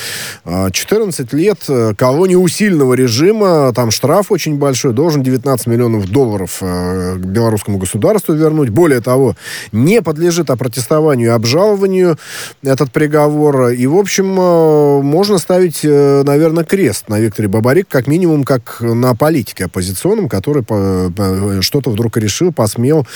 14 0.45 1.33
лет 1.33 1.59
колонии 1.97 2.37
усиленного 2.37 2.95
режима, 2.95 3.73
там 3.75 3.91
штраф 3.91 4.31
очень 4.31 4.57
большой, 4.57 4.93
должен 4.93 5.23
19 5.23 5.67
миллионов 5.67 6.09
долларов 6.11 6.59
э, 6.61 7.17
белорусскому 7.17 7.79
государству 7.79 8.35
вернуть. 8.35 8.71
Более 8.71 9.01
того, 9.01 9.35
не 9.85 10.03
подлежит 10.03 10.51
опротестованию 10.51 11.29
и 11.29 11.33
обжалованию 11.33 12.19
этот 12.63 12.93
приговор. 12.93 13.69
И, 13.69 13.87
в 13.87 13.97
общем, 13.97 14.39
э, 14.39 15.03
можно 15.03 15.39
ставить, 15.39 15.81
э, 15.85 16.23
наверное, 16.25 16.65
крест 16.65 17.09
на 17.09 17.19
Викторе 17.19 17.49
Бабарик, 17.49 17.89
как 17.89 18.07
минимум, 18.07 18.45
как 18.45 18.79
на 18.81 19.15
политике 19.15 19.67
оппозиционном, 19.67 20.29
который 20.29 20.65
что-то 21.63 21.91
вдруг 21.91 22.17
решил, 22.17 22.53
посмел 22.53 23.07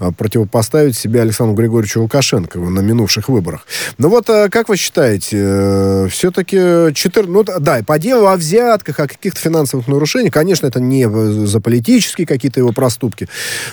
э, 0.00 0.10
противопоставить 0.16 0.96
себе 0.96 1.22
Александру 1.22 1.56
Григорьевичу 1.56 2.02
Лукашенко 2.02 2.58
на 2.58 2.80
минувших 2.80 3.28
выборах. 3.28 3.66
Ну 3.98 4.08
вот, 4.08 4.26
как 4.26 4.68
вы 4.68 4.76
считаете, 4.76 6.08
все-таки 6.10 6.92
14... 6.92 7.28
Ну, 7.30 7.44
да, 7.44 7.80
по 7.86 7.98
делу 7.98 8.26
о 8.26 8.36
взятках, 8.36 9.00
о 9.00 9.08
каких-то 9.08 9.40
финансовых 9.40 9.88
нарушениях, 9.88 10.32
конечно, 10.32 10.66
это 10.66 10.80
не 10.80 11.08
за 11.46 11.60
политические 11.60 12.26
какие-то 12.26 12.60
его 12.60 12.72
проступки, 12.72 13.28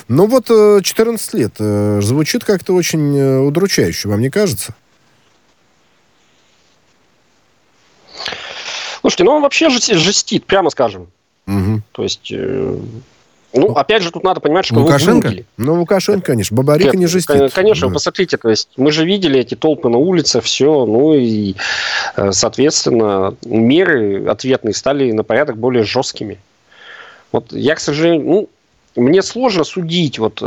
но 0.08 0.26
вот 0.26 0.46
14 0.46 1.34
лет 1.34 1.54
звучит 1.58 2.27
звучит 2.28 2.44
как-то 2.44 2.74
очень 2.74 3.16
э, 3.16 3.38
удручающе, 3.38 4.08
вам 4.08 4.20
не 4.20 4.28
кажется? 4.28 4.74
Слушайте, 9.00 9.24
ну 9.24 9.32
он 9.32 9.42
вообще 9.42 9.70
жестит, 9.70 10.44
прямо 10.44 10.68
скажем. 10.70 11.08
Угу. 11.46 11.82
То 11.92 12.02
есть, 12.02 12.30
э, 12.30 12.78
ну, 13.54 13.72
опять 13.72 14.02
же, 14.02 14.10
тут 14.10 14.24
надо 14.24 14.40
понимать, 14.40 14.66
что 14.66 14.74
Лукашенко? 14.74 15.28
его 15.28 15.44
Ну, 15.56 15.80
Лукашенко, 15.80 16.26
конечно. 16.26 16.54
Бабарика 16.54 16.90
Нет, 16.90 16.96
не 16.96 17.06
жестит. 17.06 17.52
Конечно, 17.54 17.88
да. 17.88 17.94
посмотрите, 17.94 18.36
то 18.36 18.50
есть 18.50 18.68
мы 18.76 18.92
же 18.92 19.06
видели 19.06 19.40
эти 19.40 19.54
толпы 19.54 19.88
на 19.88 19.96
улице, 19.96 20.42
все, 20.42 20.84
ну 20.84 21.14
и, 21.14 21.54
э, 22.16 22.32
соответственно, 22.32 23.34
меры 23.46 24.26
ответные 24.26 24.74
стали 24.74 25.12
на 25.12 25.24
порядок 25.24 25.56
более 25.56 25.84
жесткими. 25.84 26.38
Вот 27.32 27.52
я, 27.52 27.74
к 27.74 27.80
сожалению, 27.80 28.26
ну, 28.26 28.48
мне 28.96 29.22
сложно 29.22 29.64
судить, 29.64 30.18
вот 30.18 30.42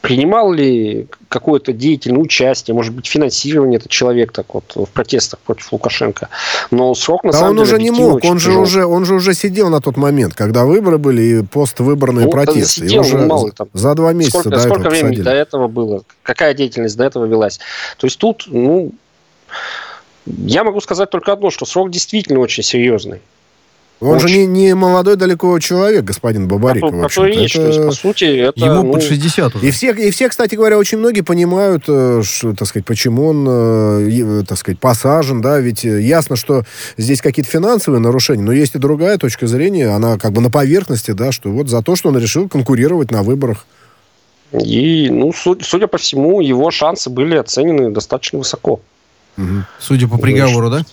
принимал 0.00 0.52
ли 0.52 1.06
какое-то 1.28 1.72
деятельное 1.72 2.20
участие, 2.20 2.74
может 2.74 2.94
быть, 2.94 3.06
финансирование 3.06 3.78
этот 3.78 3.90
человек 3.90 4.32
так 4.32 4.54
вот 4.54 4.72
в 4.74 4.86
протестах 4.86 5.40
против 5.40 5.72
Лукашенко. 5.72 6.28
Но 6.70 6.94
срок 6.94 7.24
на 7.24 7.32
да 7.32 7.38
самом 7.38 7.58
он 7.58 7.64
деле 7.64 7.76
уже 7.76 7.82
не 7.82 7.90
мог, 7.90 8.24
он 8.24 8.38
же 8.38 8.52
уже, 8.52 8.84
он 8.84 9.04
же 9.04 9.14
уже 9.14 9.34
сидел 9.34 9.68
на 9.68 9.80
тот 9.80 9.96
момент, 9.96 10.34
когда 10.34 10.64
выборы 10.64 10.98
были 10.98 11.22
и 11.22 11.42
поствыборные 11.42 12.26
ну, 12.26 12.32
протесты. 12.32 12.82
Сидел, 12.82 13.02
уже 13.02 13.18
мало, 13.18 13.52
там, 13.52 13.68
за 13.74 13.94
два 13.94 14.12
месяца 14.12 14.40
сколько, 14.40 14.50
до 14.50 14.60
сколько 14.60 14.80
этого 14.80 14.90
времени 14.90 15.10
посадили. 15.10 15.24
до 15.24 15.32
этого 15.32 15.68
было? 15.68 16.02
Какая 16.22 16.54
деятельность 16.54 16.96
до 16.96 17.04
этого 17.04 17.26
велась? 17.26 17.58
То 17.98 18.06
есть 18.06 18.18
тут, 18.18 18.44
ну, 18.48 18.92
я 20.26 20.64
могу 20.64 20.80
сказать 20.80 21.10
только 21.10 21.32
одно, 21.32 21.50
что 21.50 21.66
срок 21.66 21.90
действительно 21.90 22.40
очень 22.40 22.62
серьезный. 22.62 23.20
Он 24.00 24.16
Очень. 24.16 24.28
же 24.28 24.34
не, 24.38 24.46
не 24.46 24.74
молодой 24.74 25.16
далеко 25.16 25.58
человек, 25.58 26.04
господин 26.04 26.48
Бабарик. 26.48 26.80
То, 27.14 27.24
речь, 27.26 27.54
это... 27.54 27.64
то 27.64 27.68
есть, 27.68 27.86
по 27.86 27.92
сути, 27.92 28.24
это... 28.24 28.58
Ему 28.58 28.82
ну... 28.82 28.92
под 28.92 29.02
60 29.02 29.56
уже. 29.56 29.66
И 29.66 29.70
все, 29.70 29.92
и 29.92 30.10
все, 30.10 30.30
кстати 30.30 30.54
говоря, 30.54 30.78
очень 30.78 30.96
многие 30.96 31.20
понимают, 31.20 31.84
э, 31.86 32.22
что, 32.24 32.54
так 32.54 32.66
сказать, 32.66 32.86
почему 32.86 33.26
он, 33.26 33.46
э, 33.46 34.44
так 34.48 34.56
сказать, 34.56 34.80
посажен, 34.80 35.42
да, 35.42 35.60
ведь 35.60 35.84
ясно, 35.84 36.36
что 36.36 36.64
здесь 36.96 37.20
какие-то 37.20 37.50
финансовые 37.50 38.00
нарушения, 38.00 38.42
но 38.42 38.52
есть 38.52 38.74
и 38.74 38.78
другая 38.78 39.18
точка 39.18 39.46
зрения, 39.46 39.88
она 39.88 40.16
как 40.16 40.32
бы 40.32 40.40
на 40.40 40.50
поверхности, 40.50 41.10
да, 41.10 41.30
что 41.30 41.50
вот 41.50 41.68
за 41.68 41.82
то, 41.82 41.94
что 41.94 42.08
он 42.08 42.16
решил 42.16 42.48
конкурировать 42.48 43.10
на 43.10 43.22
выборах. 43.22 43.66
И, 44.52 45.10
ну, 45.10 45.30
судя 45.32 45.88
по 45.88 45.98
всему, 45.98 46.40
его 46.40 46.70
шансы 46.70 47.10
были 47.10 47.36
оценены 47.36 47.90
достаточно 47.90 48.38
высоко. 48.38 48.80
Угу. 49.36 49.64
Судя 49.78 50.08
по 50.08 50.16
приговору, 50.16 50.70
да? 50.70 50.84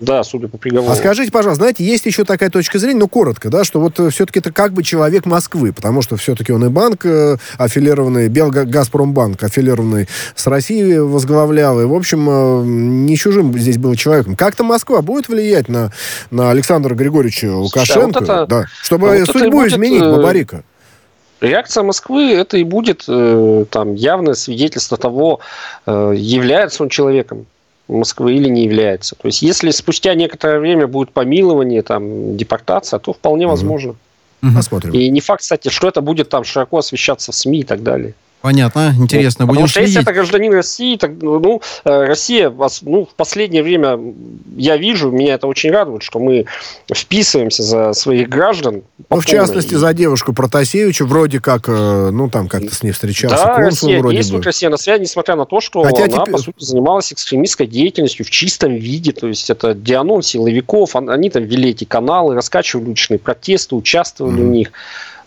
Да, 0.00 0.24
судя 0.24 0.48
по 0.48 0.56
приговору. 0.56 0.90
А 0.90 0.96
скажите, 0.96 1.30
пожалуйста, 1.30 1.62
знаете, 1.62 1.84
есть 1.84 2.06
еще 2.06 2.24
такая 2.24 2.48
точка 2.48 2.78
зрения, 2.78 3.00
ну, 3.00 3.08
коротко, 3.08 3.50
да, 3.50 3.64
что 3.64 3.80
вот 3.80 4.00
э, 4.00 4.08
все-таки 4.08 4.38
это 4.38 4.50
как 4.50 4.72
бы 4.72 4.82
человек 4.82 5.26
Москвы, 5.26 5.74
потому 5.74 6.00
что 6.00 6.16
все-таки 6.16 6.52
он 6.52 6.64
и 6.64 6.68
банк 6.68 7.04
э, 7.04 7.36
аффилированный, 7.58 8.28
Белгазпромбанк 8.28 9.42
аффилированный 9.42 10.08
с 10.34 10.46
Россией 10.46 11.00
возглавлял, 11.00 11.80
и, 11.82 11.84
в 11.84 11.94
общем, 11.94 12.28
э, 12.30 12.62
не 12.64 13.16
чужим 13.18 13.56
здесь 13.58 13.76
был 13.76 13.94
человеком. 13.94 14.36
Как-то 14.36 14.64
Москва 14.64 15.02
будет 15.02 15.28
влиять 15.28 15.68
на, 15.68 15.92
на 16.30 16.50
Александра 16.50 16.94
Григорьевича 16.94 17.54
Лукашенко, 17.54 18.20
да, 18.20 18.20
вот 18.20 18.42
это, 18.42 18.46
да, 18.46 18.66
чтобы 18.82 19.08
вот 19.08 19.26
судьбу 19.26 19.58
будет, 19.58 19.72
изменить 19.72 20.02
Бабарика? 20.02 20.64
Реакция 21.42 21.82
Москвы 21.82 22.32
это 22.32 22.56
и 22.56 22.64
будет 22.64 23.04
э, 23.06 23.64
там 23.70 23.94
явное 23.94 24.34
свидетельство 24.34 24.96
того, 24.96 25.40
э, 25.86 26.14
является 26.16 26.82
он 26.82 26.88
человеком 26.88 27.46
Москвы 27.90 28.34
или 28.34 28.48
не 28.48 28.64
является. 28.64 29.14
То 29.14 29.26
есть, 29.26 29.42
если 29.42 29.70
спустя 29.70 30.14
некоторое 30.14 30.60
время 30.60 30.86
будет 30.86 31.10
помилование, 31.10 31.82
там, 31.82 32.36
депортация, 32.36 32.98
то 32.98 33.12
вполне 33.12 33.46
возможно. 33.46 33.96
Посмотрим. 34.54 34.92
И 34.92 35.08
не 35.08 35.20
факт, 35.20 35.42
кстати, 35.42 35.68
что 35.68 35.88
это 35.88 36.00
будет 36.00 36.28
там 36.28 36.44
широко 36.44 36.78
освещаться 36.78 37.32
в 37.32 37.34
СМИ 37.34 37.60
и 37.60 37.64
так 37.64 37.82
далее. 37.82 38.14
Понятно, 38.40 38.94
интересно. 38.96 39.44
Ну, 39.44 39.48
Будем 39.48 39.62
потому 39.62 39.68
что 39.68 39.80
следить. 39.80 39.96
если 39.96 40.02
это 40.02 40.12
гражданин 40.14 40.52
России, 40.52 40.96
так, 40.96 41.10
ну, 41.20 41.60
э, 41.84 42.04
Россия, 42.06 42.50
ну, 42.82 43.04
в 43.04 43.14
последнее 43.14 43.62
время 43.62 43.98
я 44.56 44.78
вижу, 44.78 45.10
меня 45.10 45.34
это 45.34 45.46
очень 45.46 45.70
радует, 45.70 46.02
что 46.02 46.18
мы 46.18 46.46
вписываемся 46.90 47.62
за 47.62 47.92
своих 47.92 48.30
граждан. 48.30 48.82
Ну, 49.10 49.20
в 49.20 49.26
частности, 49.26 49.74
за 49.74 49.92
девушку 49.92 50.32
Протасевича, 50.32 51.04
вроде 51.04 51.40
как, 51.40 51.68
э, 51.68 52.10
ну, 52.10 52.30
там 52.30 52.48
как-то 52.48 52.74
с 52.74 52.82
ней 52.82 52.92
встречался. 52.92 53.36
Да, 53.36 53.56
Россия 53.56 54.00
вроде 54.00 54.16
действует, 54.16 54.42
бы. 54.42 54.46
Россия 54.46 54.70
на 54.70 54.78
связи, 54.78 55.02
несмотря 55.02 55.36
на 55.36 55.44
то, 55.44 55.60
что 55.60 55.82
Хотя 55.82 56.04
она, 56.04 56.20
теперь... 56.20 56.32
по 56.32 56.38
сути, 56.38 56.64
занималась 56.64 57.12
экстремистской 57.12 57.66
деятельностью 57.66 58.24
в 58.24 58.30
чистом 58.30 58.74
виде, 58.74 59.12
то 59.12 59.28
есть 59.28 59.50
это 59.50 59.74
дианон 59.74 60.22
силовиков, 60.22 60.96
они 60.96 61.28
там 61.28 61.44
вели 61.44 61.70
эти 61.70 61.84
каналы, 61.84 62.34
раскачивали 62.34 62.86
уличные 62.86 63.18
протесты, 63.18 63.74
участвовали 63.74 64.40
mm-hmm. 64.40 64.46
в 64.46 64.50
них. 64.50 64.72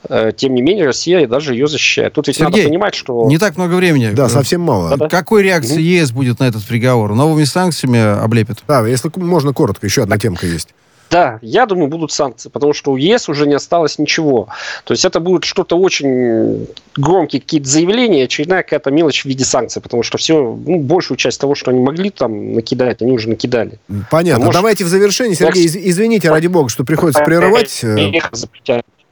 Э, 0.10 0.32
тем 0.36 0.54
не 0.54 0.62
менее, 0.62 0.86
Россия 0.86 1.28
даже 1.28 1.54
ее 1.54 1.68
защищает. 1.68 2.14
Тут 2.14 2.28
ведь 2.28 2.38
Сергей, 2.38 2.64
надо 2.64 2.70
понимать, 2.70 2.96
что... 2.96 3.28
не 3.28 3.38
так 3.38 3.58
много 3.58 3.76
времени. 3.76 4.12
Да, 4.12 4.30
совсем 4.30 4.62
мало. 4.62 4.90
Да-да. 4.92 5.10
Какой 5.10 5.44
реакции 5.44 5.82
ЕС 5.82 6.12
будет 6.12 6.40
на 6.40 6.46
этот 6.46 6.64
приговор? 6.64 7.14
Новыми 7.14 7.46
санкциями 7.46 8.24
облепят? 8.24 8.60
Да, 8.68 8.86
если 8.86 9.12
можно 9.16 9.54
коротко, 9.54 9.86
еще 9.86 10.04
одна 10.04 10.18
темка 10.18 10.46
есть. 10.46 10.70
Да, 11.10 11.38
я 11.44 11.68
думаю, 11.68 11.90
будут 11.90 12.12
санкции, 12.12 12.50
потому 12.50 12.74
что 12.74 12.92
у 12.92 12.96
ЕС 12.96 13.30
уже 13.30 13.46
не 13.46 13.54
осталось 13.54 14.00
ничего. 14.00 14.48
То 14.84 14.94
есть 14.94 15.06
это 15.06 15.20
будет 15.20 15.44
что-то 15.44 15.78
очень 15.78 16.68
громкие 16.96 17.40
какие-то 17.40 17.70
заявления, 17.70 18.24
очередная 18.24 18.64
какая-то 18.64 18.90
мелочь 18.90 19.22
в 19.22 19.26
виде 19.26 19.46
санкций, 19.46 19.80
потому 19.80 20.02
что 20.02 20.18
все, 20.18 20.42
ну, 20.66 20.80
большую 20.80 21.18
часть 21.18 21.40
того, 21.40 21.54
что 21.54 21.70
они 21.70 21.82
могли 21.82 22.10
там 22.10 22.54
накидать, 22.54 23.04
они 23.04 23.12
уже 23.12 23.30
накидали. 23.30 23.78
Понятно. 24.10 24.44
А 24.44 24.46
может... 24.48 24.60
Давайте 24.60 24.86
в 24.86 24.88
завершении, 24.88 25.36
Сергей, 25.36 25.66
из- 25.66 25.76
извините, 25.76 26.32
ради 26.32 26.48
бога, 26.48 26.70
что 26.70 26.84
приходится 26.84 27.24
прерывать. 27.24 27.86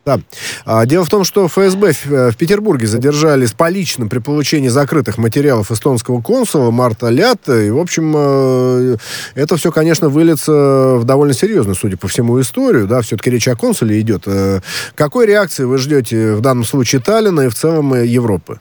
Да. 0.04 0.20
А, 0.66 0.86
дело 0.88 1.06
в 1.06 1.10
том, 1.10 1.24
что 1.24 1.48
ФСБ 1.48 1.94
в, 1.94 2.12
э, 2.12 2.32
в 2.32 2.38
Петербурге 2.38 2.88
задержали 2.88 3.46
с 3.46 3.54
поличным 3.54 4.10
при 4.10 4.18
получении 4.18 4.68
закрытых 4.68 5.20
материалов 5.20 5.72
эстонского 5.72 6.22
консула 6.22 6.72
Марта 6.72 7.10
Лятта. 7.10 7.62
И, 7.62 7.70
в 7.70 7.78
общем, 7.78 8.14
э, 8.16 8.98
это 9.36 9.58
все, 9.58 9.72
конечно, 9.72 10.10
выльется 10.10 10.96
в 10.98 11.04
довольно 11.04 11.36
серьезную, 11.36 11.76
судя 11.76 11.98
по 11.98 12.08
всему, 12.08 12.42
историю. 12.42 12.88
Да, 12.88 13.02
все-таки 13.02 13.30
речь 13.30 13.48
о 13.48 13.56
консуле 13.56 14.02
идет. 14.02 14.24
Э, 14.26 14.62
какой 14.96 15.28
реакции 15.28 15.66
вы 15.66 15.78
ждете 15.78 16.34
в 16.34 16.42
данном 16.42 16.66
случае 16.66 17.02
Таллина 17.02 17.42
и 17.42 17.50
в 17.50 17.54
целом 17.54 17.94
Европы? 18.04 18.60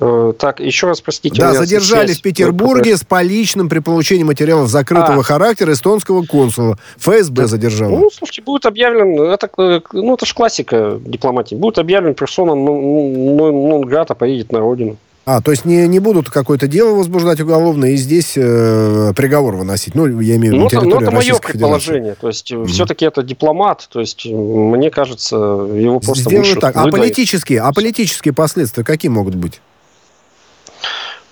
Э, 0.00 0.32
так, 0.38 0.60
еще 0.60 0.88
раз 0.88 1.00
простите. 1.00 1.40
Да, 1.40 1.54
задержали 1.54 2.12
в 2.12 2.20
Петербурге 2.20 2.96
с 2.96 3.04
поличным 3.04 3.68
при 3.68 3.78
получении 3.78 4.24
материалов 4.24 4.68
закрытого 4.68 5.20
а. 5.20 5.22
характера 5.22 5.72
эстонского 5.72 6.24
консула. 6.24 6.78
ФСБ 6.96 7.42
да. 7.42 7.46
задержал. 7.46 7.90
Ну, 7.90 8.10
слушайте, 8.10 8.42
будет 8.42 8.66
объявлен, 8.66 9.20
это, 9.20 9.48
ну, 9.92 10.14
это 10.14 10.26
же 10.26 10.34
классика 10.34 10.98
дипломатии, 11.04 11.54
будет 11.54 11.78
объявлен 11.78 12.14
персона 12.14 12.54
нон-грата, 12.54 14.14
поедет 14.14 14.50
на 14.52 14.60
родину. 14.60 14.96
А, 15.24 15.40
то 15.40 15.50
есть 15.50 15.64
не, 15.64 15.88
не 15.88 15.98
будут 15.98 16.30
какое-то 16.30 16.68
дело 16.68 16.94
возбуждать 16.94 17.40
уголовное 17.40 17.90
и 17.90 17.96
здесь 17.96 18.34
э, 18.36 19.12
приговор 19.16 19.56
выносить. 19.56 19.96
Ну, 19.96 20.20
я 20.20 20.36
имею 20.36 20.52
в 20.52 20.54
виду 20.54 20.64
ну, 20.64 20.68
территорию 20.70 21.00
Ну, 21.00 21.02
это 21.02 21.10
мое 21.10 21.34
предположение. 21.34 22.14
То 22.14 22.28
есть, 22.28 22.52
mm-hmm. 22.52 22.66
все-таки 22.66 23.04
это 23.04 23.24
дипломат. 23.24 23.88
То 23.90 23.98
есть, 23.98 24.24
мне 24.24 24.88
кажется, 24.88 25.34
его 25.34 25.98
просто 25.98 26.30
Сделаю 26.30 26.56
так. 26.60 26.76
А 26.76 26.86
политические, 26.86 27.60
а 27.60 27.72
политические 27.72 28.34
последствия 28.34 28.84
какие 28.84 29.10
могут 29.10 29.34
быть? 29.34 29.60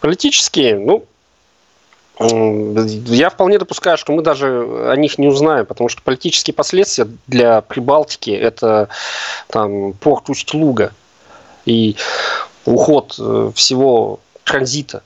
Политические, 0.05 0.79
ну, 0.79 1.07
я 2.21 3.31
вполне 3.31 3.59
допускаю, 3.59 3.97
что 3.97 4.13
мы 4.13 4.21
даже 4.21 4.47
о 4.91 4.95
них 4.97 5.17
не 5.17 5.29
узнаем, 5.29 5.65
потому 5.65 5.89
что 5.89 6.03
политические 6.03 6.53
последствия 6.53 7.09
для 7.27 7.63
Прибалтики– 7.63 8.29
это 8.31 8.91
там, 9.49 9.95
порт 9.95 10.29
Усть-Луга 10.29 10.93
и 11.65 11.97
уход 12.67 13.15
э, 13.19 13.51
всего 13.55 14.21
транзита. 14.45 15.03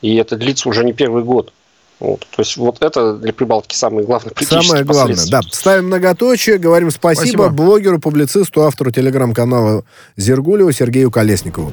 И 0.00 0.16
это 0.16 0.36
длится 0.36 0.68
уже 0.68 0.84
не 0.84 0.92
первый 0.92 1.22
год. 1.22 1.52
Вот, 2.00 2.26
то 2.28 2.42
есть 2.42 2.56
вот 2.56 2.82
это 2.82 3.14
для 3.14 3.32
Прибалтики 3.32 3.76
самое 3.76 4.04
главное. 4.04 4.34
Самое 4.40 4.82
главное, 4.82 5.24
да. 5.30 5.40
Ставим 5.52 5.86
многоточие, 5.86 6.58
говорим 6.58 6.90
спасибо, 6.90 7.44
спасибо. 7.44 7.48
блогеру, 7.48 8.00
публицисту, 8.00 8.62
автору 8.62 8.90
телеграм-канала 8.90 9.84
Зергулеву 10.16 10.72
Сергею 10.72 11.12
Колесникову. 11.12 11.72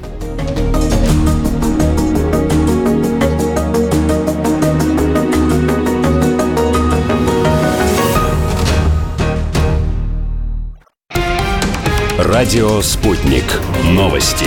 Радио 12.31 12.79
«Спутник». 12.81 13.43
Новости. 13.85 14.45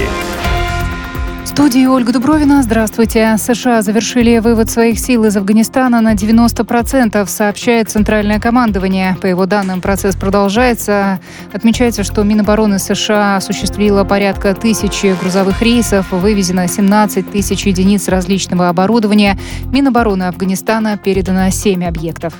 В 1.43 1.49
студии 1.49 1.85
Ольга 1.85 2.13
Дубровина. 2.13 2.63
Здравствуйте. 2.63 3.37
США 3.37 3.83
завершили 3.83 4.39
вывод 4.39 4.71
своих 4.71 5.01
сил 5.01 5.25
из 5.25 5.37
Афганистана 5.37 6.01
на 6.01 6.15
90%, 6.15 7.27
сообщает 7.27 7.91
Центральное 7.91 8.39
командование. 8.39 9.17
По 9.21 9.27
его 9.27 9.47
данным, 9.47 9.81
процесс 9.81 10.15
продолжается. 10.15 11.19
Отмечается, 11.53 12.05
что 12.05 12.23
Минобороны 12.23 12.79
США 12.79 13.39
осуществило 13.39 14.05
порядка 14.05 14.55
тысячи 14.55 15.17
грузовых 15.21 15.61
рейсов, 15.61 16.13
вывезено 16.13 16.69
17 16.69 17.33
тысяч 17.33 17.67
единиц 17.67 18.07
различного 18.07 18.69
оборудования. 18.69 19.37
Минобороны 19.65 20.29
Афганистана 20.29 20.99
передано 20.99 21.51
7 21.51 21.85
объектов. 21.85 22.35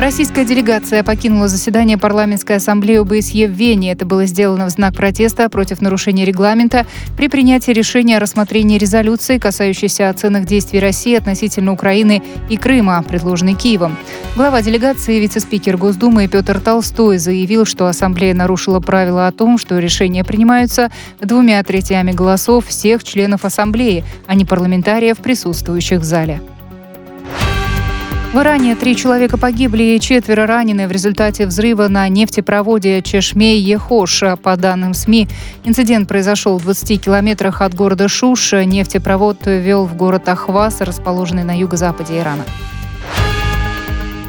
Российская 0.00 0.46
делегация 0.46 1.04
покинула 1.04 1.46
заседание 1.46 1.98
парламентской 1.98 2.56
ассамблеи 2.56 2.96
ОБСЕ 2.96 3.46
в 3.48 3.50
Вене. 3.50 3.92
Это 3.92 4.06
было 4.06 4.24
сделано 4.24 4.64
в 4.64 4.70
знак 4.70 4.94
протеста 4.94 5.50
против 5.50 5.82
нарушения 5.82 6.24
регламента 6.24 6.86
при 7.18 7.28
принятии 7.28 7.72
решения 7.72 8.16
о 8.16 8.20
рассмотрении 8.20 8.78
резолюции, 8.78 9.36
касающейся 9.36 10.08
оценок 10.08 10.46
действий 10.46 10.80
России 10.80 11.14
относительно 11.14 11.72
Украины 11.72 12.22
и 12.48 12.56
Крыма, 12.56 13.04
предложенной 13.06 13.52
Киевом. 13.52 13.98
Глава 14.36 14.62
делегации, 14.62 15.20
вице-спикер 15.20 15.76
Госдумы 15.76 16.28
Петр 16.28 16.60
Толстой 16.60 17.18
заявил, 17.18 17.66
что 17.66 17.86
ассамблея 17.86 18.32
нарушила 18.32 18.80
правила 18.80 19.26
о 19.26 19.32
том, 19.32 19.58
что 19.58 19.78
решения 19.78 20.24
принимаются 20.24 20.90
двумя 21.20 21.62
третьями 21.62 22.12
голосов 22.12 22.64
всех 22.68 23.04
членов 23.04 23.44
ассамблеи, 23.44 24.02
а 24.26 24.34
не 24.34 24.46
парламентариев, 24.46 25.18
присутствующих 25.18 26.00
в 26.00 26.04
зале. 26.04 26.40
В 28.32 28.38
Иране 28.38 28.76
три 28.76 28.94
человека 28.94 29.36
погибли 29.36 29.82
и 29.82 30.00
четверо 30.00 30.46
ранены 30.46 30.86
в 30.86 30.92
результате 30.92 31.46
взрыва 31.46 31.88
на 31.88 32.08
нефтепроводе 32.08 33.00
Чешмей-Ехош. 33.00 34.36
По 34.36 34.56
данным 34.56 34.94
СМИ, 34.94 35.26
инцидент 35.64 36.06
произошел 36.06 36.56
в 36.56 36.62
20 36.62 37.04
километрах 37.04 37.60
от 37.60 37.74
города 37.74 38.06
Шуш. 38.06 38.52
Нефтепровод 38.52 39.46
вел 39.46 39.84
в 39.84 39.96
город 39.96 40.28
Ахвас, 40.28 40.80
расположенный 40.80 41.42
на 41.42 41.58
юго-западе 41.58 42.20
Ирана. 42.20 42.44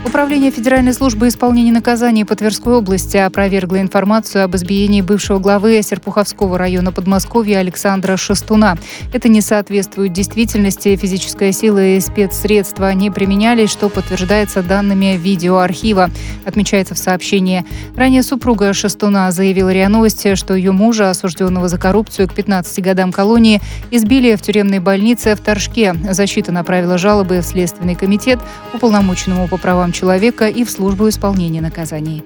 Управление 0.03 0.49
Федеральной 0.49 0.93
службы 0.93 1.27
исполнения 1.27 1.71
наказаний 1.71 2.25
по 2.25 2.35
Тверской 2.35 2.73
области 2.73 3.17
опровергло 3.17 3.79
информацию 3.79 4.43
об 4.43 4.55
избиении 4.55 5.01
бывшего 5.01 5.37
главы 5.37 5.79
Серпуховского 5.83 6.57
района 6.57 6.91
Подмосковья 6.91 7.59
Александра 7.59 8.17
Шестуна. 8.17 8.79
Это 9.13 9.29
не 9.29 9.41
соответствует 9.41 10.11
действительности. 10.11 10.95
Физическая 10.95 11.51
сила 11.51 11.85
и 11.85 11.99
спецсредства 11.99 12.91
не 12.93 13.11
применялись, 13.11 13.69
что 13.69 13.89
подтверждается 13.89 14.63
данными 14.63 15.17
видеоархива, 15.21 16.09
отмечается 16.45 16.95
в 16.95 16.97
сообщении. 16.97 17.63
Ранее 17.95 18.23
супруга 18.23 18.73
Шестуна 18.73 19.31
заявила 19.31 19.71
РИА 19.71 19.87
Новости, 19.87 20.33
что 20.33 20.55
ее 20.55 20.71
мужа, 20.71 21.11
осужденного 21.11 21.67
за 21.67 21.77
коррупцию 21.77 22.27
к 22.27 22.33
15 22.33 22.83
годам 22.83 23.11
колонии, 23.11 23.61
избили 23.91 24.35
в 24.35 24.41
тюремной 24.41 24.79
больнице 24.79 25.35
в 25.35 25.41
Торжке. 25.41 25.93
Защита 26.09 26.51
направила 26.51 26.97
жалобы 26.97 27.41
в 27.41 27.45
Следственный 27.45 27.93
комитет, 27.93 28.39
уполномоченному 28.73 29.47
по 29.47 29.57
правам 29.57 29.90
правам 29.91 29.93
человека 29.93 30.47
и 30.47 30.63
в 30.63 30.69
службу 30.69 31.07
исполнения 31.09 31.61
наказаний. 31.61 32.23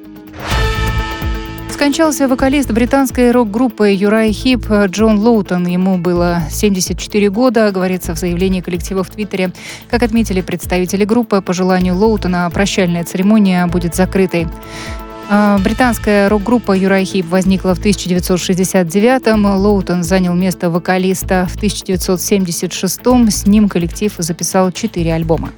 Скончался 1.70 2.28
вокалист 2.28 2.72
британской 2.72 3.32
рок-группы 3.32 3.90
Юрай 3.90 4.32
Хип 4.32 4.66
Джон 4.88 5.20
Лоутон. 5.20 5.68
Ему 5.68 5.98
было 5.98 6.42
74 6.50 7.30
года, 7.30 7.72
говорится 7.72 8.14
в 8.14 8.18
заявлении 8.18 8.62
коллектива 8.62 9.04
в 9.04 9.10
Твиттере. 9.10 9.52
Как 9.90 10.04
отметили 10.04 10.42
представители 10.42 11.06
группы, 11.06 11.42
по 11.42 11.54
желанию 11.54 11.96
Лоутона 11.96 12.50
прощальная 12.54 13.04
церемония 13.04 13.68
будет 13.68 13.94
закрытой. 13.96 14.48
А, 15.30 15.58
британская 15.58 16.30
рок-группа 16.30 16.72
Юрай 16.72 17.04
Хип 17.04 17.26
возникла 17.30 17.76
в 17.76 17.80
1969-м. 17.80 19.46
Лоутон 19.46 20.04
занял 20.04 20.34
место 20.34 20.70
вокалиста 20.70 21.46
в 21.50 21.58
1976-м. 21.58 23.30
С 23.30 23.48
ним 23.48 23.68
коллектив 23.68 24.14
записал 24.18 24.72
четыре 24.72 25.14
альбома. 25.14 25.50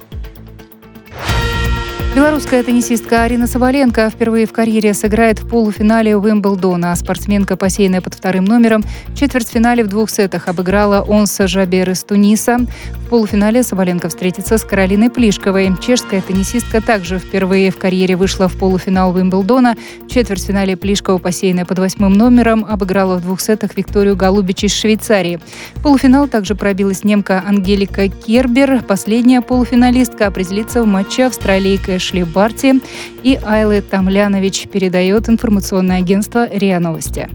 Белорусская 2.16 2.64
теннисистка 2.64 3.22
Арина 3.22 3.46
Соболенко 3.46 4.10
впервые 4.10 4.46
в 4.46 4.52
карьере 4.52 4.92
сыграет 4.92 5.38
в 5.40 5.48
полуфинале 5.48 6.16
Уимблдона. 6.16 6.96
Спортсменка, 6.96 7.56
посеянная 7.56 8.00
под 8.00 8.14
вторым 8.14 8.44
номером, 8.44 8.82
в 9.08 9.14
четвертьфинале 9.14 9.84
в 9.84 9.88
двух 9.88 10.10
сетах 10.10 10.48
обыграла 10.48 11.04
Онса 11.06 11.46
Жабер 11.46 11.90
из 11.90 12.02
Туниса. 12.02 12.58
В 13.04 13.08
полуфинале 13.10 13.62
Соболенко 13.62 14.08
встретится 14.08 14.58
с 14.58 14.64
Каролиной 14.64 15.10
Плишковой. 15.10 15.70
Чешская 15.80 16.20
теннисистка 16.20 16.80
также 16.80 17.18
впервые 17.18 17.70
в 17.70 17.78
карьере 17.78 18.16
вышла 18.16 18.48
в 18.48 18.58
полуфинал 18.58 19.14
Уимблдона. 19.14 19.76
В 20.06 20.10
четвертьфинале 20.10 20.76
Плишкова, 20.76 21.18
посеянная 21.18 21.66
под 21.66 21.78
восьмым 21.78 22.14
номером, 22.14 22.64
обыграла 22.64 23.16
в 23.16 23.22
двух 23.22 23.40
сетах 23.40 23.76
Викторию 23.76 24.16
Голубич 24.16 24.64
из 24.64 24.74
Швейцарии. 24.74 25.40
В 25.76 25.82
полуфинал 25.82 26.26
также 26.26 26.54
пробилась 26.56 27.04
немка 27.04 27.44
Ангелика 27.46 28.08
Кербер. 28.08 28.82
Последняя 28.82 29.40
полуфиналистка 29.40 30.26
определится 30.26 30.82
в 30.82 30.86
матче 30.86 31.26
Австралии 31.26 31.74
и 31.74 31.78
Эшли 31.98 32.22
Барти 32.22 32.80
и 33.22 33.38
Айлы 33.44 33.82
Тамлянович, 33.82 34.68
передает 34.68 35.28
информационное 35.28 35.98
агентство 35.98 36.48
РИА 36.48 36.78
Новости. 36.80 37.28